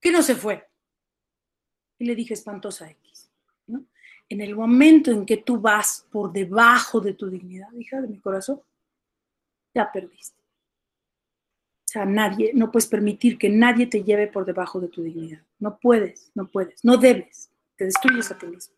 que 0.01 0.11
no 0.11 0.23
se 0.23 0.35
fue. 0.35 0.67
Y 1.99 2.05
le 2.05 2.15
dije, 2.15 2.35
espantosa 2.35 2.89
X. 2.91 3.31
En 4.29 4.41
el 4.41 4.57
momento 4.57 5.11
en 5.11 5.27
que 5.27 5.37
tú 5.37 5.61
vas 5.61 6.07
por 6.11 6.33
debajo 6.33 7.01
de 7.01 7.15
tu 7.15 7.29
dignidad, 7.29 7.73
hija 7.73 8.01
de 8.01 8.09
mi 8.09 8.19
corazón, 8.19 8.61
ya 9.75 9.91
perdiste. 9.93 10.41
O 10.41 11.89
sea, 11.89 12.05
nadie, 12.05 12.53
no 12.55 12.73
puedes 12.73 12.89
permitir 12.89 13.39
que 13.39 13.49
nadie 13.49 13.87
te 13.87 14.03
lleve 14.03 14.27
por 14.27 14.45
debajo 14.45 14.81
de 14.81 14.89
tu 14.89 15.03
dignidad. 15.03 15.43
No 15.59 15.79
puedes, 15.79 16.33
no 16.35 16.49
puedes, 16.49 16.85
no 16.85 16.97
debes. 16.97 17.51
Te 17.77 17.85
destruyes 17.85 18.31
a 18.31 18.39
ti 18.39 18.47
mismo. 18.47 18.76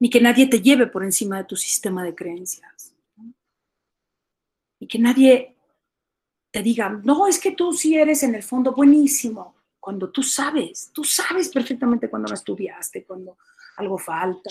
Ni 0.00 0.10
que 0.10 0.20
nadie 0.20 0.48
te 0.48 0.60
lleve 0.60 0.88
por 0.88 1.04
encima 1.04 1.38
de 1.38 1.44
tu 1.44 1.56
sistema 1.56 2.02
de 2.02 2.14
creencias. 2.14 2.94
Y 4.80 4.88
que 4.88 4.98
nadie 4.98 5.56
te 6.50 6.62
diga, 6.62 6.88
no, 6.88 7.28
es 7.28 7.38
que 7.38 7.52
tú 7.52 7.72
sí 7.72 7.96
eres 7.96 8.22
en 8.22 8.34
el 8.34 8.42
fondo 8.42 8.72
buenísimo. 8.72 9.54
Cuando 9.78 10.10
tú 10.10 10.22
sabes, 10.22 10.90
tú 10.92 11.04
sabes 11.04 11.48
perfectamente 11.50 12.10
cuando 12.10 12.28
no 12.28 12.34
estudiaste, 12.34 13.04
cuando 13.04 13.38
algo 13.76 13.98
falta 13.98 14.50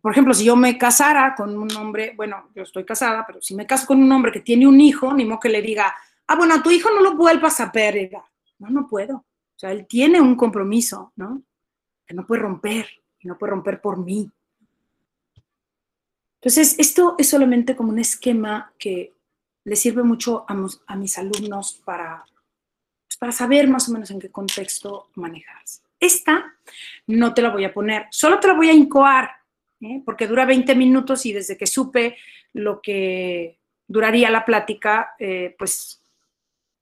por 0.00 0.12
ejemplo, 0.12 0.32
si 0.32 0.44
yo 0.44 0.56
me 0.56 0.78
casara 0.78 1.34
con 1.34 1.56
un 1.56 1.70
hombre, 1.76 2.14
bueno, 2.16 2.50
yo 2.54 2.62
estoy 2.62 2.84
casada, 2.84 3.24
pero 3.26 3.42
si 3.42 3.54
me 3.54 3.66
caso 3.66 3.86
con 3.86 4.02
un 4.02 4.10
hombre 4.10 4.32
que 4.32 4.40
tiene 4.40 4.66
un 4.66 4.80
hijo, 4.80 5.12
ni 5.12 5.24
modo 5.24 5.40
que 5.40 5.50
le 5.50 5.60
diga, 5.60 5.94
ah, 6.26 6.36
bueno, 6.36 6.54
a 6.54 6.62
tu 6.62 6.70
hijo 6.70 6.90
no 6.90 7.02
lo 7.02 7.16
vuelvas 7.16 7.60
a 7.60 7.70
perder. 7.70 8.12
No, 8.58 8.70
no 8.70 8.88
puedo. 8.88 9.16
O 9.16 9.58
sea, 9.58 9.72
él 9.72 9.86
tiene 9.86 10.20
un 10.20 10.36
compromiso, 10.36 11.12
¿no? 11.16 11.42
Que 12.06 12.14
no 12.14 12.26
puede 12.26 12.42
romper, 12.42 12.88
y 13.20 13.28
no 13.28 13.38
puede 13.38 13.50
romper 13.50 13.80
por 13.80 13.98
mí. 13.98 14.30
Entonces, 16.40 16.78
esto 16.78 17.16
es 17.18 17.28
solamente 17.28 17.76
como 17.76 17.90
un 17.90 17.98
esquema 17.98 18.72
que 18.78 19.12
le 19.64 19.76
sirve 19.76 20.02
mucho 20.02 20.46
a, 20.48 20.96
mis 20.96 21.18
alumnos 21.18 21.80
para, 21.84 22.24
pues, 23.06 23.16
para 23.18 23.32
saber 23.32 23.68
más 23.68 23.88
o 23.88 23.92
menos 23.92 24.10
en 24.10 24.20
qué 24.20 24.30
contexto 24.30 25.10
manejarse. 25.16 25.82
Esta 25.98 26.54
no 27.06 27.34
te 27.34 27.42
la 27.42 27.50
voy 27.50 27.64
a 27.64 27.74
poner, 27.74 28.06
solo 28.10 28.40
te 28.40 28.48
la 28.48 28.54
voy 28.54 28.70
a 28.70 28.72
incoar 28.72 29.30
¿eh? 29.82 30.02
porque 30.04 30.26
dura 30.26 30.46
20 30.46 30.74
minutos 30.74 31.26
y 31.26 31.32
desde 31.34 31.58
que 31.58 31.66
supe 31.66 32.16
lo 32.54 32.80
que 32.80 33.58
duraría 33.86 34.30
la 34.30 34.46
plática, 34.46 35.14
eh, 35.18 35.54
pues 35.58 36.02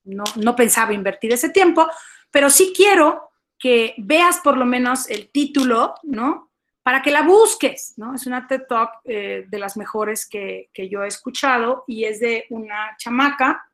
no, 0.05 0.23
no 0.37 0.55
pensaba 0.55 0.93
invertir 0.93 1.33
ese 1.33 1.51
tiempo, 1.51 1.89
pero 2.31 2.49
sí 2.49 2.73
quiero 2.77 3.28
que 3.59 3.95
veas 3.99 4.39
por 4.41 4.57
lo 4.57 4.65
menos 4.65 5.09
el 5.11 5.31
título, 5.31 5.95
¿no? 6.03 6.51
Para 6.83 7.03
que 7.03 7.11
la 7.11 7.23
busques, 7.23 7.95
¿no? 7.97 8.15
Es 8.15 8.27
una 8.27 8.47
TED 8.47 8.63
Talk 8.69 8.91
eh, 9.05 9.45
de 9.49 9.59
las 9.59 9.77
mejores 9.77 10.27
que, 10.27 10.71
que, 10.73 10.89
yo 10.89 11.03
he 11.03 11.09
escuchado 11.09 11.85
y 11.87 12.05
es 12.05 12.21
de 12.21 12.47
una 12.51 12.97
chamaca. 12.97 13.69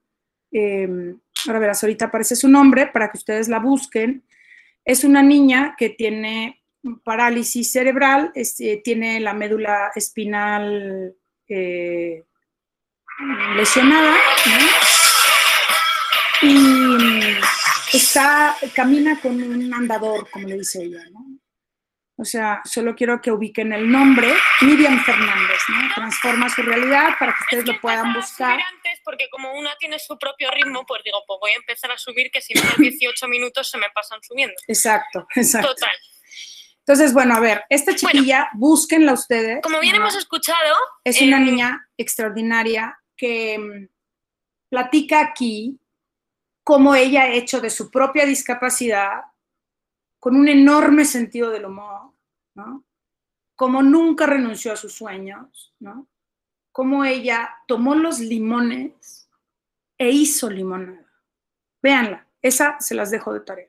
ahora 1.46 1.58
verás, 1.58 1.82
ahorita 1.82 2.06
aparece 2.06 2.36
su 2.36 2.48
nombre 2.48 2.86
para 2.86 3.10
que 3.10 3.18
ustedes 3.18 3.48
la 3.48 3.58
busquen. 3.58 4.24
Es 4.84 5.04
una 5.04 5.22
niña 5.22 5.76
que 5.78 5.90
tiene 5.90 6.64
parálisis 7.02 7.72
cerebral, 7.72 8.30
este, 8.34 8.76
tiene 8.78 9.20
la 9.20 9.32
médula 9.32 9.90
espinal 9.94 11.14
eh, 11.48 12.24
lesionada 13.56 14.16
y 16.42 17.13
está, 17.96 18.56
camina 18.74 19.20
con 19.20 19.42
un 19.42 19.72
andador, 19.72 20.28
como 20.30 20.48
le 20.48 20.58
dice 20.58 20.82
ella. 20.82 21.02
¿no? 21.10 21.34
O 22.16 22.24
sea, 22.24 22.62
solo 22.64 22.94
quiero 22.94 23.20
que 23.20 23.32
ubiquen 23.32 23.72
el 23.72 23.90
nombre, 23.90 24.32
Miriam 24.60 25.02
Fernández, 25.02 25.58
¿no? 25.68 25.94
Transforma 25.94 26.48
su 26.48 26.62
realidad 26.62 27.14
para 27.18 27.32
que 27.32 27.42
ustedes 27.42 27.66
lo 27.66 27.80
puedan 27.80 28.14
buscar. 28.14 28.52
Antes 28.52 29.00
porque 29.04 29.28
como 29.30 29.52
una 29.58 29.74
tiene 29.80 29.98
su 29.98 30.16
propio 30.16 30.48
ritmo, 30.52 30.86
pues 30.86 31.02
digo, 31.04 31.18
pues 31.26 31.38
voy 31.40 31.50
a 31.50 31.56
empezar 31.56 31.90
a 31.90 31.98
subir 31.98 32.30
que 32.30 32.40
si 32.40 32.54
no 32.54 32.62
18 32.78 33.26
minutos 33.26 33.68
se 33.68 33.78
me 33.78 33.86
pasan 33.92 34.20
subiendo. 34.22 34.54
Exacto, 34.68 35.26
exacto. 35.34 35.74
Total. 35.74 35.96
Entonces, 36.86 37.12
bueno, 37.14 37.34
a 37.34 37.40
ver, 37.40 37.64
esta 37.68 37.96
chiquilla, 37.96 38.48
búsquenla 38.54 39.14
ustedes. 39.14 39.60
Como 39.62 39.80
bien 39.80 39.96
hemos 39.96 40.14
escuchado. 40.14 40.76
Es 41.02 41.20
una 41.20 41.38
em, 41.38 41.46
niña 41.46 41.88
extraordinaria 41.96 42.96
que 43.16 43.58
mm, 43.58 43.88
platica 44.68 45.20
aquí 45.20 45.80
cómo 46.64 46.94
ella 46.94 47.24
ha 47.24 47.32
hecho 47.32 47.60
de 47.60 47.70
su 47.70 47.90
propia 47.90 48.24
discapacidad, 48.24 49.24
con 50.18 50.34
un 50.34 50.48
enorme 50.48 51.04
sentido 51.04 51.50
del 51.50 51.66
humor, 51.66 52.10
¿no? 52.54 52.82
Como 53.54 53.82
nunca 53.82 54.26
renunció 54.26 54.72
a 54.72 54.76
sus 54.76 54.94
sueños, 54.94 55.74
¿no? 55.78 56.08
Cómo 56.72 57.04
ella 57.04 57.54
tomó 57.68 57.94
los 57.94 58.18
limones 58.18 59.28
e 59.98 60.08
hizo 60.10 60.48
limonada. 60.48 61.06
Véanla, 61.82 62.26
esa 62.40 62.80
se 62.80 62.94
las 62.94 63.10
dejo 63.10 63.34
de 63.34 63.40
tarea. 63.40 63.68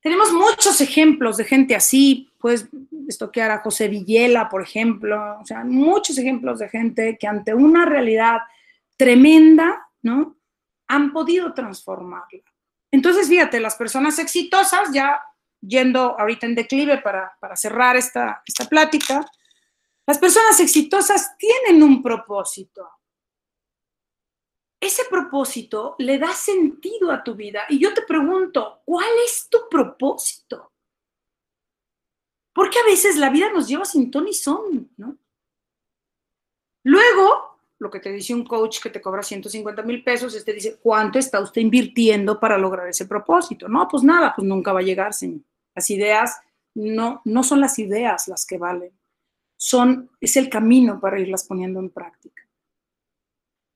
Tenemos 0.00 0.32
muchos 0.32 0.80
ejemplos 0.80 1.38
de 1.38 1.44
gente 1.44 1.74
así, 1.74 2.30
puedes 2.38 2.68
estoquear 3.08 3.50
a 3.50 3.58
José 3.60 3.88
Villela, 3.88 4.48
por 4.48 4.62
ejemplo, 4.62 5.38
o 5.40 5.46
sea, 5.46 5.64
muchos 5.64 6.18
ejemplos 6.18 6.58
de 6.58 6.68
gente 6.68 7.16
que 7.18 7.26
ante 7.26 7.54
una 7.54 7.86
realidad 7.86 8.40
tremenda, 8.96 9.88
¿no? 10.02 10.35
Han 10.88 11.12
podido 11.12 11.52
transformarla. 11.52 12.42
Entonces, 12.90 13.28
fíjate, 13.28 13.60
las 13.60 13.76
personas 13.76 14.18
exitosas, 14.18 14.92
ya 14.92 15.20
yendo 15.60 16.18
ahorita 16.18 16.46
en 16.46 16.54
declive 16.54 16.98
para, 16.98 17.36
para 17.40 17.56
cerrar 17.56 17.96
esta, 17.96 18.42
esta 18.46 18.66
plática, 18.66 19.24
las 20.06 20.18
personas 20.18 20.60
exitosas 20.60 21.36
tienen 21.36 21.82
un 21.82 22.02
propósito 22.02 22.88
ese 24.80 25.04
propósito 25.06 25.96
le 25.98 26.18
da 26.18 26.32
sentido 26.32 27.10
a 27.10 27.22
tu 27.22 27.34
vida. 27.34 27.64
Y 27.68 27.78
yo 27.78 27.94
te 27.94 28.02
pregunto, 28.02 28.82
¿cuál 28.84 29.08
es 29.24 29.48
tu 29.48 29.68
propósito? 29.70 30.72
Porque 32.52 32.78
a 32.78 32.84
veces 32.84 33.16
la 33.16 33.30
vida 33.30 33.50
nos 33.52 33.68
lleva 33.68 33.84
sin 33.84 34.10
ton 34.10 34.28
y 34.28 34.34
son, 34.34 34.90
¿no? 34.96 35.18
Luego, 36.84 37.55
lo 37.78 37.90
que 37.90 38.00
te 38.00 38.10
dice 38.10 38.34
un 38.34 38.44
coach 38.44 38.80
que 38.82 38.90
te 38.90 39.00
cobra 39.00 39.22
150 39.22 39.82
mil 39.82 40.02
pesos, 40.02 40.34
este 40.34 40.52
dice, 40.52 40.78
¿cuánto 40.82 41.18
está 41.18 41.40
usted 41.40 41.60
invirtiendo 41.60 42.40
para 42.40 42.56
lograr 42.56 42.88
ese 42.88 43.06
propósito? 43.06 43.68
No, 43.68 43.86
pues 43.88 44.02
nada, 44.02 44.32
pues 44.34 44.46
nunca 44.46 44.72
va 44.72 44.80
a 44.80 44.84
llegar, 44.84 45.12
señor. 45.12 45.42
Las 45.74 45.90
ideas 45.90 46.40
no, 46.74 47.20
no 47.24 47.42
son 47.42 47.60
las 47.60 47.78
ideas 47.78 48.28
las 48.28 48.46
que 48.46 48.58
valen, 48.58 48.92
son, 49.56 50.10
es 50.20 50.36
el 50.36 50.48
camino 50.48 51.00
para 51.00 51.18
irlas 51.18 51.44
poniendo 51.44 51.80
en 51.80 51.90
práctica. 51.90 52.42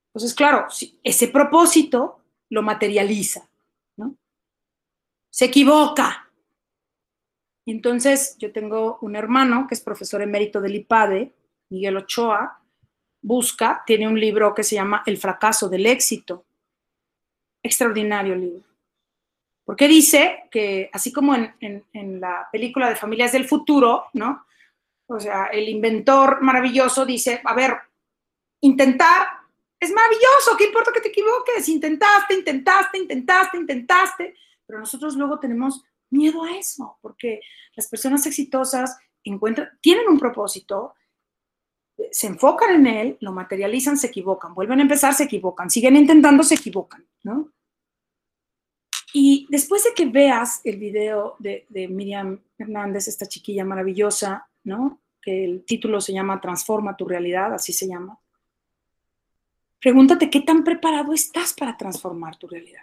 Entonces, 0.09 0.35
claro, 0.35 0.67
ese 1.03 1.29
propósito 1.29 2.21
lo 2.49 2.63
materializa, 2.63 3.49
¿no? 3.97 4.17
Se 5.31 5.47
equivoca. 5.47 6.31
Entonces 7.67 8.37
yo 8.39 8.53
tengo 8.53 8.99
un 9.03 9.15
hermano 9.15 9.67
que 9.69 9.75
es 9.75 9.81
profesor 9.81 10.21
emérito 10.21 10.61
del 10.61 10.75
IPADE, 10.75 11.33
Miguel 11.71 11.99
Ochoa, 11.99 12.60
busca, 13.23 13.83
tiene 13.87 14.09
un 14.09 14.19
libro 14.19 14.55
que 14.55 14.65
se 14.65 14.77
llama 14.77 15.03
El 15.07 15.19
fracaso 15.19 15.69
del 15.69 15.87
éxito. 15.87 16.45
Extraordinario 17.63 18.35
libro. 18.35 18.65
Porque 19.65 19.87
dice 19.87 20.45
que, 20.51 20.91
así 20.93 21.13
como 21.13 21.35
en, 21.35 22.21
la 22.21 22.49
película 22.51 22.89
de 22.89 22.97
Familias 22.97 23.33
del 23.33 23.47
Futuro, 23.47 24.07
¿no? 24.15 24.47
O 25.07 25.21
sea, 25.21 25.47
el 25.47 25.69
inventor 25.69 26.41
maravilloso 26.43 27.05
dice, 27.05 27.41
a 27.45 27.55
ver, 27.55 27.77
intentar 28.61 29.29
es 29.81 29.91
maravilloso, 29.93 30.57
¿qué 30.59 30.67
importa 30.67 30.93
que 30.93 31.01
te 31.01 31.09
equivoques? 31.09 31.67
Intentaste, 31.69 32.35
intentaste, 32.35 32.99
intentaste, 32.99 33.57
intentaste, 33.57 34.35
pero 34.67 34.79
nosotros 34.79 35.17
luego 35.17 35.41
tenemos 35.41 35.83
miedo 36.11 36.45
a 36.45 36.55
eso, 36.57 36.99
porque 37.01 37.41
las 37.75 37.89
personas 37.89 38.27
exitosas 38.27 38.99
encuentran, 39.25 39.71
tienen 39.81 40.07
un 40.09 40.19
propósito, 40.19 40.95
se 42.11 42.27
enfocan 42.27 42.75
en 42.75 42.87
él, 42.87 43.17
lo 43.21 43.33
materializan, 43.33 43.97
se 43.97 44.09
equivocan, 44.09 44.55
vuelven 44.55 44.79
a 44.79 44.83
empezar, 44.83 45.15
se 45.15 45.25
equivocan, 45.25 45.71
siguen 45.71 45.97
intentando, 45.97 46.43
se 46.43 46.55
equivocan, 46.55 47.05
¿no? 47.23 47.53
Y 49.13 49.47
después 49.51 49.85
de 49.85 49.91
que 49.95 50.07
veas 50.07 50.61
el 50.65 50.77
video 50.77 51.37
de, 51.39 51.67
Miriam 51.89 52.41
Hernández, 52.59 53.09
esta 53.09 53.27
chiquilla 53.27 53.65
maravillosa, 53.65 54.49
¿no? 54.65 55.01
Que 55.21 55.45
el 55.45 55.65
título 55.65 56.01
se 56.01 56.13
llama 56.13 56.41
Transforma 56.41 56.97
tu 56.97 57.07
realidad, 57.07 57.53
así 57.55 57.73
se 57.73 57.89
llama. 57.89 58.19
Pregúntate 59.81 60.31
qué 60.31 60.41
tan 60.41 60.63
preparado 60.63 61.13
estás 61.13 61.53
para 61.53 61.77
transformar 61.77 62.37
tu 62.37 62.47
realidad. 62.47 62.83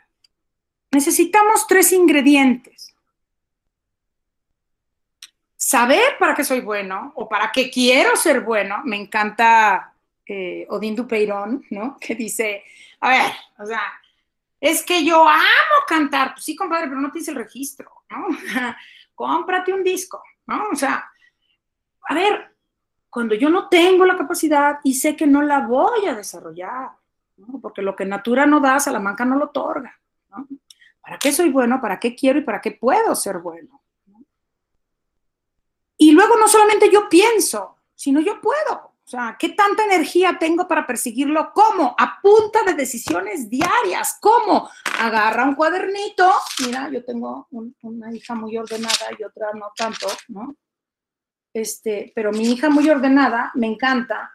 Necesitamos 0.92 1.68
tres 1.68 1.94
ingredientes. 1.94 2.97
Saber 5.68 6.18
para 6.18 6.34
qué 6.34 6.46
soy 6.46 6.62
bueno 6.62 7.12
o 7.16 7.28
para 7.28 7.52
qué 7.52 7.70
quiero 7.70 8.16
ser 8.16 8.40
bueno. 8.40 8.78
Me 8.86 8.96
encanta 8.96 9.94
eh, 10.26 10.66
Odín 10.70 10.96
Dupeirón, 10.96 11.66
¿no? 11.72 11.98
Que 12.00 12.16
dice, 12.16 12.64
a 13.02 13.10
ver, 13.10 13.32
o 13.58 13.66
sea, 13.66 13.82
es 14.62 14.82
que 14.82 15.04
yo 15.04 15.28
amo 15.28 15.78
cantar. 15.86 16.32
Pues 16.32 16.46
sí, 16.46 16.56
compadre, 16.56 16.88
pero 16.88 17.02
no 17.02 17.12
tienes 17.12 17.28
el 17.28 17.36
registro, 17.36 17.92
¿no? 18.10 18.28
Cómprate 19.14 19.74
un 19.74 19.84
disco, 19.84 20.24
¿no? 20.46 20.70
O 20.72 20.76
sea, 20.78 21.12
a 22.04 22.14
ver, 22.14 22.56
cuando 23.10 23.36
yo 23.36 23.50
no 23.50 23.68
tengo 23.68 24.06
la 24.06 24.16
capacidad 24.16 24.80
y 24.86 24.94
sé 24.94 25.18
que 25.18 25.28
no 25.28 25.42
la 25.42 25.68
voy 25.68 26.06
a 26.06 26.16
desarrollar, 26.16 26.92
¿no? 27.36 27.60
porque 27.60 27.82
lo 27.82 27.94
que 27.94 28.06
natura 28.06 28.46
no 28.46 28.62
da, 28.62 28.80
Salamanca 28.80 29.26
no 29.26 29.36
lo 29.36 29.48
otorga. 29.48 30.00
¿no? 30.30 30.48
¿Para 31.02 31.20
qué 31.20 31.34
soy 31.34 31.50
bueno? 31.50 31.82
¿Para 31.82 32.00
qué 32.00 32.16
quiero 32.16 32.40
y 32.40 32.44
para 32.44 32.62
qué 32.62 32.72
puedo 32.72 33.14
ser 33.16 33.40
bueno? 33.40 33.82
Y 35.98 36.12
luego 36.12 36.38
no 36.38 36.48
solamente 36.48 36.92
yo 36.92 37.10
pienso, 37.10 37.78
sino 37.96 38.20
yo 38.20 38.40
puedo. 38.40 38.94
O 39.08 39.10
sea, 39.10 39.38
¿qué 39.40 39.50
tanta 39.50 39.86
energía 39.86 40.38
tengo 40.38 40.68
para 40.68 40.86
perseguirlo? 40.86 41.52
¿Cómo? 41.54 41.96
A 41.98 42.20
punta 42.22 42.64
de 42.64 42.74
decisiones 42.74 43.50
diarias. 43.50 44.18
¿Cómo? 44.20 44.70
Agarra 45.00 45.46
un 45.46 45.56
cuadernito. 45.56 46.30
Mira, 46.66 46.90
yo 46.90 47.06
tengo 47.06 47.48
un, 47.52 47.74
una 47.84 48.14
hija 48.14 48.36
muy 48.36 48.58
ordenada 48.58 49.08
y 49.18 49.24
otra 49.24 49.54
no 49.54 49.72
tanto, 49.76 50.08
¿no? 50.28 50.56
Este, 51.54 52.12
pero 52.14 52.32
mi 52.32 52.52
hija 52.52 52.70
muy 52.70 52.90
ordenada, 52.90 53.52
me 53.56 53.68
encanta, 53.68 54.32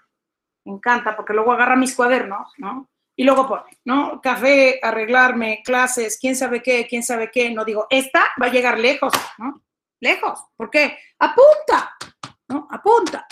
me 0.65 0.73
encanta, 0.73 1.15
porque 1.15 1.35
luego 1.35 1.53
agarra 1.53 1.77
mis 1.77 1.95
cuadernos, 1.95 2.53
¿no? 2.57 2.89
Y 3.15 3.25
luego 3.25 3.47
pone, 3.47 3.79
¿no? 3.85 4.21
Café, 4.23 4.81
arreglarme, 4.83 5.61
clases, 5.63 6.19
quién 6.19 6.35
sabe 6.35 6.63
qué, 6.63 6.87
quién 6.89 7.03
sabe 7.03 7.31
qué. 7.31 7.51
No 7.51 7.65
digo, 7.65 7.87
esta 7.91 8.25
va 8.41 8.47
a 8.47 8.51
llegar 8.51 8.79
lejos, 8.79 9.13
¿no? 9.37 9.63
Lejos. 10.03 10.41
¿Por 10.57 10.69
qué? 10.69 10.99
Apunta, 11.21 11.97
¿no? 12.49 12.67
Apunta. 12.69 13.25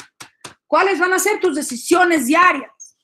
¿Cuáles 0.68 1.00
van 1.00 1.12
a 1.12 1.18
ser 1.18 1.40
tus 1.40 1.56
decisiones 1.56 2.26
diarias? 2.26 2.96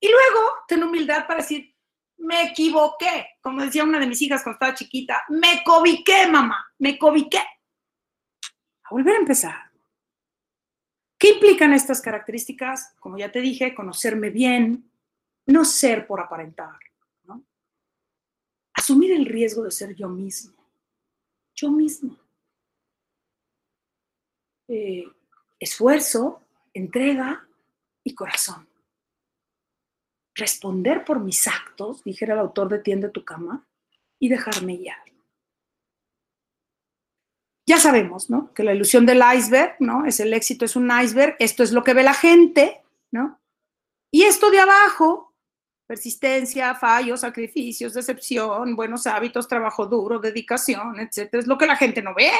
Y 0.00 0.08
luego 0.08 0.50
ten 0.66 0.82
humildad 0.82 1.24
para 1.24 1.40
decir, 1.40 1.72
me 2.16 2.42
equivoqué. 2.42 3.36
Como 3.40 3.62
decía 3.62 3.84
una 3.84 4.00
de 4.00 4.08
mis 4.08 4.20
hijas 4.20 4.42
cuando 4.42 4.56
estaba 4.56 4.74
chiquita, 4.74 5.22
me 5.28 5.62
cobiqué, 5.64 6.26
mamá, 6.26 6.72
me 6.78 6.98
cobiqué. 6.98 7.38
A 7.38 8.90
volver 8.90 9.14
a 9.14 9.20
empezar. 9.20 9.70
¿Qué 11.16 11.34
implican 11.34 11.72
estas 11.72 12.00
características? 12.00 12.96
Como 12.98 13.16
ya 13.16 13.30
te 13.30 13.40
dije, 13.40 13.76
conocerme 13.76 14.30
bien, 14.30 14.90
no 15.46 15.64
ser 15.64 16.04
por 16.04 16.20
aparentar, 16.20 16.78
¿no? 17.22 17.44
Asumir 18.74 19.12
el 19.12 19.24
riesgo 19.24 19.62
de 19.62 19.70
ser 19.70 19.94
yo 19.94 20.08
mismo, 20.08 20.56
yo 21.54 21.70
mismo. 21.70 22.27
Eh, 24.68 25.04
esfuerzo, 25.58 26.42
entrega 26.72 27.46
y 28.04 28.14
corazón. 28.14 28.68
Responder 30.34 31.04
por 31.04 31.20
mis 31.20 31.48
actos, 31.48 32.04
dijera 32.04 32.34
el 32.34 32.40
autor 32.40 32.68
de 32.68 32.78
Tiende 32.78 33.08
tu 33.08 33.24
cama, 33.24 33.66
y 34.18 34.28
dejarme 34.28 34.76
guiar. 34.76 34.98
Ya 37.66 37.78
sabemos, 37.78 38.30
¿no? 38.30 38.54
Que 38.54 38.64
la 38.64 38.72
ilusión 38.72 39.04
del 39.04 39.22
iceberg, 39.36 39.76
¿no? 39.78 40.06
Es 40.06 40.20
el 40.20 40.32
éxito, 40.32 40.64
es 40.64 40.74
un 40.74 40.90
iceberg, 40.90 41.36
esto 41.38 41.62
es 41.62 41.72
lo 41.72 41.84
que 41.84 41.92
ve 41.92 42.02
la 42.02 42.14
gente, 42.14 42.82
¿no? 43.10 43.38
Y 44.10 44.22
esto 44.22 44.50
de 44.50 44.58
abajo, 44.58 45.34
persistencia, 45.86 46.74
fallos, 46.74 47.20
sacrificios, 47.20 47.92
decepción, 47.92 48.74
buenos 48.74 49.06
hábitos, 49.06 49.48
trabajo 49.48 49.86
duro, 49.86 50.18
dedicación, 50.18 50.98
etcétera, 50.98 51.42
es 51.42 51.46
lo 51.46 51.58
que 51.58 51.66
la 51.66 51.76
gente 51.76 52.00
no 52.00 52.14
ve. 52.14 52.30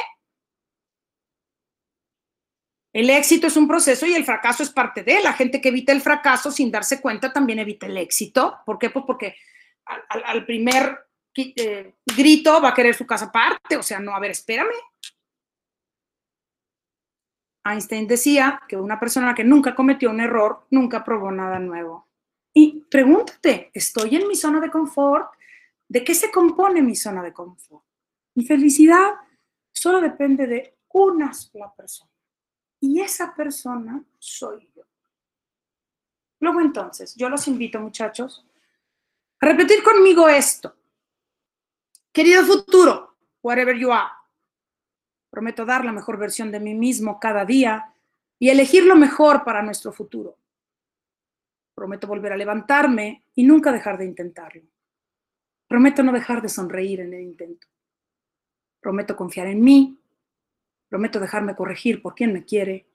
El 2.91 3.09
éxito 3.09 3.47
es 3.47 3.55
un 3.55 3.67
proceso 3.67 4.05
y 4.05 4.13
el 4.13 4.25
fracaso 4.25 4.63
es 4.63 4.71
parte 4.71 5.03
de. 5.03 5.21
La 5.21 5.33
gente 5.33 5.61
que 5.61 5.69
evita 5.69 5.91
el 5.91 6.01
fracaso 6.01 6.51
sin 6.51 6.71
darse 6.71 6.99
cuenta 6.99 7.31
también 7.31 7.59
evita 7.59 7.85
el 7.85 7.97
éxito. 7.97 8.59
¿Por 8.65 8.79
qué? 8.79 8.89
Pues 8.89 9.05
porque 9.05 9.35
al 9.85 10.45
primer 10.45 10.97
eh, 11.35 11.95
grito 12.15 12.61
va 12.61 12.69
a 12.69 12.73
querer 12.73 12.95
su 12.95 13.05
casa 13.05 13.25
aparte. 13.25 13.77
O 13.77 13.83
sea, 13.83 13.99
no, 13.99 14.15
a 14.15 14.19
ver, 14.19 14.31
espérame. 14.31 14.73
Einstein 17.63 18.07
decía 18.07 18.61
que 18.67 18.77
una 18.77 18.99
persona 18.99 19.35
que 19.35 19.43
nunca 19.43 19.75
cometió 19.75 20.09
un 20.09 20.21
error 20.21 20.65
nunca 20.71 21.03
probó 21.03 21.31
nada 21.31 21.59
nuevo. 21.59 22.07
Y 22.53 22.85
pregúntate, 22.89 23.69
¿estoy 23.73 24.15
en 24.15 24.27
mi 24.27 24.35
zona 24.35 24.59
de 24.59 24.71
confort? 24.71 25.31
¿De 25.87 26.03
qué 26.03 26.15
se 26.15 26.31
compone 26.31 26.81
mi 26.81 26.95
zona 26.95 27.21
de 27.21 27.33
confort? 27.33 27.83
Mi 28.35 28.45
felicidad 28.45 29.11
solo 29.71 30.01
depende 30.01 30.47
de 30.47 30.77
una 30.93 31.33
sola 31.33 31.71
persona. 31.75 32.11
Y 32.79 33.01
esa 33.01 33.33
persona 33.35 34.03
soy 34.17 34.69
yo. 34.75 34.83
Luego 36.39 36.61
entonces, 36.61 37.15
yo 37.15 37.29
los 37.29 37.47
invito, 37.47 37.79
muchachos, 37.79 38.45
a 39.41 39.45
repetir 39.45 39.83
conmigo 39.83 40.29
esto. 40.29 40.75
Querido 42.11 42.43
futuro, 42.45 43.15
whatever 43.41 43.77
you 43.77 43.91
are, 43.91 44.09
prometo 45.29 45.65
dar 45.65 45.85
la 45.85 45.91
mejor 45.91 46.17
versión 46.17 46.51
de 46.51 46.59
mí 46.59 46.73
mismo 46.73 47.19
cada 47.19 47.45
día 47.45 47.93
y 48.39 48.49
elegir 48.49 48.85
lo 48.85 48.95
mejor 48.95 49.43
para 49.43 49.61
nuestro 49.61 49.91
futuro. 49.91 50.37
Prometo 51.75 52.07
volver 52.07 52.33
a 52.33 52.37
levantarme 52.37 53.25
y 53.35 53.43
nunca 53.43 53.71
dejar 53.71 53.97
de 53.97 54.05
intentarlo. 54.05 54.63
Prometo 55.67 56.03
no 56.03 56.11
dejar 56.11 56.41
de 56.41 56.49
sonreír 56.49 57.01
en 57.01 57.13
el 57.13 57.21
intento. 57.21 57.67
Prometo 58.81 59.15
confiar 59.15 59.47
en 59.47 59.61
mí 59.61 59.98
Prometo 60.89 61.19
dejarme 61.19 61.55
corregir 61.55 62.01
por 62.01 62.15
quien 62.15 62.33
me 62.33 62.43
quiere. 62.43 62.87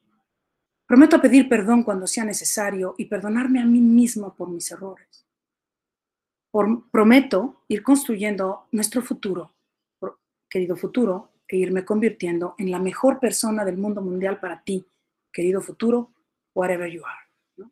Prometo 0.87 1.21
pedir 1.21 1.49
perdón 1.49 1.83
cuando 1.83 2.07
sea 2.07 2.25
necesario 2.25 2.95
y 2.99 3.07
perdonarme 3.07 3.61
a 3.61 3.65
mí 3.65 3.81
mismo 3.81 4.35
por 4.35 4.51
mis 4.51 4.71
errores. 4.71 5.27
Prometo 6.93 7.65
ir 7.69 7.83
construyendo 7.83 8.69
nuestro 8.73 9.03
futuro, 9.03 9.55
querido 10.49 10.77
futuro, 10.77 11.31
e 11.49 11.57
irme 11.57 11.85
convirtiendo 11.85 12.55
en 12.59 12.71
la 12.71 12.79
mejor 12.79 13.19
persona 13.19 13.65
del 13.65 13.77
mundo 13.77 14.01
mundial 14.01 14.41
para 14.41 14.63
ti, 14.63 14.87
querido 15.33 15.61
futuro, 15.61 16.11
whatever 16.55 16.91
you 16.91 17.03
are. 17.05 17.71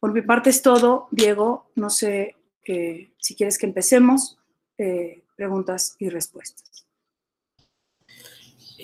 Por 0.00 0.12
mi 0.12 0.22
parte 0.22 0.50
es 0.50 0.62
todo, 0.62 1.06
Diego. 1.12 1.70
No 1.76 1.88
sé 1.88 2.34
eh, 2.66 3.12
si 3.18 3.36
quieres 3.36 3.56
que 3.56 3.66
empecemos. 3.66 4.36
Eh, 4.76 5.22
preguntas 5.36 5.94
y 5.98 6.08
respuestas. 6.08 6.88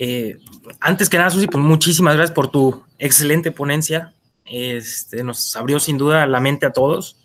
Eh, 0.01 0.39
antes 0.79 1.09
que 1.09 1.17
nada, 1.17 1.29
Susi, 1.29 1.47
pues 1.47 1.61
muchísimas 1.61 2.15
gracias 2.15 2.33
por 2.33 2.49
tu 2.49 2.83
excelente 2.97 3.51
ponencia. 3.51 4.13
Este, 4.45 5.23
nos 5.25 5.55
abrió 5.57 5.77
sin 5.79 5.97
duda 5.97 6.25
la 6.25 6.39
mente 6.39 6.65
a 6.65 6.71
todos 6.71 7.17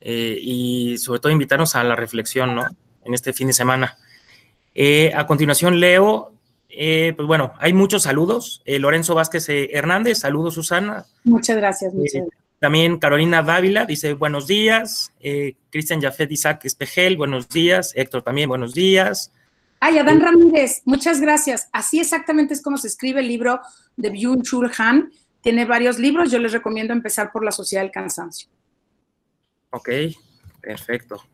eh, 0.00 0.38
y 0.40 0.96
sobre 0.96 1.20
todo 1.20 1.30
invitarnos 1.30 1.76
a 1.76 1.84
la 1.84 1.94
reflexión, 1.94 2.56
¿no? 2.56 2.64
En 3.04 3.12
este 3.12 3.34
fin 3.34 3.46
de 3.46 3.52
semana. 3.52 3.98
Eh, 4.74 5.12
a 5.14 5.26
continuación 5.26 5.80
leo, 5.80 6.32
eh, 6.70 7.12
pues 7.14 7.28
bueno, 7.28 7.52
hay 7.58 7.74
muchos 7.74 8.04
saludos. 8.04 8.62
Lorenzo 8.64 9.14
Vázquez 9.14 9.46
Hernández, 9.48 10.18
saludos 10.18 10.54
Susana. 10.54 11.04
Muchas 11.24 11.58
gracias. 11.58 11.92
Muchas 11.92 12.14
gracias. 12.14 12.38
También 12.58 12.98
Carolina 12.98 13.42
Dávila 13.42 13.84
dice 13.84 14.14
buenos 14.14 14.46
días. 14.46 15.12
Cristian 15.70 16.00
Jafet 16.00 16.32
Isaac 16.32 16.64
Espejel, 16.64 17.18
buenos 17.18 17.48
días. 17.48 17.92
Héctor 17.94 18.22
también, 18.22 18.48
buenos 18.48 18.72
días. 18.72 19.30
Ay, 19.84 19.98
Adán 19.98 20.20
Ramírez, 20.20 20.82
muchas 20.84 21.20
gracias. 21.20 21.68
Así 21.72 21.98
exactamente 21.98 22.54
es 22.54 22.62
como 22.62 22.78
se 22.78 22.86
escribe 22.86 23.18
el 23.18 23.26
libro 23.26 23.60
de 23.96 24.12
Byung-Chul 24.12 24.70
Han. 24.78 25.10
Tiene 25.40 25.64
varios 25.64 25.98
libros, 25.98 26.30
yo 26.30 26.38
les 26.38 26.52
recomiendo 26.52 26.92
empezar 26.92 27.32
por 27.32 27.44
La 27.44 27.50
Sociedad 27.50 27.82
del 27.82 27.90
Cansancio. 27.90 28.48
Ok, 29.70 29.88
perfecto. 30.60 31.24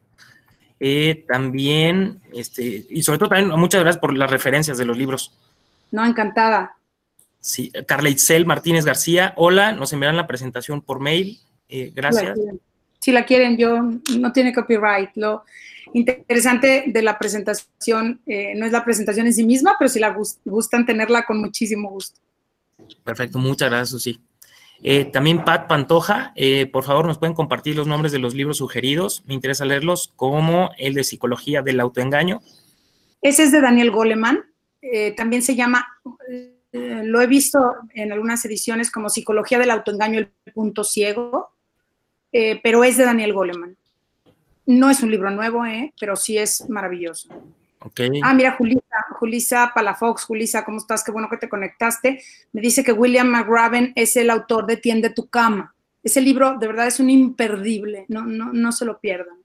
Eh, 0.80 1.26
también, 1.28 2.22
este, 2.32 2.86
y 2.88 3.03
sobre 3.03 3.18
todo 3.18 3.28
también 3.28 3.51
muchas 3.61 3.82
gracias 3.82 4.01
por 4.01 4.16
las 4.16 4.30
referencias 4.30 4.78
de 4.78 4.86
los 4.86 4.96
libros. 4.96 5.36
No, 5.90 6.07
encantada. 6.07 6.74
Sí, 7.40 7.70
Carla 7.86 8.09
Itzel 8.09 8.46
Martínez 8.46 8.86
García, 8.86 9.34
hola, 9.36 9.72
nos 9.72 9.92
enviarán 9.92 10.16
la 10.16 10.26
presentación 10.26 10.80
por 10.80 11.01
mail. 11.01 11.38
Eh, 11.68 11.92
gracias. 11.94 12.38
Si 12.99 13.12
la 13.12 13.26
quieren, 13.26 13.59
yo 13.59 13.82
no 14.18 14.32
tiene 14.32 14.55
copyright. 14.55 15.11
Lo 15.16 15.44
interesante 15.95 16.84
de 16.86 17.03
la 17.03 17.18
presentación 17.18 18.20
eh, 18.26 18.55
no 18.57 18.66
es 18.66 18.72
la 18.72 18.84
presentación 18.84 19.26
en 19.26 19.34
sí 19.34 19.45
misma, 19.45 19.76
pero 19.78 19.89
si 19.89 19.99
la 19.99 20.16
gustan 20.45 20.86
tenerla 20.86 21.24
con 21.24 21.41
muchísimo 21.41 21.91
gusto. 21.91 22.20
Perfecto, 23.05 23.39
muchas 23.39 23.68
gracias, 23.68 23.91
Susi. 23.91 24.20
Eh, 24.80 25.07
también 25.07 25.45
Pat 25.45 25.66
Pantoja, 25.66 26.32
por 26.72 26.84
favor, 26.84 27.07
nos 27.07 27.18
pueden 27.18 27.34
compartir 27.34 27.74
los 27.74 27.89
nombres 27.89 28.12
de 28.12 28.20
los 28.20 28.34
libros 28.34 28.59
sugeridos. 28.59 29.24
Me 29.26 29.34
interesa 29.34 29.64
leerlos, 29.64 30.12
como 30.14 30.70
el 30.78 30.95
de 30.95 31.03
Psicología 31.03 31.62
del 31.62 31.80
Autoengaño. 31.80 32.41
Ese 33.20 33.43
es 33.43 33.53
de 33.53 33.61
Daniel 33.61 33.91
Goleman. 33.91 34.45
también 35.16 35.43
se 35.43 35.57
llama 35.57 35.84
eh, 36.72 37.03
lo 37.05 37.20
he 37.22 37.26
visto 37.26 37.76
en 37.95 38.12
algunas 38.12 38.45
ediciones 38.45 38.91
como 38.91 39.09
Psicología 39.09 39.59
del 39.59 39.70
Autoengaño, 39.70 40.18
el 40.18 40.28
punto 40.53 40.84
ciego, 40.84 41.51
eh, 42.32 42.61
pero 42.62 42.84
es 42.84 42.97
de 42.97 43.05
Daniel 43.05 43.32
Goleman. 43.32 43.76
No 44.69 44.91
es 44.91 45.03
un 45.03 45.11
libro 45.11 45.31
nuevo, 45.31 45.64
eh, 45.66 45.93
pero 45.99 46.14
sí 46.14 46.39
es 46.39 46.69
maravilloso. 46.69 47.29
Ah, 48.23 48.35
mira, 48.35 48.53
Julisa, 48.53 49.07
Julisa 49.19 49.73
Palafox, 49.75 50.25
Julisa, 50.25 50.64
¿cómo 50.64 50.79
estás? 50.79 51.03
Qué 51.03 51.11
bueno 51.11 51.29
que 51.31 51.37
te 51.39 51.49
conectaste. 51.49 52.23
Me 52.53 52.61
dice 52.61 52.85
que 52.85 52.93
William 52.93 53.29
McRaven 53.29 53.93
es 53.97 54.16
el 54.16 54.31
autor 54.31 54.66
de 54.66 54.77
Tiende 54.77 55.11
tu 55.11 55.29
cama. 55.29 55.75
Ese 56.03 56.21
libro 56.21 56.59
de 56.59 56.66
verdad 56.66 56.87
es 56.87 57.01
un 57.01 57.09
imperdible, 57.11 58.05
no, 58.09 58.25
no, 58.25 58.53
no 58.53 58.73
se 58.73 58.85
lo 58.85 59.01
pierdan. 59.01 59.39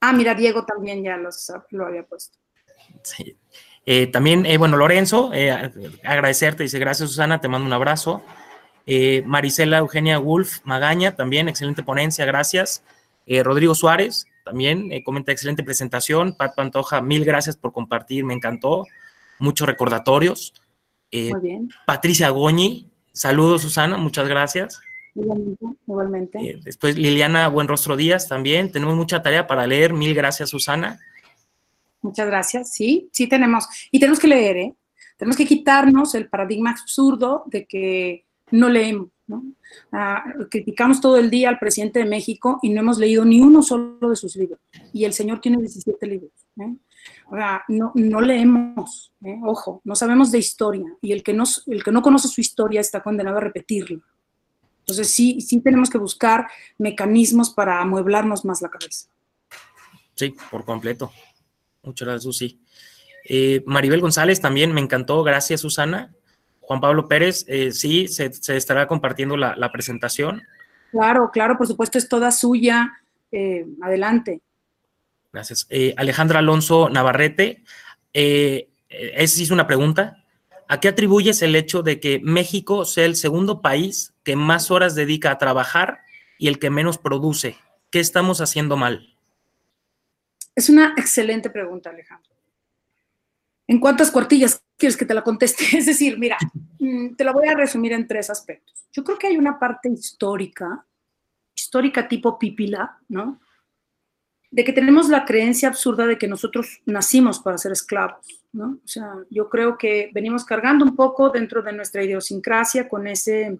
Ah, 0.00 0.12
mira, 0.12 0.34
Diego 0.34 0.64
también 0.64 1.02
ya 1.02 1.16
lo 1.16 1.86
había 1.86 2.02
puesto. 2.02 2.38
Sí. 3.02 3.36
Eh, 3.90 4.06
también, 4.08 4.44
eh, 4.44 4.58
bueno, 4.58 4.76
Lorenzo, 4.76 5.30
eh, 5.32 5.50
agradecerte, 6.04 6.62
dice, 6.62 6.78
gracias 6.78 7.08
Susana, 7.08 7.40
te 7.40 7.48
mando 7.48 7.66
un 7.66 7.72
abrazo. 7.72 8.22
Marisela 9.24 9.78
Eugenia 9.78 10.18
Wolf 10.18 10.60
Magaña, 10.64 11.14
también, 11.14 11.48
excelente 11.48 11.82
ponencia, 11.82 12.24
gracias. 12.24 12.82
Rodrigo 13.44 13.74
Suárez, 13.74 14.26
también, 14.44 14.90
comenta, 15.04 15.32
excelente 15.32 15.62
presentación. 15.62 16.34
Pat 16.34 16.54
Pantoja, 16.54 17.00
mil 17.02 17.24
gracias 17.24 17.56
por 17.56 17.72
compartir, 17.72 18.24
me 18.24 18.34
encantó. 18.34 18.86
Muchos 19.38 19.66
recordatorios. 19.66 20.54
Muy 21.12 21.40
bien. 21.40 21.68
Patricia 21.86 22.30
Goñi, 22.30 22.90
saludos 23.12 23.62
Susana, 23.62 23.96
muchas 23.96 24.28
gracias. 24.28 24.80
Igualmente. 25.14 25.66
igualmente. 25.86 26.60
después 26.62 26.96
Liliana 26.96 27.48
Buenrostro 27.48 27.96
Díaz 27.96 28.28
también, 28.28 28.70
tenemos 28.70 28.94
mucha 28.94 29.20
tarea 29.22 29.46
para 29.46 29.66
leer, 29.66 29.92
mil 29.92 30.14
gracias 30.14 30.50
Susana. 30.50 31.00
Muchas 32.00 32.26
gracias. 32.26 32.72
Sí, 32.72 33.08
sí 33.12 33.26
tenemos. 33.26 33.66
Y 33.90 33.98
tenemos 33.98 34.20
que 34.20 34.28
leer, 34.28 34.56
¿eh? 34.56 34.74
Tenemos 35.16 35.36
que 35.36 35.46
quitarnos 35.46 36.14
el 36.14 36.28
paradigma 36.28 36.70
absurdo 36.70 37.42
de 37.46 37.66
que 37.66 38.24
no 38.52 38.68
leemos, 38.68 39.08
¿no? 39.28 39.44
Ah, 39.92 40.24
criticamos 40.50 41.00
todo 41.00 41.18
el 41.18 41.30
día 41.30 41.50
al 41.50 41.58
presidente 41.58 42.00
de 42.00 42.06
México 42.06 42.58
y 42.62 42.70
no 42.70 42.80
hemos 42.80 42.98
leído 42.98 43.24
ni 43.24 43.40
uno 43.40 43.62
solo 43.62 44.10
de 44.10 44.16
sus 44.16 44.34
libros. 44.36 44.58
Y 44.92 45.04
el 45.04 45.12
señor 45.12 45.40
tiene 45.40 45.58
17 45.58 46.06
libros. 46.06 46.32
¿eh? 46.60 46.74
No, 47.68 47.92
no 47.94 48.20
leemos, 48.20 49.12
¿eh? 49.24 49.38
ojo, 49.44 49.80
no 49.84 49.94
sabemos 49.94 50.32
de 50.32 50.38
historia. 50.38 50.86
Y 51.00 51.12
el 51.12 51.22
que, 51.22 51.34
no, 51.34 51.44
el 51.66 51.84
que 51.84 51.92
no 51.92 52.02
conoce 52.02 52.28
su 52.28 52.40
historia 52.40 52.80
está 52.80 53.02
condenado 53.02 53.36
a 53.36 53.40
repetirlo. 53.40 54.02
Entonces 54.80 55.10
sí, 55.10 55.40
sí 55.42 55.60
tenemos 55.60 55.90
que 55.90 55.98
buscar 55.98 56.48
mecanismos 56.78 57.50
para 57.50 57.80
amueblarnos 57.80 58.44
más 58.46 58.62
la 58.62 58.70
cabeza. 58.70 59.08
Sí, 60.14 60.34
por 60.50 60.64
completo. 60.64 61.12
Muchas 61.82 62.06
gracias, 62.06 62.24
Susi. 62.24 62.60
Eh, 63.24 63.62
Maribel 63.66 64.00
González 64.00 64.40
también 64.40 64.72
me 64.72 64.80
encantó, 64.80 65.22
gracias, 65.22 65.60
Susana. 65.60 66.14
Juan 66.68 66.82
Pablo 66.82 67.08
Pérez, 67.08 67.46
eh, 67.48 67.72
sí, 67.72 68.08
se, 68.08 68.30
estará 68.54 68.86
compartiendo 68.86 69.38
la, 69.38 69.72
presentación. 69.72 70.42
Claro, 70.90 71.30
claro, 71.32 71.56
por 71.56 71.66
supuesto, 71.66 71.96
es 71.96 72.10
toda 72.10 72.30
suya. 72.30 72.92
Eh, 73.32 73.64
adelante. 73.80 74.42
Gracias. 75.32 75.66
Alejandra 75.96 76.40
Alonso 76.40 76.90
Navarrete, 76.90 77.64
esa 78.12 79.42
es 79.42 79.50
una 79.50 79.66
pregunta. 79.66 80.24
¿A 80.68 80.78
qué 80.80 80.88
atribuyes 80.88 81.40
el 81.40 81.56
hecho 81.56 81.82
de 81.82 82.00
que 82.00 82.20
México 82.22 82.84
sea 82.84 83.06
el 83.06 83.16
segundo 83.16 83.62
país 83.62 84.12
que 84.22 84.36
más 84.36 84.70
horas 84.70 84.94
dedica 84.94 85.30
a 85.30 85.38
trabajar 85.38 86.00
y 86.38 86.48
el 86.48 86.58
que 86.58 86.68
menos 86.68 86.98
produce? 86.98 87.56
¿Qué 87.90 88.00
estamos 88.00 88.42
haciendo 88.42 88.76
mal? 88.76 89.16
Es 90.54 90.68
una 90.68 90.92
excelente 90.98 91.48
pregunta, 91.48 91.88
Alejandro. 91.88 92.34
¿En 93.66 93.80
cuántas 93.80 94.10
cuartillas 94.10 94.62
quieres 94.78 94.96
que 94.96 95.04
te 95.04 95.14
la 95.14 95.22
conteste? 95.22 95.64
Es 95.76 95.86
decir, 95.86 96.18
mira, 96.18 96.38
mm, 96.78 97.14
te 97.16 97.24
la 97.24 97.32
voy 97.32 97.48
a 97.48 97.54
resumir 97.54 97.92
en 97.92 98.06
tres 98.06 98.30
aspectos. 98.30 98.88
Yo 98.92 99.04
creo 99.04 99.18
que 99.18 99.26
hay 99.26 99.36
una 99.36 99.58
parte 99.58 99.90
histórica, 99.90 100.86
histórica 101.54 102.08
tipo 102.08 102.38
pipila, 102.38 102.98
¿no? 103.08 103.40
De 104.50 104.64
que 104.64 104.72
tenemos 104.72 105.10
la 105.10 105.26
creencia 105.26 105.68
absurda 105.68 106.06
de 106.06 106.16
que 106.16 106.26
nosotros 106.26 106.80
nacimos 106.86 107.38
para 107.40 107.58
ser 107.58 107.72
esclavos, 107.72 108.46
¿no? 108.52 108.78
O 108.82 108.88
sea, 108.88 109.12
yo 109.28 109.50
creo 109.50 109.76
que 109.76 110.10
venimos 110.14 110.44
cargando 110.44 110.86
un 110.86 110.96
poco 110.96 111.28
dentro 111.28 111.60
de 111.60 111.72
nuestra 111.72 112.02
idiosincrasia 112.02 112.88
con 112.88 113.06
ese, 113.06 113.58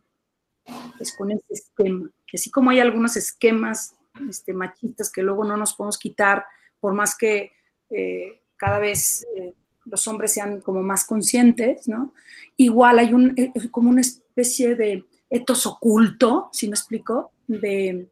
pues, 0.97 1.15
con 1.15 1.31
ese 1.31 1.45
esquema. 1.51 2.09
Así 2.33 2.51
como 2.51 2.71
hay 2.71 2.81
algunos 2.81 3.17
esquemas 3.17 3.95
este, 4.31 4.55
machistas 4.55 5.13
que 5.13 5.23
luego 5.23 5.45
no 5.45 5.57
nos 5.59 5.75
podemos 5.75 5.99
quitar 5.99 6.47
por 6.81 6.95
más 6.95 7.17
que 7.17 7.53
eh, 7.91 8.41
cada 8.57 8.79
vez 8.79 9.27
eh, 9.37 9.55
los 9.91 10.07
hombres 10.09 10.33
sean 10.33 10.61
como 10.61 10.83
más 10.83 11.05
conscientes, 11.05 11.89
¿no? 11.89 12.13
Igual 12.57 12.99
hay 12.99 13.13
un, 13.13 13.35
eh, 13.37 13.53
como 13.71 13.91
una 13.91 14.01
especie 14.01 14.75
de 14.75 15.05
etos 15.31 15.67
oculto, 15.67 16.49
si 16.53 16.69
me 16.69 16.75
explico, 16.75 17.33
de, 17.47 18.09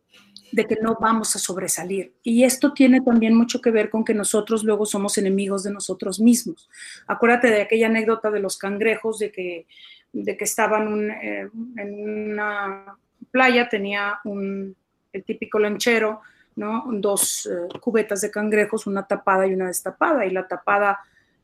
de 0.53 0.65
que 0.65 0.77
no 0.81 0.97
vamos 1.01 1.35
a 1.37 1.39
sobresalir. 1.39 2.13
Y 2.23 2.45
esto 2.45 2.73
tiene 2.73 3.01
también 3.01 3.35
mucho 3.35 3.61
que 3.61 3.71
ver 3.71 3.91
con 3.91 4.05
que 4.05 4.15
nosotros 4.15 4.65
luego 4.65 4.87
somos 4.87 5.19
enemigos 5.19 5.63
de 5.63 5.73
nosotros 5.73 6.21
mismos. 6.21 6.69
Acuérdate 7.07 7.49
de 7.49 7.63
aquella 7.63 7.87
anécdota 7.87 8.31
de 8.31 8.41
los 8.41 8.59
cangrejos, 8.59 9.19
de 9.19 9.33
que, 9.33 9.67
de 10.13 10.37
que 10.37 10.45
estaban 10.45 11.11
en 11.11 12.31
una 12.33 12.97
playa, 13.31 13.69
tenía 13.69 14.21
un, 14.25 14.77
el 15.13 15.25
típico 15.25 15.59
lanchero, 15.59 16.21
Dos 16.57 17.47
eh, 17.53 17.79
cubetas 17.81 18.23
de 18.23 18.31
cangrejos, 18.31 18.87
una 18.87 19.07
tapada 19.07 19.47
y 19.47 19.53
una 19.53 19.67
destapada. 19.67 20.25
Y 20.25 20.31
la 20.31 20.49
tapada 20.49 20.99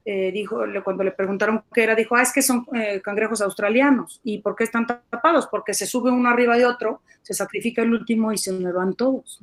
eh, 0.04 0.32
dijo, 0.32 0.60
cuando 0.84 1.04
le 1.04 1.12
preguntaron 1.12 1.64
qué 1.72 1.84
era, 1.84 1.94
dijo, 1.94 2.16
ah, 2.16 2.22
es 2.22 2.32
que 2.32 2.42
son 2.42 2.66
eh, 2.74 3.00
cangrejos 3.02 3.40
australianos. 3.40 4.20
¿Y 4.24 4.38
por 4.38 4.56
qué 4.56 4.64
están 4.64 4.86
tapados? 4.86 5.46
Porque 5.46 5.74
se 5.74 5.86
sube 5.86 6.10
uno 6.10 6.28
arriba 6.28 6.56
de 6.56 6.66
otro, 6.66 7.02
se 7.22 7.34
sacrifica 7.34 7.82
el 7.82 7.92
último 7.92 8.32
y 8.32 8.38
se 8.38 8.52
me 8.52 8.72
van 8.72 8.94
todos. 8.94 9.40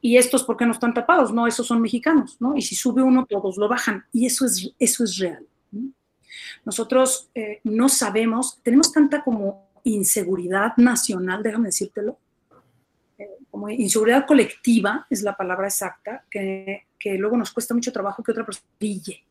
Y 0.00 0.16
estos, 0.16 0.44
¿por 0.44 0.56
qué 0.56 0.66
no 0.66 0.72
están 0.72 0.94
tapados? 0.94 1.32
No, 1.32 1.46
esos 1.46 1.66
son 1.66 1.80
mexicanos, 1.80 2.36
¿no? 2.40 2.56
Y 2.56 2.62
si 2.62 2.74
sube 2.74 3.02
uno, 3.02 3.26
todos 3.26 3.56
lo 3.56 3.68
bajan. 3.68 4.04
Y 4.12 4.26
eso 4.26 4.46
es, 4.46 4.72
eso 4.78 5.04
es 5.04 5.18
real. 5.18 5.46
Nosotros 6.64 7.30
no 7.64 7.88
sabemos, 7.88 8.60
tenemos 8.62 8.92
tanta 8.92 9.22
como 9.22 9.70
inseguridad 9.84 10.76
nacional, 10.76 11.42
déjame 11.42 11.66
decírtelo, 11.66 12.18
como 13.50 13.68
inseguridad 13.70 14.26
colectiva, 14.26 15.06
es 15.10 15.22
la 15.22 15.36
palabra 15.36 15.66
exacta, 15.66 16.24
que, 16.30 16.84
luego 17.18 17.36
nos 17.36 17.50
cuesta 17.50 17.74
mucho 17.74 17.92
trabajo 17.92 18.22
que 18.22 18.32
otra 18.32 18.44
persona 18.44 18.68
brille. 18.78 19.24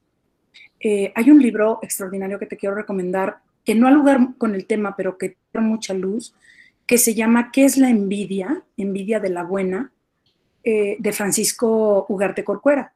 Eh, 0.79 1.11
hay 1.15 1.31
un 1.31 1.41
libro 1.41 1.79
extraordinario 1.81 2.39
que 2.39 2.45
te 2.45 2.57
quiero 2.57 2.75
recomendar, 2.75 3.39
que 3.65 3.75
no 3.75 3.87
ha 3.87 3.91
lugar 3.91 4.19
con 4.37 4.55
el 4.55 4.65
tema, 4.65 4.95
pero 4.95 5.17
que 5.17 5.37
da 5.53 5.61
mucha 5.61 5.93
luz, 5.93 6.33
que 6.85 6.97
se 6.97 7.13
llama 7.13 7.51
¿Qué 7.51 7.65
es 7.65 7.77
la 7.77 7.89
envidia? 7.89 8.63
Envidia 8.77 9.19
de 9.19 9.29
la 9.29 9.43
buena, 9.43 9.91
eh, 10.63 10.95
de 10.99 11.11
Francisco 11.13 12.05
Ugarte 12.09 12.43
Corcuera. 12.43 12.93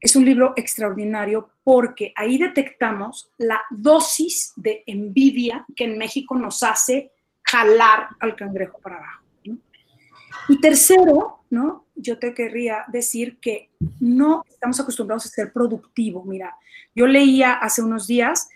Es 0.00 0.16
un 0.16 0.24
libro 0.24 0.52
extraordinario 0.56 1.48
porque 1.64 2.12
ahí 2.14 2.36
detectamos 2.38 3.30
la 3.38 3.62
dosis 3.70 4.52
de 4.56 4.84
envidia 4.86 5.64
que 5.74 5.84
en 5.84 5.96
México 5.96 6.36
nos 6.36 6.62
hace 6.62 7.10
jalar 7.42 8.08
al 8.20 8.36
cangrejo 8.36 8.78
para 8.78 8.96
abajo. 8.96 9.24
Y 10.48 10.60
tercero, 10.60 11.43
¿no? 11.54 11.86
Yo 11.94 12.18
te 12.18 12.34
querría 12.34 12.84
decir 12.88 13.38
que 13.40 13.70
no 14.00 14.44
estamos 14.48 14.78
acostumbrados 14.80 15.26
a 15.26 15.28
ser 15.28 15.52
productivos. 15.52 16.26
Mira, 16.26 16.56
yo 16.94 17.06
leía 17.06 17.54
hace 17.54 17.82
unos 17.82 18.06
días 18.06 18.48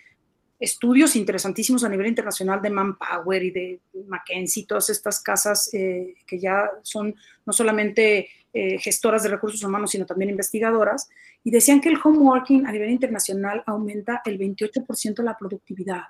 estudios 0.60 1.14
interesantísimos 1.14 1.84
a 1.84 1.88
nivel 1.88 2.08
internacional 2.08 2.60
de 2.60 2.70
Manpower 2.70 3.42
y 3.42 3.50
de 3.52 3.80
McKinsey, 4.08 4.64
todas 4.64 4.90
estas 4.90 5.20
casas 5.20 5.72
eh, 5.72 6.16
que 6.26 6.38
ya 6.38 6.68
son 6.82 7.14
no 7.46 7.52
solamente 7.52 8.28
eh, 8.52 8.78
gestoras 8.78 9.22
de 9.22 9.28
recursos 9.28 9.62
humanos, 9.62 9.92
sino 9.92 10.04
también 10.04 10.30
investigadoras, 10.30 11.08
y 11.44 11.50
decían 11.50 11.80
que 11.80 11.90
el 11.90 11.98
home 12.02 12.18
working 12.18 12.66
a 12.66 12.72
nivel 12.72 12.90
internacional 12.90 13.62
aumenta 13.66 14.20
el 14.24 14.38
28% 14.38 15.22
la 15.22 15.38
productividad 15.38 16.02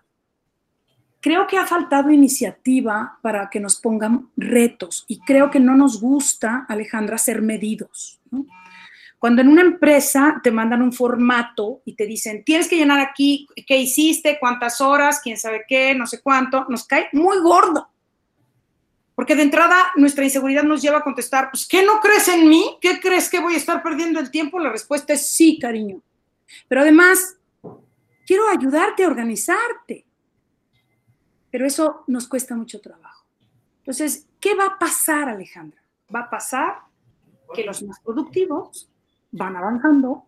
creo 1.20 1.46
que 1.46 1.58
ha 1.58 1.66
faltado 1.66 2.10
iniciativa 2.10 3.18
para 3.22 3.50
que 3.50 3.60
nos 3.60 3.76
pongan 3.76 4.30
retos 4.36 5.04
y 5.08 5.20
creo 5.20 5.50
que 5.50 5.60
no 5.60 5.76
nos 5.76 6.00
gusta, 6.00 6.66
Alejandra, 6.68 7.18
ser 7.18 7.42
medidos. 7.42 8.20
Cuando 9.18 9.42
en 9.42 9.48
una 9.48 9.62
empresa 9.62 10.40
te 10.44 10.52
mandan 10.52 10.80
un 10.80 10.92
formato 10.92 11.82
y 11.84 11.94
te 11.94 12.06
dicen, 12.06 12.44
tienes 12.44 12.68
que 12.68 12.76
llenar 12.76 13.00
aquí 13.00 13.48
qué 13.66 13.76
hiciste, 13.78 14.38
cuántas 14.38 14.80
horas, 14.80 15.20
quién 15.22 15.36
sabe 15.36 15.64
qué, 15.66 15.94
no 15.94 16.06
sé 16.06 16.20
cuánto, 16.22 16.66
nos 16.68 16.86
cae 16.86 17.08
muy 17.12 17.38
gordo. 17.40 17.88
Porque 19.16 19.34
de 19.34 19.42
entrada 19.42 19.90
nuestra 19.96 20.22
inseguridad 20.22 20.62
nos 20.62 20.80
lleva 20.80 20.98
a 20.98 21.02
contestar, 21.02 21.50
pues, 21.50 21.66
¿qué 21.66 21.84
no 21.84 21.98
crees 21.98 22.28
en 22.28 22.48
mí? 22.48 22.78
¿Qué 22.80 23.00
crees 23.00 23.28
que 23.28 23.40
voy 23.40 23.54
a 23.54 23.56
estar 23.56 23.82
perdiendo 23.82 24.20
el 24.20 24.30
tiempo? 24.30 24.60
La 24.60 24.70
respuesta 24.70 25.12
es 25.12 25.28
sí, 25.32 25.58
cariño. 25.58 26.00
Pero 26.68 26.82
además, 26.82 27.36
quiero 28.24 28.48
ayudarte 28.48 29.02
a 29.02 29.08
organizarte. 29.08 30.06
Pero 31.58 31.66
eso 31.66 32.04
nos 32.06 32.28
cuesta 32.28 32.54
mucho 32.54 32.80
trabajo. 32.80 33.26
Entonces, 33.78 34.28
¿qué 34.38 34.54
va 34.54 34.66
a 34.66 34.78
pasar, 34.78 35.28
Alejandra? 35.28 35.82
Va 36.14 36.20
a 36.20 36.30
pasar 36.30 36.82
que 37.52 37.64
los 37.64 37.82
más 37.82 37.98
productivos 37.98 38.88
van 39.32 39.56
avanzando 39.56 40.22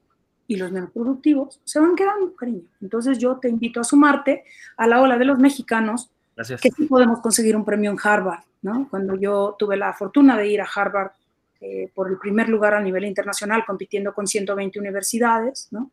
y 0.49 0.57
los 0.57 0.73
menos 0.73 0.91
productivos 0.91 1.61
se 1.63 1.79
van 1.79 1.95
quedando, 1.95 2.35
cariño. 2.35 2.65
Entonces 2.81 3.17
yo 3.19 3.37
te 3.37 3.49
invito 3.49 3.79
a 3.81 3.85
sumarte 3.85 4.43
a 4.77 4.89
la 4.89 5.01
ola 5.01 5.17
de 5.19 5.25
los 5.25 5.39
mexicanos 5.39 6.11
que 6.35 6.73
sí 6.73 6.87
podemos 6.87 7.21
conseguir 7.21 7.55
un 7.55 7.65
premio 7.65 7.93
en 7.93 7.99
Harvard, 8.03 8.43
¿no? 8.63 8.89
Cuando 8.91 9.15
yo 9.15 9.55
tuve 9.57 9.77
la 9.77 9.93
fortuna 9.93 10.37
de 10.37 10.49
ir 10.49 10.61
a 10.61 10.69
Harvard 10.75 11.13
eh, 11.61 11.93
por 11.95 12.11
el 12.11 12.19
primer 12.19 12.49
lugar 12.49 12.75
a 12.75 12.81
nivel 12.83 13.05
internacional 13.05 13.65
compitiendo 13.65 14.13
con 14.13 14.27
120 14.27 14.81
universidades, 14.81 15.69
¿no? 15.71 15.93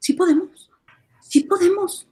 Sí 0.00 0.14
podemos, 0.14 0.72
sí 1.20 1.44
podemos, 1.44 2.08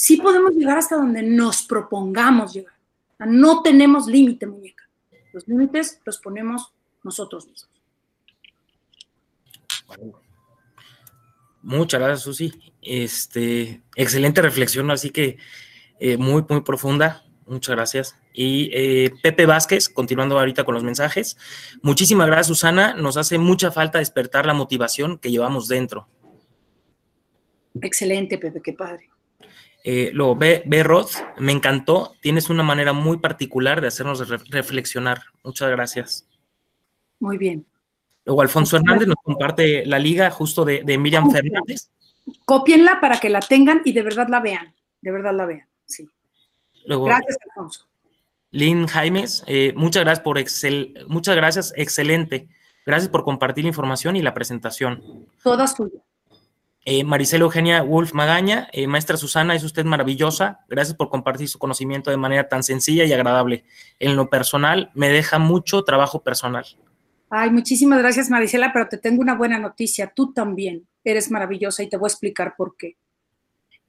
sí 0.00 0.16
podemos 0.16 0.52
llegar 0.54 0.78
hasta 0.78 0.96
donde 0.96 1.22
nos 1.22 1.62
propongamos 1.62 2.54
llegar. 2.54 2.72
No 3.18 3.60
tenemos 3.60 4.06
límite, 4.06 4.46
muñeca. 4.46 4.88
Los 5.30 5.46
límites 5.46 6.00
los 6.06 6.16
ponemos 6.16 6.72
nosotros 7.02 7.46
mismos. 7.46 7.70
Muchas 11.60 12.00
gracias, 12.00 12.22
Susi. 12.22 12.72
Este, 12.80 13.82
excelente 13.94 14.40
reflexión, 14.40 14.90
así 14.90 15.10
que 15.10 15.36
eh, 15.98 16.16
muy, 16.16 16.46
muy 16.48 16.62
profunda. 16.62 17.22
Muchas 17.44 17.76
gracias. 17.76 18.16
Y 18.32 18.70
eh, 18.72 19.12
Pepe 19.22 19.44
Vázquez, 19.44 19.90
continuando 19.90 20.38
ahorita 20.38 20.64
con 20.64 20.72
los 20.74 20.82
mensajes. 20.82 21.36
Muchísimas 21.82 22.26
gracias, 22.26 22.46
Susana. 22.46 22.94
Nos 22.94 23.18
hace 23.18 23.36
mucha 23.36 23.70
falta 23.70 23.98
despertar 23.98 24.46
la 24.46 24.54
motivación 24.54 25.18
que 25.18 25.30
llevamos 25.30 25.68
dentro. 25.68 26.08
Excelente, 27.82 28.38
Pepe, 28.38 28.62
qué 28.62 28.72
padre. 28.72 29.09
Eh, 29.84 30.10
luego, 30.12 30.36
B, 30.36 30.62
B. 30.66 30.82
Roth, 30.82 31.12
me 31.38 31.52
encantó. 31.52 32.14
Tienes 32.20 32.50
una 32.50 32.62
manera 32.62 32.92
muy 32.92 33.18
particular 33.18 33.80
de 33.80 33.88
hacernos 33.88 34.28
reflexionar. 34.50 35.22
Muchas 35.42 35.70
gracias. 35.70 36.26
Muy 37.18 37.38
bien. 37.38 37.66
Luego 38.24 38.42
Alfonso 38.42 38.76
Hernández 38.76 39.08
nos 39.08 39.16
comparte 39.22 39.84
la 39.86 39.98
liga 39.98 40.30
justo 40.30 40.64
de, 40.64 40.98
Miriam 40.98 41.30
Fernández. 41.30 41.90
Copienla 42.44 43.00
para 43.00 43.18
que 43.18 43.28
la 43.28 43.40
tengan 43.40 43.82
y 43.84 43.92
de 43.92 44.02
verdad 44.02 44.28
la 44.28 44.40
vean, 44.40 44.74
de 45.00 45.10
verdad 45.10 45.34
la 45.34 45.46
vean, 45.46 45.66
sí. 45.86 46.08
gracias, 46.86 47.38
Alfonso. 47.48 47.86
Lynn 48.52 48.86
Jaimes, 48.86 49.42
eh, 49.46 49.72
muchas 49.74 50.04
gracias 50.04 50.22
por 50.22 50.38
excel, 50.38 50.94
muchas 51.08 51.34
gracias, 51.34 51.72
excelente. 51.76 52.48
Gracias 52.86 53.10
por 53.10 53.24
compartir 53.24 53.64
la 53.64 53.68
información 53.68 54.16
y 54.16 54.22
la 54.22 54.34
presentación. 54.34 55.26
Toda 55.42 55.66
suya. 55.66 56.00
Eh, 56.84 57.04
Maricela 57.04 57.44
Eugenia 57.44 57.82
Wolf 57.82 58.14
Magaña, 58.14 58.68
eh, 58.72 58.86
maestra 58.86 59.16
Susana, 59.16 59.54
es 59.54 59.62
usted 59.64 59.84
maravillosa. 59.84 60.60
Gracias 60.68 60.96
por 60.96 61.10
compartir 61.10 61.48
su 61.48 61.58
conocimiento 61.58 62.10
de 62.10 62.16
manera 62.16 62.48
tan 62.48 62.62
sencilla 62.62 63.04
y 63.04 63.12
agradable. 63.12 63.64
En 63.98 64.16
lo 64.16 64.30
personal, 64.30 64.90
me 64.94 65.08
deja 65.08 65.38
mucho 65.38 65.84
trabajo 65.84 66.22
personal. 66.22 66.64
Ay, 67.28 67.50
muchísimas 67.50 67.98
gracias, 68.00 68.30
Marisela, 68.30 68.72
pero 68.72 68.88
te 68.88 68.98
tengo 68.98 69.20
una 69.20 69.34
buena 69.34 69.58
noticia. 69.58 70.12
Tú 70.14 70.32
también 70.32 70.86
eres 71.04 71.30
maravillosa 71.30 71.82
y 71.82 71.88
te 71.88 71.96
voy 71.96 72.06
a 72.06 72.12
explicar 72.12 72.54
por 72.56 72.76
qué. 72.76 72.96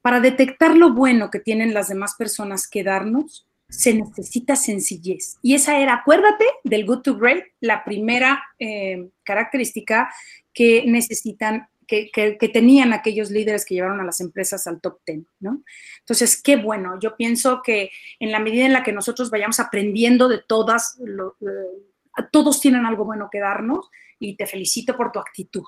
Para 0.02 0.20
detectar 0.20 0.76
lo 0.76 0.94
bueno 0.94 1.32
que 1.32 1.40
tienen 1.40 1.74
las 1.74 1.88
demás 1.88 2.16
personas 2.16 2.68
que 2.68 2.84
darnos, 2.84 3.48
se 3.72 3.94
necesita 3.94 4.56
sencillez. 4.56 5.38
Y 5.42 5.56
esa 5.56 5.80
era, 5.80 5.94
acuérdate 5.96 6.46
del 6.64 6.86
Good 6.86 7.02
to 7.02 7.18
Great, 7.18 7.46
la 7.62 7.84
primera 7.84 8.44
eh, 8.60 9.10
característica 9.24 10.12
que 10.54 10.84
necesitan, 10.86 11.68
que, 11.92 12.38
que, 12.40 12.50
tenían 12.50 12.94
aquellos 12.94 13.32
líderes 13.32 13.66
que 13.66 13.76
llevaron 13.76 14.00
a 14.00 14.06
las 14.06 14.22
empresas 14.22 14.66
al 14.66 14.80
top 14.80 15.00
10, 15.06 15.26
¿no? 15.42 15.62
Entonces, 16.00 16.42
qué 16.42 16.56
bueno. 16.56 16.98
Yo 17.02 17.18
pienso 17.18 17.62
que 17.62 17.92
en 18.20 18.32
la 18.32 18.40
medida 18.40 18.66
en 18.66 18.72
la 18.72 18.84
que 18.84 18.94
nosotros 18.94 19.30
vayamos 19.30 19.60
aprendiendo 19.60 20.30
de 20.30 20.38
todas, 20.40 20.98
lo, 21.04 21.36
eh, 21.42 22.24
todos 22.32 22.62
tienen 22.62 22.86
algo 22.86 23.04
bueno 23.04 23.28
que 23.30 23.40
darnos 23.40 23.90
y 24.20 24.38
te 24.38 24.48
felicito 24.48 24.96
por 24.96 25.12
tu 25.12 25.20
actitud. 25.20 25.66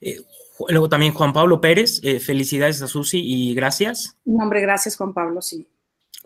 Eh, 0.00 0.20
luego 0.68 0.88
también 0.88 1.14
Juan 1.14 1.32
Pablo 1.32 1.60
Pérez, 1.60 2.00
eh, 2.02 2.18
felicidades 2.18 2.82
a 2.82 2.88
Susi 2.88 3.20
y 3.22 3.54
gracias. 3.54 4.18
Un 4.24 4.42
hombre, 4.42 4.60
gracias 4.60 4.96
Juan 4.96 5.14
Pablo, 5.14 5.42
sí. 5.42 5.68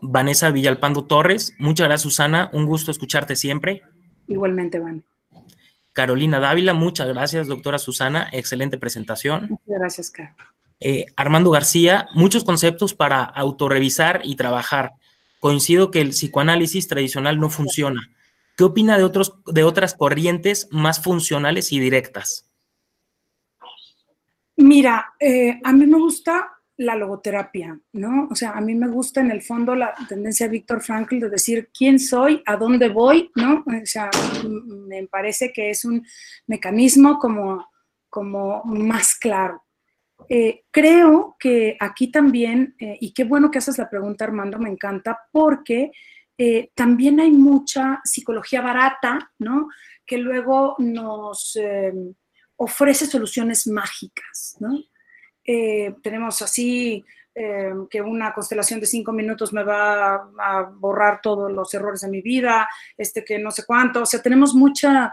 Vanessa 0.01 0.51
Villalpando 0.51 1.05
Torres, 1.05 1.55
muchas 1.59 1.87
gracias 1.89 2.03
Susana, 2.03 2.51
un 2.55 2.65
gusto 2.65 2.91
escucharte 2.91 3.37
siempre. 3.37 3.83
Igualmente, 4.29 4.79
Van. 4.79 5.05
Carolina 5.95 6.41
Dávila, 6.41 6.75
muchas 6.75 7.09
gracias 7.09 7.47
doctora 7.47 7.79
Susana, 7.79 8.29
excelente 8.33 8.77
presentación. 8.77 9.47
Muchas 9.49 9.79
gracias, 9.79 10.11
Carlos. 10.11 10.37
Eh, 10.81 11.07
Armando 11.17 11.51
García, 11.51 12.09
muchos 12.15 12.45
conceptos 12.45 12.95
para 12.95 13.23
autorrevisar 13.23 14.21
y 14.25 14.35
trabajar 14.35 14.93
coincido 15.41 15.91
que 15.91 16.01
el 16.01 16.11
psicoanálisis 16.11 16.89
tradicional 16.89 17.39
no 17.39 17.49
funciona. 17.49 18.11
¿Qué 18.57 18.65
opina 18.65 18.99
de, 18.99 19.05
otros, 19.05 19.35
de 19.47 19.63
otras 19.63 19.95
corrientes 19.95 20.69
más 20.71 21.03
funcionales 21.03 21.73
y 21.73 21.79
directas? 21.79 22.51
Mira, 24.57 25.15
eh, 25.21 25.61
a 25.63 25.73
mí 25.73 25.87
me 25.87 25.99
gusta 25.99 26.54
la 26.77 26.97
logoterapia, 26.97 27.79
¿no? 27.93 28.29
O 28.31 28.35
sea, 28.35 28.53
a 28.53 28.61
mí 28.61 28.75
me 28.75 28.89
gusta 28.89 29.21
en 29.21 29.31
el 29.31 29.43
fondo 29.43 29.75
la 29.75 29.95
tendencia 30.09 30.47
de 30.47 30.53
Víctor 30.53 30.83
Frankl 30.83 31.21
de 31.21 31.31
decir 31.31 31.71
quién 31.77 31.99
soy, 31.99 32.43
a 32.47 32.57
dónde 32.57 32.89
voy, 32.89 33.31
¿no? 33.37 33.65
O 33.67 33.87
sea, 33.87 34.11
me 34.45 35.07
parece 35.07 35.53
que 35.53 35.71
es 35.71 35.85
un 35.85 36.05
mecanismo 36.47 37.19
como, 37.19 37.69
como 38.09 38.65
más 38.65 39.15
claro. 39.15 39.63
Eh, 40.29 40.65
creo 40.71 41.37
que 41.39 41.77
aquí 41.79 42.11
también, 42.11 42.75
eh, 42.79 42.97
y 43.01 43.13
qué 43.13 43.25
bueno 43.25 43.51
que 43.51 43.59
haces 43.59 43.79
la 43.79 43.91
pregunta 43.91 44.25
Armando, 44.25 44.59
me 44.59 44.71
encanta, 44.71 45.19
porque 45.31 45.93
eh, 46.37 46.71
también 46.75 47.21
hay 47.21 47.31
mucha 47.31 48.01
psicología 48.05 48.61
barata, 48.61 49.33
¿no? 49.39 49.69
Que 50.05 50.19
luego 50.19 50.75
nos 50.79 51.57
ofrece 52.57 53.07
soluciones 53.07 53.67
mágicas, 53.67 54.57
¿no? 54.61 54.79
Tenemos 56.03 56.41
así 56.43 57.05
em, 57.35 57.87
que 57.89 58.01
una 58.01 58.33
constelación 58.33 58.81
de 58.81 58.87
cinco 58.87 59.13
minutos 59.13 59.53
me 59.53 59.63
va 59.63 60.15
a, 60.39 60.63
borrar 60.63 61.21
todos 61.21 61.53
los 61.53 61.73
errores 61.75 62.01
de 62.01 62.09
mi 62.09 62.23
vida, 62.23 62.69
este 62.97 63.25
que 63.25 63.39
no 63.39 63.51
sé 63.51 63.65
cuánto, 63.67 64.03
o 64.03 64.07
sea, 64.07 64.23
tenemos 64.23 64.55
mucha 64.55 65.13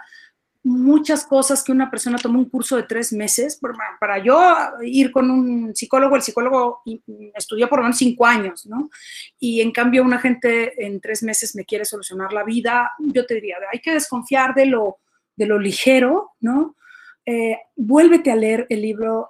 muchas 0.63 1.25
cosas 1.25 1.63
que 1.63 1.71
una 1.71 1.89
persona 1.89 2.17
tomó 2.17 2.37
un 2.37 2.49
curso 2.49 2.75
de 2.75 2.83
tres 2.83 3.11
meses. 3.13 3.59
Para 3.99 4.23
yo 4.23 4.39
ir 4.83 5.11
con 5.11 5.31
un 5.31 5.75
psicólogo, 5.75 6.15
el 6.15 6.21
psicólogo 6.21 6.81
estudió 7.35 7.67
por 7.67 7.79
lo 7.79 7.83
menos 7.83 7.97
cinco 7.97 8.25
años, 8.25 8.65
¿no? 8.67 8.89
Y 9.39 9.61
en 9.61 9.71
cambio 9.71 10.03
una 10.03 10.19
gente 10.19 10.85
en 10.85 11.01
tres 11.01 11.23
meses 11.23 11.55
me 11.55 11.65
quiere 11.65 11.85
solucionar 11.85 12.31
la 12.33 12.43
vida, 12.43 12.91
yo 12.99 13.25
te 13.25 13.35
diría, 13.35 13.57
hay 13.71 13.79
que 13.79 13.93
desconfiar 13.93 14.53
de 14.53 14.67
lo, 14.67 14.97
de 15.35 15.45
lo 15.47 15.57
ligero, 15.57 16.31
¿no? 16.39 16.75
Eh, 17.25 17.57
vuélvete 17.75 18.31
a 18.31 18.35
leer 18.35 18.65
el 18.69 18.81
libro 18.81 19.29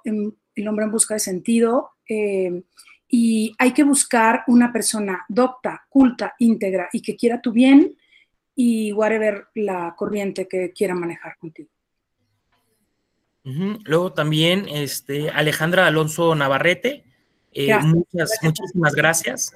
El 0.54 0.68
hombre 0.68 0.84
en 0.84 0.90
busca 0.90 1.14
de 1.14 1.20
sentido. 1.20 1.90
Eh, 2.08 2.62
y 3.08 3.54
hay 3.58 3.72
que 3.72 3.84
buscar 3.84 4.42
una 4.46 4.72
persona 4.72 5.24
docta, 5.28 5.84
culta, 5.90 6.34
íntegra 6.38 6.88
y 6.92 7.02
que 7.02 7.14
quiera 7.14 7.42
tu 7.42 7.52
bien, 7.52 7.94
y 8.54 8.92
whatever 8.92 9.48
la 9.54 9.94
corriente 9.96 10.48
que 10.48 10.72
quiera 10.72 10.94
manejar 10.94 11.36
contigo. 11.38 11.68
Luego 13.44 14.12
también 14.12 14.68
este, 14.68 15.28
Alejandra 15.30 15.86
Alonso 15.86 16.34
Navarrete, 16.34 17.04
eh, 17.52 17.76
muchas, 17.80 18.30
muchísimas 18.42 18.94
gracias. 18.94 19.52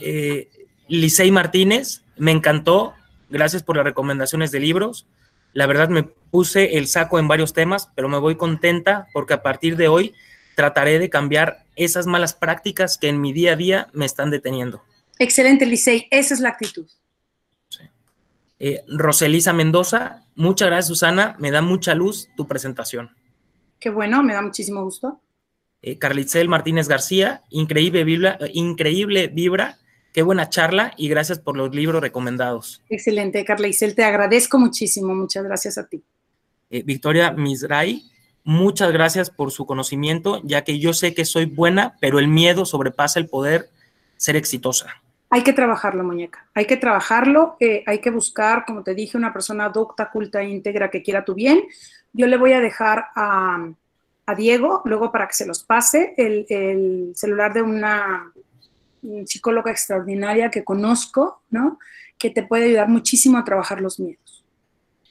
Eh, 0.00 0.48
Licey 0.86 1.30
Martínez, 1.30 2.02
me 2.16 2.30
encantó, 2.30 2.94
gracias 3.30 3.62
por 3.62 3.76
las 3.76 3.84
recomendaciones 3.84 4.50
de 4.50 4.60
libros. 4.60 5.06
La 5.52 5.66
verdad 5.66 5.88
me 5.88 6.02
puse 6.02 6.78
el 6.78 6.86
saco 6.86 7.18
en 7.18 7.28
varios 7.28 7.52
temas, 7.52 7.90
pero 7.94 8.08
me 8.08 8.18
voy 8.18 8.36
contenta 8.36 9.06
porque 9.12 9.34
a 9.34 9.42
partir 9.42 9.76
de 9.76 9.88
hoy 9.88 10.14
trataré 10.54 10.98
de 10.98 11.10
cambiar 11.10 11.64
esas 11.76 12.06
malas 12.06 12.34
prácticas 12.34 12.98
que 12.98 13.08
en 13.08 13.20
mi 13.20 13.32
día 13.32 13.52
a 13.52 13.56
día 13.56 13.88
me 13.92 14.06
están 14.06 14.30
deteniendo. 14.30 14.82
Excelente, 15.18 15.66
Licey, 15.66 16.08
esa 16.10 16.34
es 16.34 16.40
la 16.40 16.50
actitud. 16.50 16.86
Eh, 18.58 18.84
Roselisa 18.86 19.52
Mendoza, 19.52 20.24
muchas 20.36 20.68
gracias 20.68 20.86
Susana, 20.86 21.34
me 21.38 21.50
da 21.50 21.62
mucha 21.62 21.94
luz 21.94 22.28
tu 22.36 22.46
presentación. 22.46 23.10
Qué 23.80 23.90
bueno, 23.90 24.22
me 24.22 24.34
da 24.34 24.42
muchísimo 24.42 24.84
gusto. 24.84 25.20
Eh, 25.82 25.98
Carlitzel 25.98 26.48
Martínez 26.48 26.86
García, 26.86 27.42
increíble 27.50 28.04
vibra, 28.04 28.38
increíble 28.52 29.26
vibra 29.26 29.78
Qué 30.12 30.22
buena 30.22 30.50
charla 30.50 30.92
y 30.96 31.08
gracias 31.08 31.38
por 31.38 31.56
los 31.56 31.74
libros 31.74 32.02
recomendados. 32.02 32.82
Excelente, 32.90 33.44
Carla 33.44 33.68
Isel, 33.68 33.94
te 33.94 34.04
agradezco 34.04 34.58
muchísimo. 34.58 35.14
Muchas 35.14 35.42
gracias 35.44 35.78
a 35.78 35.86
ti. 35.86 36.02
Eh, 36.68 36.82
Victoria 36.84 37.30
Misray, 37.32 38.02
muchas 38.44 38.92
gracias 38.92 39.30
por 39.30 39.52
su 39.52 39.64
conocimiento, 39.64 40.42
ya 40.44 40.64
que 40.64 40.78
yo 40.78 40.92
sé 40.92 41.14
que 41.14 41.24
soy 41.24 41.46
buena, 41.46 41.96
pero 42.00 42.18
el 42.18 42.28
miedo 42.28 42.66
sobrepasa 42.66 43.20
el 43.20 43.28
poder 43.28 43.70
ser 44.16 44.36
exitosa. 44.36 45.02
Hay 45.30 45.42
que 45.44 45.54
trabajarlo, 45.54 46.04
muñeca. 46.04 46.46
Hay 46.52 46.66
que 46.66 46.76
trabajarlo. 46.76 47.56
Eh, 47.58 47.82
hay 47.86 48.00
que 48.00 48.10
buscar, 48.10 48.66
como 48.66 48.82
te 48.82 48.94
dije, 48.94 49.16
una 49.16 49.32
persona 49.32 49.70
docta, 49.70 50.10
culta, 50.10 50.44
íntegra 50.44 50.90
que 50.90 51.02
quiera 51.02 51.24
tu 51.24 51.34
bien. 51.34 51.64
Yo 52.12 52.26
le 52.26 52.36
voy 52.36 52.52
a 52.52 52.60
dejar 52.60 53.06
a, 53.16 53.66
a 54.26 54.34
Diego, 54.34 54.82
luego 54.84 55.10
para 55.10 55.26
que 55.26 55.32
se 55.32 55.46
los 55.46 55.64
pase, 55.64 56.12
el, 56.18 56.44
el 56.50 57.12
celular 57.14 57.54
de 57.54 57.62
una 57.62 58.30
psicóloga 59.26 59.70
extraordinaria 59.70 60.50
que 60.50 60.64
conozco, 60.64 61.42
¿no? 61.50 61.78
Que 62.18 62.30
te 62.30 62.42
puede 62.42 62.66
ayudar 62.66 62.88
muchísimo 62.88 63.38
a 63.38 63.44
trabajar 63.44 63.80
los 63.80 63.98
miedos. 63.98 64.44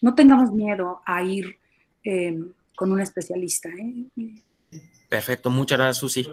No 0.01 0.15
tengamos 0.15 0.51
miedo 0.51 1.01
a 1.05 1.21
ir 1.23 1.57
eh, 2.03 2.39
con 2.75 2.91
un 2.91 2.99
especialista. 2.99 3.69
¿eh? 3.69 4.33
Perfecto, 5.09 5.49
muchas 5.49 5.77
gracias, 5.77 5.97
Susi. 5.97 6.27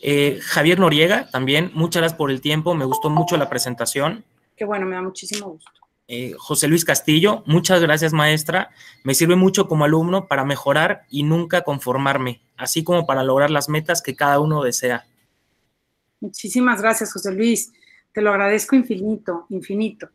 Eh, 0.00 0.38
Javier 0.40 0.78
Noriega, 0.78 1.28
también, 1.30 1.70
muchas 1.74 2.00
gracias 2.00 2.16
por 2.16 2.30
el 2.30 2.40
tiempo, 2.40 2.74
me 2.74 2.84
gustó 2.84 3.10
mucho 3.10 3.36
la 3.36 3.48
presentación. 3.48 4.24
Qué 4.56 4.64
bueno, 4.64 4.86
me 4.86 4.94
da 4.94 5.02
muchísimo 5.02 5.50
gusto. 5.50 5.70
Eh, 6.06 6.34
José 6.38 6.66
Luis 6.66 6.84
Castillo, 6.84 7.42
muchas 7.46 7.80
gracias, 7.80 8.12
maestra. 8.12 8.70
Me 9.04 9.14
sirve 9.14 9.36
mucho 9.36 9.68
como 9.68 9.84
alumno 9.84 10.26
para 10.26 10.44
mejorar 10.44 11.02
y 11.08 11.22
nunca 11.22 11.62
conformarme, 11.62 12.40
así 12.56 12.82
como 12.82 13.06
para 13.06 13.22
lograr 13.22 13.50
las 13.50 13.68
metas 13.68 14.02
que 14.02 14.16
cada 14.16 14.40
uno 14.40 14.62
desea. 14.62 15.06
Muchísimas 16.20 16.80
gracias, 16.82 17.12
José 17.12 17.32
Luis. 17.32 17.72
Te 18.12 18.22
lo 18.22 18.30
agradezco 18.30 18.76
infinito, 18.76 19.46
infinito. 19.50 20.08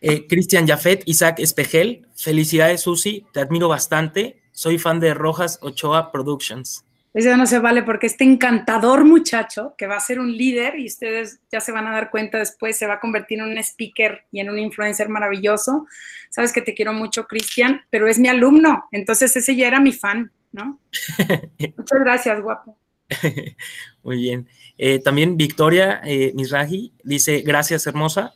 Eh, 0.00 0.26
Cristian 0.26 0.66
Jafet, 0.66 1.02
Isaac 1.06 1.40
Espejel, 1.40 2.06
felicidades, 2.14 2.82
Susi, 2.82 3.26
te 3.32 3.40
admiro 3.40 3.68
bastante. 3.68 4.42
Soy 4.52 4.78
fan 4.78 5.00
de 5.00 5.14
Rojas 5.14 5.58
Ochoa 5.62 6.12
Productions. 6.12 6.84
Eso 7.16 7.34
no 7.38 7.46
se 7.46 7.60
vale 7.60 7.82
porque 7.82 8.06
este 8.06 8.24
encantador 8.24 9.06
muchacho 9.06 9.74
que 9.78 9.86
va 9.86 9.96
a 9.96 10.00
ser 10.00 10.20
un 10.20 10.36
líder 10.36 10.78
y 10.78 10.86
ustedes 10.86 11.40
ya 11.50 11.60
se 11.60 11.72
van 11.72 11.86
a 11.86 11.92
dar 11.92 12.10
cuenta 12.10 12.36
después, 12.38 12.76
se 12.76 12.86
va 12.86 12.94
a 12.94 13.00
convertir 13.00 13.38
en 13.38 13.46
un 13.46 13.56
speaker 13.56 14.26
y 14.30 14.40
en 14.40 14.50
un 14.50 14.58
influencer 14.58 15.08
maravilloso. 15.08 15.86
Sabes 16.28 16.52
que 16.52 16.60
te 16.60 16.74
quiero 16.74 16.92
mucho, 16.92 17.26
Cristian, 17.26 17.80
pero 17.88 18.06
es 18.06 18.18
mi 18.18 18.28
alumno, 18.28 18.84
entonces 18.92 19.34
ese 19.34 19.56
ya 19.56 19.66
era 19.66 19.80
mi 19.80 19.92
fan, 19.92 20.30
¿no? 20.52 20.78
Muchas 21.78 22.00
gracias, 22.00 22.42
guapo. 22.42 22.76
Muy 24.02 24.16
bien. 24.18 24.48
Eh, 24.78 24.98
también 24.98 25.36
Victoria 25.36 26.00
eh, 26.04 26.32
Misraji 26.34 26.92
dice, 27.02 27.40
gracias, 27.40 27.86
hermosa. 27.86 28.32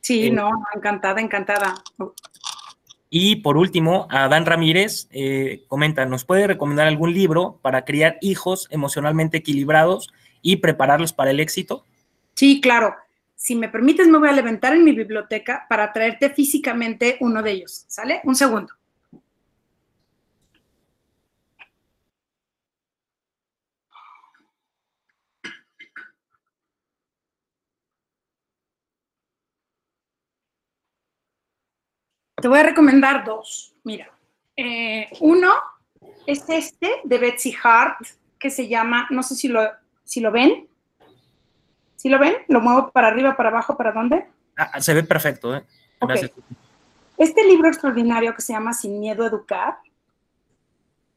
Sí, 0.00 0.26
eh, 0.26 0.30
no, 0.30 0.50
encantada, 0.74 1.20
encantada. 1.20 1.74
Y 3.10 3.36
por 3.36 3.56
último, 3.56 4.06
Adán 4.10 4.46
Ramírez 4.46 5.08
eh, 5.10 5.64
comenta, 5.66 6.06
¿nos 6.06 6.24
puede 6.24 6.46
recomendar 6.46 6.86
algún 6.86 7.12
libro 7.12 7.58
para 7.60 7.84
criar 7.84 8.18
hijos 8.20 8.68
emocionalmente 8.70 9.38
equilibrados 9.38 10.12
y 10.42 10.56
prepararlos 10.56 11.12
para 11.12 11.32
el 11.32 11.40
éxito? 11.40 11.84
Sí, 12.34 12.60
claro. 12.60 12.94
Si 13.34 13.56
me 13.56 13.68
permites, 13.68 14.06
me 14.06 14.18
voy 14.18 14.28
a 14.28 14.32
levantar 14.32 14.74
en 14.74 14.84
mi 14.84 14.92
biblioteca 14.92 15.66
para 15.68 15.92
traerte 15.92 16.30
físicamente 16.30 17.16
uno 17.20 17.42
de 17.42 17.50
ellos. 17.52 17.84
¿Sale? 17.88 18.20
Un 18.24 18.36
segundo. 18.36 18.72
Te 32.40 32.48
voy 32.48 32.58
a 32.58 32.62
recomendar 32.62 33.24
dos. 33.24 33.74
Mira, 33.84 34.10
eh, 34.56 35.08
uno 35.20 35.52
es 36.26 36.44
este 36.48 37.00
de 37.04 37.18
Betsy 37.18 37.54
Hart, 37.62 37.98
que 38.38 38.50
se 38.50 38.68
llama, 38.68 39.06
no 39.10 39.22
sé 39.22 39.34
si 39.34 39.48
lo, 39.48 39.62
si 40.04 40.20
lo 40.20 40.30
ven. 40.30 40.68
¿Sí 41.96 42.08
lo 42.08 42.18
ven? 42.18 42.34
¿Lo 42.48 42.60
muevo 42.60 42.90
para 42.90 43.08
arriba, 43.08 43.36
para 43.36 43.50
abajo, 43.50 43.76
para 43.76 43.92
dónde? 43.92 44.26
Ah, 44.56 44.80
se 44.80 44.94
ve 44.94 45.02
perfecto, 45.02 45.54
¿eh? 45.54 45.64
Gracias. 46.00 46.30
Okay. 46.30 46.44
Este 47.18 47.44
libro 47.44 47.68
extraordinario 47.68 48.34
que 48.34 48.40
se 48.40 48.54
llama 48.54 48.72
Sin 48.72 48.98
miedo 48.98 49.24
a 49.24 49.28
educar. 49.28 49.78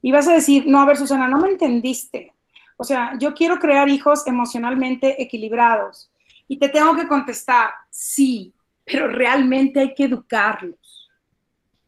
Y 0.01 0.11
vas 0.11 0.27
a 0.27 0.33
decir, 0.33 0.65
no, 0.67 0.81
a 0.81 0.85
ver, 0.85 0.97
Susana, 0.97 1.29
no 1.29 1.39
me 1.39 1.47
entendiste. 1.47 2.33
O 2.75 2.83
sea, 2.83 3.17
yo 3.17 3.33
quiero 3.33 3.57
crear 3.59 3.87
hijos 3.87 4.27
emocionalmente 4.27 5.21
equilibrados. 5.21 6.11
Y 6.47 6.57
te 6.57 6.67
tengo 6.67 6.95
que 6.95 7.07
contestar, 7.07 7.69
sí, 7.89 8.53
pero 8.83 9.07
realmente 9.07 9.79
hay 9.79 9.93
que 9.93 10.03
educarlos. 10.03 11.02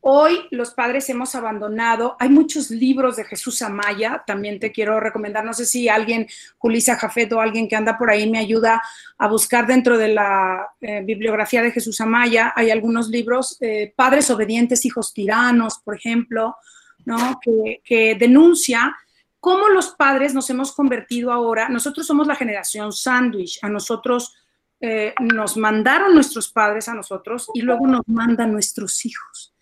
Hoy 0.07 0.47
los 0.51 0.69
padres 0.69 1.09
hemos 1.09 1.33
abandonado, 1.33 2.15
hay 2.19 2.29
muchos 2.29 2.69
libros 2.69 3.15
de 3.15 3.23
Jesús 3.23 3.63
Amaya, 3.63 4.23
también 4.27 4.59
te 4.59 4.71
quiero 4.71 4.99
recomendar, 4.99 5.43
no 5.43 5.51
sé 5.51 5.65
si 5.65 5.89
alguien, 5.89 6.27
Julisa 6.59 6.95
Jafet 6.95 7.33
o 7.33 7.41
alguien 7.41 7.67
que 7.67 7.75
anda 7.75 7.97
por 7.97 8.11
ahí 8.11 8.29
me 8.29 8.37
ayuda 8.37 8.83
a 9.17 9.27
buscar 9.27 9.65
dentro 9.65 9.97
de 9.97 10.09
la 10.09 10.67
eh, 10.79 11.01
bibliografía 11.03 11.63
de 11.63 11.71
Jesús 11.71 11.99
Amaya, 12.01 12.53
hay 12.55 12.69
algunos 12.69 13.09
libros, 13.09 13.57
eh, 13.61 13.95
Padres 13.95 14.29
obedientes, 14.29 14.85
hijos 14.85 15.11
tiranos, 15.11 15.79
por 15.83 15.95
ejemplo, 15.95 16.55
¿no? 17.03 17.39
que, 17.41 18.15
denuncia 18.19 18.95
cómo 19.39 19.69
los 19.69 19.89
padres 19.95 20.35
nos 20.35 20.47
hemos 20.51 20.71
convertido 20.73 21.31
ahora, 21.31 21.67
nosotros 21.67 22.05
somos 22.05 22.27
la 22.27 22.35
generación 22.35 22.93
sándwich, 22.93 23.57
a 23.63 23.69
nosotros 23.69 24.35
eh, 24.79 25.15
nos 25.19 25.57
mandaron 25.57 26.13
nuestros 26.13 26.51
padres 26.51 26.87
a 26.89 26.93
nosotros 26.93 27.49
y 27.55 27.63
luego 27.63 27.87
nos 27.87 28.07
mandan 28.07 28.51
nuestros 28.51 29.03
hijos. 29.03 29.54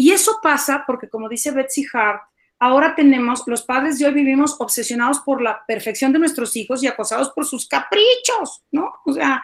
Y 0.00 0.12
eso 0.12 0.38
pasa 0.40 0.84
porque, 0.86 1.08
como 1.08 1.28
dice 1.28 1.50
Betsy 1.50 1.84
Hart, 1.92 2.22
ahora 2.60 2.94
tenemos, 2.94 3.42
los 3.48 3.64
padres 3.64 3.98
de 3.98 4.06
hoy 4.06 4.14
vivimos 4.14 4.54
obsesionados 4.60 5.18
por 5.18 5.42
la 5.42 5.64
perfección 5.66 6.12
de 6.12 6.20
nuestros 6.20 6.54
hijos 6.54 6.84
y 6.84 6.86
acosados 6.86 7.30
por 7.30 7.44
sus 7.44 7.66
caprichos, 7.66 8.62
¿no? 8.70 8.92
O 9.04 9.12
sea, 9.12 9.42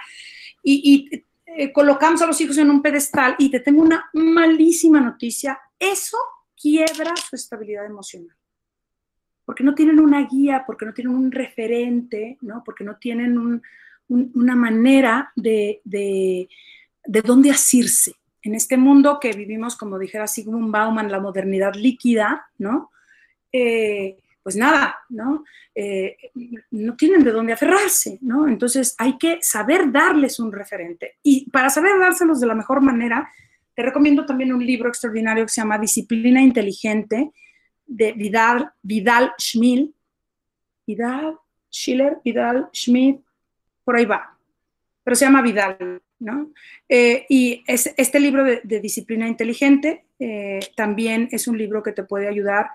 y, 0.62 1.10
eh, 1.46 1.72
colocamos 1.72 2.22
a 2.22 2.26
los 2.26 2.40
hijos 2.40 2.56
en 2.58 2.70
un 2.70 2.82
pedestal 2.82 3.34
y 3.36 3.50
te 3.50 3.58
tengo 3.58 3.82
una 3.82 4.08
malísima 4.12 5.00
noticia, 5.00 5.58
eso 5.76 6.18
quiebra 6.56 7.16
su 7.16 7.34
estabilidad 7.34 7.86
emocional. 7.86 8.36
Porque 9.44 9.64
no 9.64 9.74
tienen 9.74 9.98
una 9.98 10.24
guía, 10.24 10.62
porque 10.64 10.86
no 10.86 10.94
tienen 10.94 11.16
un 11.16 11.32
referente, 11.32 12.38
¿no? 12.42 12.62
Porque 12.64 12.84
no 12.84 12.96
tienen 12.96 13.38
un, 13.38 13.60
un, 14.06 14.30
una 14.36 14.54
manera 14.54 15.32
de, 15.34 15.80
de, 15.82 16.48
de 17.06 17.22
dónde 17.22 17.50
asirse 17.50 18.14
en 18.44 18.54
este 18.54 18.76
mundo 18.76 19.18
que 19.20 19.32
vivimos, 19.32 19.76
como 19.76 19.98
dijera 19.98 20.26
Sigmund 20.26 20.70
Bauman, 20.70 21.10
la 21.10 21.18
modernidad 21.18 21.74
líquida, 21.74 22.46
¿no? 22.58 22.90
Eh, 23.50 24.18
pues 24.42 24.56
nada, 24.56 24.98
¿no? 25.08 25.44
Eh, 25.74 26.16
no 26.70 26.94
tienen 26.96 27.24
de 27.24 27.32
dónde 27.32 27.54
aferrarse, 27.54 28.18
¿no? 28.20 28.46
Entonces 28.46 28.94
hay 28.98 29.16
que 29.16 29.38
saber 29.40 29.90
darles 29.90 30.38
un 30.38 30.52
referente. 30.52 31.16
Y 31.22 31.48
para 31.50 31.70
saber 31.70 31.98
dárselos 31.98 32.40
de 32.40 32.46
la 32.46 32.54
mejor 32.54 32.82
manera, 32.82 33.32
te 33.74 33.82
recomiendo 33.82 34.26
también 34.26 34.52
un 34.52 34.64
libro 34.64 34.88
extraordinario 34.88 35.44
que 35.44 35.52
se 35.52 35.62
llama 35.62 35.78
Disciplina 35.78 36.42
Inteligente 36.42 37.32
de 37.86 38.12
Vidal, 38.12 38.70
Vidal. 38.82 39.32
Vidal, 40.86 41.38
Schiller, 41.70 42.18
Vidal, 42.22 42.68
Schmidt, 42.72 43.20
por 43.84 43.96
ahí 43.96 44.04
va. 44.04 44.36
Pero 45.02 45.16
se 45.16 45.24
llama 45.24 45.42
Vidal, 45.42 46.02
Eh, 46.88 47.26
y 47.28 47.62
es, 47.66 47.92
este 47.96 48.20
libro 48.20 48.44
de, 48.44 48.80
disciplina 48.80 49.28
inteligente 49.28 50.06
eh, 50.18 50.60
también 50.76 51.28
es 51.32 51.48
un 51.48 51.58
libro 51.58 51.82
que 51.82 51.92
te 51.92 52.04
puede 52.04 52.28
ayudar 52.28 52.70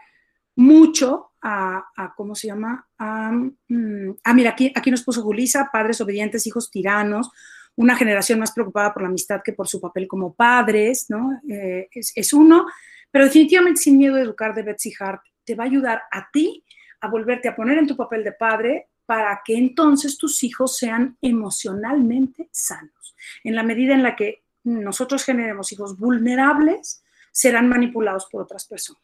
mucho 0.55 1.31
a, 1.41 1.85
a 1.95 2.13
¿cómo 2.15 2.35
se 2.35 2.47
llama? 2.47 2.87
A, 2.97 3.31
mm, 3.31 4.17
ah, 4.23 4.33
mira, 4.33 4.51
aquí, 4.51 4.71
aquí 4.75 4.91
nos 4.91 5.03
puso 5.03 5.21
Julisa, 5.21 5.69
padres 5.71 6.01
obedientes, 6.01 6.45
hijos 6.47 6.69
tiranos, 6.69 7.31
una 7.75 7.95
generación 7.95 8.39
más 8.39 8.51
preocupada 8.51 8.93
por 8.93 9.03
la 9.03 9.07
amistad 9.07 9.41
que 9.43 9.53
por 9.53 9.67
su 9.67 9.79
papel 9.79 10.07
como 10.07 10.33
padres, 10.33 11.05
¿no? 11.09 11.39
Eh, 11.49 11.87
es, 11.91 12.11
es, 12.15 12.33
uno, 12.33 12.65
pero 13.09 13.25
definitivamente 13.25 13.81
sin 13.81 13.97
miedo 13.97 14.15
a 14.15 14.21
educar 14.21 14.53
de 14.53 14.63
Betsy 14.63 14.93
Hart 14.99 15.21
te 15.45 15.55
va 15.55 15.63
a 15.63 15.67
ayudar 15.67 16.01
a 16.11 16.29
ti 16.31 16.63
a 17.01 17.07
volverte 17.07 17.47
a 17.47 17.55
poner 17.55 17.77
en 17.77 17.87
tu 17.87 17.95
papel 17.95 18.23
de 18.23 18.33
padre 18.33 18.89
para 19.09 19.41
que 19.43 19.57
entonces 19.57 20.19
tus 20.19 20.43
hijos 20.43 20.77
sean 20.77 21.17
emocionalmente 21.19 22.47
sanos. 22.51 23.15
En 23.43 23.55
la 23.55 23.63
medida 23.63 23.95
en 23.95 24.03
la 24.03 24.15
que 24.15 24.43
nosotros 24.63 25.23
generemos 25.23 25.71
hijos 25.71 25.97
vulnerables, 25.97 27.01
serán 27.31 27.67
manipulados 27.67 28.27
por 28.31 28.43
otras 28.43 28.67
personas. 28.67 29.01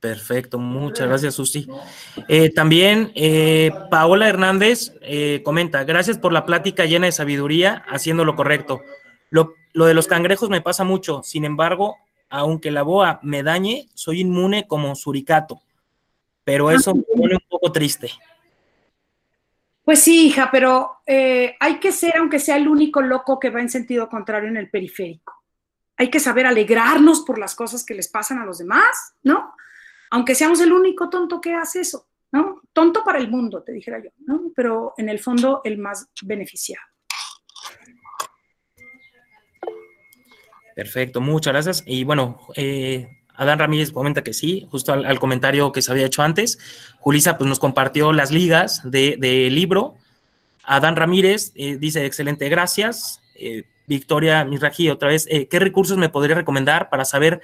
Perfecto, 0.00 0.58
muchas 0.58 1.08
gracias, 1.08 1.34
Susi. 1.34 1.66
Eh, 2.28 2.50
también 2.52 3.10
eh, 3.14 3.70
Paola 3.90 4.28
Hernández 4.28 4.92
eh, 5.00 5.40
comenta, 5.42 5.84
gracias 5.84 6.18
por 6.18 6.34
la 6.34 6.44
plática 6.44 6.84
llena 6.84 7.06
de 7.06 7.12
sabiduría, 7.12 7.86
haciendo 7.88 8.26
lo 8.26 8.36
correcto. 8.36 8.82
Lo, 9.30 9.54
de 9.72 9.94
los 9.94 10.08
cangrejos 10.08 10.50
me 10.50 10.60
pasa 10.60 10.84
mucho, 10.84 11.22
sin 11.22 11.46
embargo, 11.46 11.96
aunque 12.28 12.70
la 12.70 12.82
boa 12.82 13.18
me 13.22 13.42
dañe, 13.42 13.88
soy 13.94 14.20
inmune 14.20 14.66
como 14.68 14.94
suricato, 14.94 15.62
pero 16.44 16.70
eso 16.70 16.94
me 16.94 17.02
pone 17.02 17.34
un 17.34 17.48
poco 17.48 17.70
triste. 17.72 18.10
Pues 19.84 20.02
sí, 20.02 20.26
hija, 20.26 20.50
pero 20.52 20.98
eh, 21.06 21.56
hay 21.58 21.80
que 21.80 21.90
ser, 21.90 22.16
aunque 22.16 22.38
sea 22.38 22.56
el 22.56 22.68
único 22.68 23.02
loco 23.02 23.40
que 23.40 23.50
va 23.50 23.60
en 23.60 23.68
sentido 23.68 24.08
contrario 24.08 24.48
en 24.48 24.56
el 24.56 24.70
periférico. 24.70 25.34
Hay 25.96 26.10
que 26.10 26.20
saber 26.20 26.46
alegrarnos 26.46 27.22
por 27.22 27.38
las 27.38 27.54
cosas 27.54 27.84
que 27.84 27.94
les 27.94 28.08
pasan 28.08 28.38
a 28.38 28.44
los 28.44 28.58
demás, 28.58 29.14
¿no? 29.22 29.54
Aunque 30.10 30.34
seamos 30.34 30.60
el 30.60 30.72
único 30.72 31.10
tonto 31.10 31.40
que 31.40 31.54
hace 31.54 31.80
eso, 31.80 32.08
¿no? 32.32 32.62
Tonto 32.72 33.04
para 33.04 33.18
el 33.18 33.30
mundo, 33.30 33.62
te 33.62 33.72
dijera 33.72 34.02
yo, 34.02 34.10
¿no? 34.18 34.52
Pero 34.54 34.94
en 34.96 35.08
el 35.08 35.18
fondo 35.18 35.60
el 35.64 35.78
más 35.78 36.08
beneficiado. 36.22 36.84
Perfecto, 40.74 41.20
muchas 41.20 41.52
gracias. 41.52 41.82
Y 41.86 42.04
bueno, 42.04 42.38
eh, 42.56 43.19
Adán 43.40 43.58
Ramírez 43.58 43.90
comenta 43.90 44.22
que 44.22 44.34
sí, 44.34 44.66
justo 44.70 44.92
al, 44.92 45.18
comentario 45.18 45.72
que 45.72 45.80
se 45.80 45.90
había 45.90 46.04
hecho 46.04 46.22
antes. 46.22 46.58
Julisa 46.98 47.38
pues 47.38 47.48
nos 47.48 47.58
compartió 47.58 48.12
las 48.12 48.30
ligas 48.30 48.82
del 48.84 49.18
de 49.18 49.48
libro. 49.48 49.94
Adán 50.62 50.94
Ramírez 50.94 51.50
eh, 51.54 51.78
dice, 51.78 52.04
excelente, 52.04 52.50
gracias. 52.50 53.22
Eh, 53.34 53.64
Victoria 53.86 54.44
Misraji, 54.44 54.90
otra 54.90 55.08
vez, 55.08 55.26
eh, 55.30 55.48
¿qué 55.48 55.58
recursos 55.58 55.96
me 55.96 56.10
podría 56.10 56.36
recomendar 56.36 56.90
para 56.90 57.06
saber, 57.06 57.40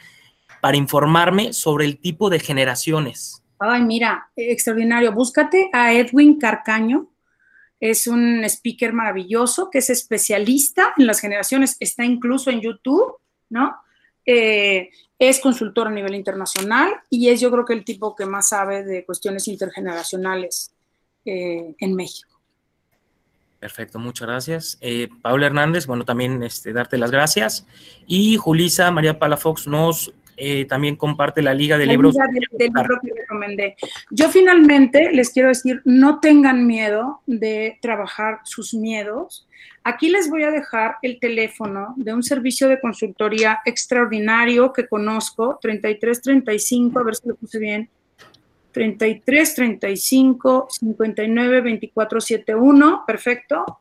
para 0.60 0.76
informarme 0.76 1.54
sobre 1.54 1.86
el 1.86 1.98
tipo 1.98 2.28
de 2.28 2.40
generaciones? 2.40 3.42
Ay, 3.58 3.80
mira, 3.80 4.28
extraordinario. 4.36 5.12
Búscate 5.12 5.70
a 5.72 5.94
Edwin 5.94 6.38
Carcaño. 6.38 7.08
Es 7.80 8.06
un 8.06 8.44
speaker 8.44 8.92
maravilloso 8.92 9.70
que 9.70 9.78
es 9.78 9.88
especialista 9.88 10.92
en 10.98 11.06
las 11.06 11.20
generaciones. 11.20 11.78
Está 11.80 12.04
incluso 12.04 12.50
en 12.50 12.60
YouTube, 12.60 13.14
¿no? 13.48 13.76
Es 15.18 15.40
consultor 15.40 15.88
a 15.88 15.90
nivel 15.90 16.14
internacional 16.14 16.90
y 17.08 17.28
es 17.28 17.40
yo 17.40 17.50
creo 17.50 17.64
que 17.64 17.72
el 17.72 17.84
tipo 17.84 18.14
que 18.14 18.26
más 18.26 18.48
sabe 18.48 18.84
de 18.84 19.04
cuestiones 19.04 19.48
intergeneracionales 19.48 20.72
eh, 21.24 21.74
en 21.78 21.94
México. 21.94 22.36
Perfecto, 23.58 23.98
muchas 23.98 24.28
gracias. 24.28 24.78
Eh, 24.80 25.08
Paula 25.22 25.46
Hernández, 25.46 25.86
bueno, 25.86 26.04
también 26.04 26.42
este, 26.42 26.72
darte 26.72 26.98
las 26.98 27.10
gracias. 27.10 27.66
Y 28.06 28.36
Julisa 28.36 28.90
María 28.90 29.18
Palafox 29.18 29.66
nos 29.66 30.12
eh, 30.36 30.64
también 30.66 30.96
comparte 30.96 31.42
la 31.42 31.54
Liga 31.54 31.78
de 31.78 31.86
Libros. 31.86 32.14
Liga 32.14 32.26
del 32.26 32.72
libro 32.72 33.00
que 33.02 33.12
recomendé. 33.20 33.76
Yo 34.10 34.28
finalmente 34.28 35.10
les 35.12 35.30
quiero 35.30 35.48
decir, 35.48 35.80
no 35.84 36.20
tengan 36.20 36.66
miedo 36.66 37.22
de 37.26 37.78
trabajar 37.80 38.40
sus 38.44 38.74
miedos. 38.74 39.48
Aquí 39.84 40.08
les 40.08 40.28
voy 40.28 40.42
a 40.42 40.50
dejar 40.50 40.96
el 41.02 41.20
teléfono 41.20 41.94
de 41.96 42.12
un 42.12 42.22
servicio 42.22 42.68
de 42.68 42.80
consultoría 42.80 43.60
extraordinario 43.64 44.72
que 44.72 44.86
conozco, 44.88 45.58
3335, 45.62 46.98
a 46.98 47.04
ver 47.04 47.14
si 47.14 47.28
lo 47.28 47.36
puse 47.36 47.58
bien, 47.58 47.88
3335 48.72 50.66
59 50.68 51.56
2471, 51.56 53.04
perfecto. 53.06 53.80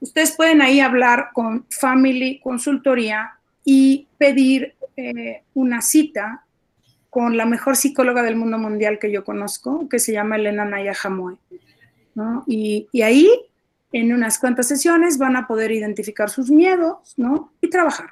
Ustedes 0.00 0.32
pueden 0.32 0.62
ahí 0.62 0.80
hablar 0.80 1.30
con 1.32 1.66
Family 1.70 2.40
Consultoría 2.40 3.32
y 3.64 4.06
pedir 4.16 4.75
eh, 4.96 5.42
una 5.54 5.82
cita 5.82 6.46
con 7.10 7.36
la 7.36 7.46
mejor 7.46 7.76
psicóloga 7.76 8.22
del 8.22 8.36
mundo 8.36 8.58
mundial 8.58 8.98
que 8.98 9.10
yo 9.10 9.24
conozco, 9.24 9.88
que 9.88 9.98
se 9.98 10.12
llama 10.12 10.36
Elena 10.36 10.64
Naya 10.64 10.94
Jamoe. 10.94 11.36
Y, 12.46 12.88
y, 12.92 13.02
ahí, 13.02 13.30
en 13.92 14.12
unas 14.12 14.38
cuantas 14.38 14.68
sesiones, 14.68 15.18
van 15.18 15.36
a 15.36 15.46
poder 15.46 15.70
identificar 15.70 16.30
sus 16.30 16.50
miedos 16.50 17.14
¿no? 17.16 17.52
y 17.60 17.68
trabajar. 17.68 18.10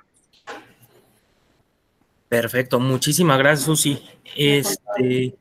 Perfecto, 2.29 2.81
muchísimas 2.81 3.39
gracias, 3.39 3.67
Susi. 3.67 4.03
Este, 4.37 5.35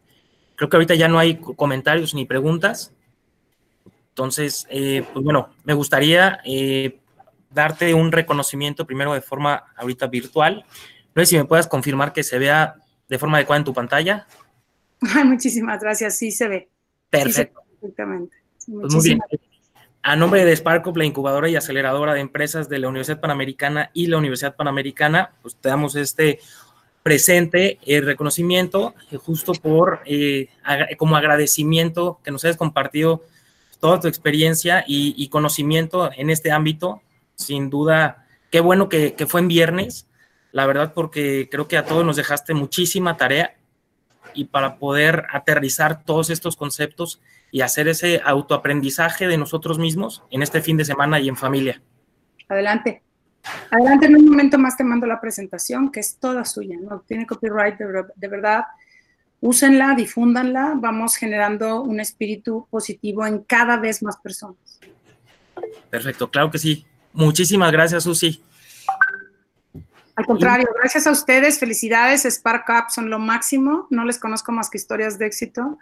creo 0.55 0.69
que 0.69 0.77
ahorita 0.77 0.95
ya 0.95 1.07
no 1.07 1.19
hay 1.19 1.35
comentarios 1.35 2.13
ni 2.13 2.25
preguntas. 2.25 2.93
Entonces, 4.09 4.67
eh, 4.69 5.03
pues 5.11 5.23
bueno, 5.25 5.49
me 5.63 5.73
gustaría 5.73 6.39
eh, 6.45 6.99
darte 7.49 7.93
un 7.93 8.11
reconocimiento 8.11 8.85
primero 8.85 9.13
de 9.13 9.21
forma 9.21 9.63
ahorita 9.75 10.07
virtual. 10.07 10.65
No 11.15 11.21
sé 11.21 11.25
si 11.27 11.37
me 11.37 11.45
puedas 11.45 11.67
confirmar 11.67 12.13
que 12.13 12.23
se 12.23 12.39
vea 12.39 12.75
de 13.07 13.19
forma 13.19 13.37
adecuada 13.37 13.59
en 13.59 13.65
tu 13.65 13.73
pantalla. 13.73 14.27
Muchísimas 15.25 15.81
gracias, 15.81 16.17
sí 16.17 16.31
se 16.31 16.47
ve. 16.47 16.69
Perfecto. 17.09 17.61
perfectamente. 17.79 18.35
Pues 18.65 18.93
muy 18.93 19.03
bien. 19.03 19.19
A 20.01 20.15
nombre 20.15 20.43
de 20.43 20.55
SparkUp, 20.55 20.97
la 20.97 21.05
incubadora 21.05 21.47
y 21.47 21.55
aceleradora 21.55 22.13
de 22.13 22.19
empresas 22.19 22.67
de 22.67 22.79
la 22.79 22.89
Universidad 22.89 23.21
Panamericana 23.21 23.89
y 23.93 24.07
la 24.07 24.17
Universidad 24.17 24.55
Panamericana, 24.55 25.31
pues 25.41 25.55
te 25.55 25.69
damos 25.69 25.95
este 25.95 26.39
presente 27.03 27.79
el 27.85 28.05
reconocimiento 28.05 28.95
eh, 29.11 29.17
justo 29.17 29.53
por 29.53 30.01
eh, 30.05 30.47
como 30.97 31.17
agradecimiento 31.17 32.19
que 32.23 32.31
nos 32.31 32.43
hayas 32.45 32.57
compartido 32.57 33.23
toda 33.79 33.99
tu 33.99 34.07
experiencia 34.07 34.83
y, 34.87 35.27
conocimiento 35.29 36.09
en 36.15 36.29
este 36.29 36.51
ámbito. 36.51 37.01
Sin 37.35 37.69
duda, 37.69 38.25
qué 38.49 38.61
bueno 38.61 38.89
que, 38.89 39.13
que 39.13 39.27
fue 39.27 39.41
en 39.41 39.49
viernes 39.49 40.07
la 40.53 40.67
verdad 40.67 40.93
porque 40.93 41.49
creo 41.51 41.67
que 41.67 41.77
a 41.77 41.85
todos 41.85 42.05
nos 42.05 42.15
dejaste 42.15 42.53
muchísima 42.53 43.17
tarea 43.17 43.57
y 44.35 44.45
para 44.45 44.77
poder 44.77 45.25
aterrizar 45.31 46.03
todos 46.05 46.29
estos 46.29 46.55
conceptos 46.55 47.19
y 47.51 47.61
hacer 47.61 47.87
ese 47.87 48.21
autoaprendizaje 48.23 49.27
de 49.27 49.37
nosotros 49.37 49.79
mismos 49.79 50.23
en 50.29 50.43
este 50.43 50.61
fin 50.61 50.77
de 50.77 50.85
semana 50.85 51.19
y 51.19 51.27
en 51.27 51.35
familia. 51.35 51.81
Adelante. 52.47 53.01
Adelante, 53.71 54.05
en 54.05 54.15
un 54.15 54.29
momento 54.29 54.57
más 54.57 54.77
te 54.77 54.83
mando 54.83 55.07
la 55.07 55.19
presentación, 55.19 55.91
que 55.91 55.99
es 55.99 56.17
toda 56.17 56.45
suya, 56.45 56.77
no 56.79 57.01
tiene 57.01 57.25
copyright 57.25 57.77
de, 57.77 58.27
verdad. 58.27 58.63
Úsenla, 59.41 59.95
difúndanla, 59.95 60.75
vamos 60.77 61.15
generando 61.15 61.81
un 61.81 61.99
espíritu 61.99 62.67
positivo 62.69 63.25
en 63.25 63.39
cada 63.39 63.77
vez 63.77 64.01
más 64.03 64.17
personas. 64.17 64.79
Perfecto, 65.89 66.29
claro 66.29 66.51
que 66.51 66.59
sí. 66.59 66.85
Muchísimas 67.11 67.71
gracias, 67.71 68.03
Susi. 68.03 68.41
Al 70.15 70.25
contrario, 70.25 70.67
gracias 70.79 71.07
a 71.07 71.11
ustedes, 71.11 71.59
felicidades, 71.59 72.25
Spark 72.25 72.65
Up 72.69 72.91
son 72.91 73.09
lo 73.09 73.17
máximo, 73.17 73.87
no 73.89 74.05
les 74.05 74.19
conozco 74.19 74.51
más 74.51 74.69
que 74.69 74.77
historias 74.77 75.17
de 75.17 75.25
éxito, 75.25 75.79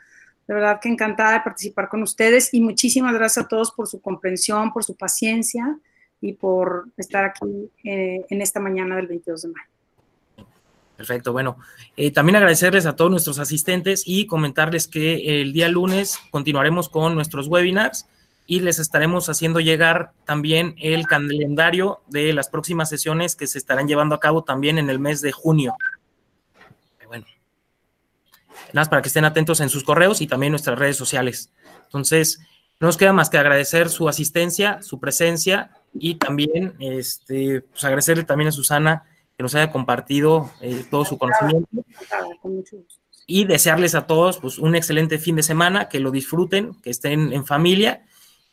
de 0.48 0.54
verdad 0.54 0.80
que 0.82 0.88
encantada 0.88 1.34
de 1.34 1.42
participar 1.42 1.90
con 1.90 2.02
ustedes 2.02 2.54
y 2.54 2.62
muchísimas 2.62 3.14
gracias 3.14 3.46
a 3.46 3.48
todos 3.50 3.72
por 3.72 3.88
su 3.88 4.02
comprensión, 4.02 4.72
por 4.72 4.86
su 4.86 4.96
paciencia 4.96 5.78
y 6.22 6.34
por 6.34 6.86
estar 6.96 7.26
aquí 7.26 7.72
eh, 7.84 8.26
en 8.30 8.42
esta 8.42 8.62
mañana 8.62 8.96
del 8.96 9.08
22 9.08 9.42
de 9.42 9.48
mayo. 9.50 10.48
Perfecto, 10.96 11.34
bueno, 11.34 11.58
eh, 11.98 12.12
también 12.12 12.38
agradecerles 12.38 12.86
a 12.86 12.96
todos 12.96 13.12
nuestros 13.12 13.40
asistentes 13.40 14.04
y 14.06 14.28
comentarles 14.28 14.88
que 14.88 15.42
el 15.42 15.52
día 15.52 15.68
lunes 15.68 16.20
continuaremos 16.30 16.90
con 16.90 17.16
nuestros 17.16 17.48
webinars 17.48 18.08
y 18.52 18.60
les 18.60 18.80
estaremos 18.80 19.30
haciendo 19.30 19.62
llegar 19.62 20.12
también 20.26 20.76
el 20.78 21.08
calendario 21.08 22.02
de 22.08 22.34
las 22.34 22.49
próximas 22.49 22.89
sesiones 22.89 23.38
que 23.38 23.47
se 23.47 23.58
estarán 23.58 23.88
llevando 23.88 24.14
a 24.14 24.20
cabo 24.20 24.43
también 24.43 24.78
en 24.78 24.89
el 24.89 24.99
mes 24.99 25.22
de 25.22 25.32
junio. 25.32 25.74
Bueno, 27.08 27.26
nada 28.74 28.82
más 28.82 28.89
para 28.89 29.02
que 29.02 29.08
estén 29.08 29.24
atentos 29.24 29.62
en 29.62 29.70
sus 29.70 29.86
correos 29.86 30.20
y 30.20 30.28
también 30.28 30.52
nuestras 30.52 30.78
redes 30.78 30.97
sociales. 30.97 31.49
Entonces, 31.86 32.41
no 32.82 32.88
nos 32.88 32.97
queda 32.97 33.14
más 33.14 33.30
que 33.30 33.38
agradecer 33.38 33.88
su 33.88 34.10
asistencia, 34.10 34.82
su 34.82 34.99
presencia 34.99 35.72
y 35.94 36.15
también 36.15 36.76
este, 36.80 37.61
pues 37.61 37.86
agradecerle 37.86 38.26
también 38.26 38.49
a 38.49 38.52
Susana 38.52 39.06
que 39.38 39.44
nos 39.44 39.56
haya 39.56 39.72
compartido 39.72 40.52
eh, 40.60 40.84
todo 40.91 41.06
su 41.06 41.18
conocimiento. 41.18 41.69
Y 43.26 43.45
desearles 43.45 43.95
a 43.95 44.07
todos 44.07 44.40
pues, 44.40 44.60
un 44.60 44.76
excelente 44.76 45.19
fin 45.19 45.38
de 45.38 45.44
semana, 45.44 45.88
que 45.88 46.02
lo 46.02 46.11
disfruten, 46.11 46.73
que 46.82 46.90
estén 46.90 47.32
en 47.32 47.45
familia 47.45 48.03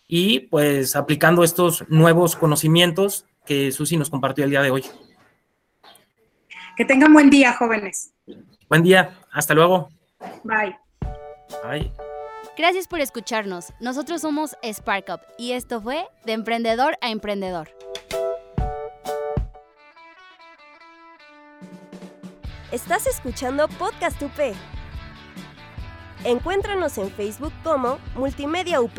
y 0.08 0.40
pues 0.40 0.96
aplicando 0.96 1.44
estos 1.44 1.84
nuevos 1.88 2.34
conocimientos 2.34 3.26
que 3.44 3.70
Susi 3.70 3.98
nos 3.98 4.10
compartió 4.10 4.44
el 4.44 4.50
día 4.50 4.62
de 4.62 4.70
hoy. 4.70 4.84
Que 6.76 6.84
tengan 6.84 7.12
buen 7.12 7.28
día, 7.28 7.52
jóvenes. 7.52 8.14
Buen 8.68 8.82
día, 8.82 9.18
hasta 9.30 9.54
luego. 9.54 9.90
Bye. 10.42 10.76
Bye. 11.62 11.92
Gracias 12.56 12.88
por 12.88 13.00
escucharnos. 13.00 13.72
Nosotros 13.80 14.22
somos 14.22 14.56
SparkUp 14.64 15.20
y 15.38 15.52
esto 15.52 15.80
fue 15.80 16.06
De 16.24 16.32
Emprendedor 16.32 16.96
a 17.00 17.10
Emprendedor. 17.10 17.68
Estás 22.72 23.06
escuchando 23.06 23.68
Podcast 23.68 24.20
UP. 24.22 24.54
Encuéntranos 26.24 26.98
en 26.98 27.10
Facebook 27.10 27.52
como 27.62 27.98
Multimedia 28.14 28.80
UP. 28.80 28.98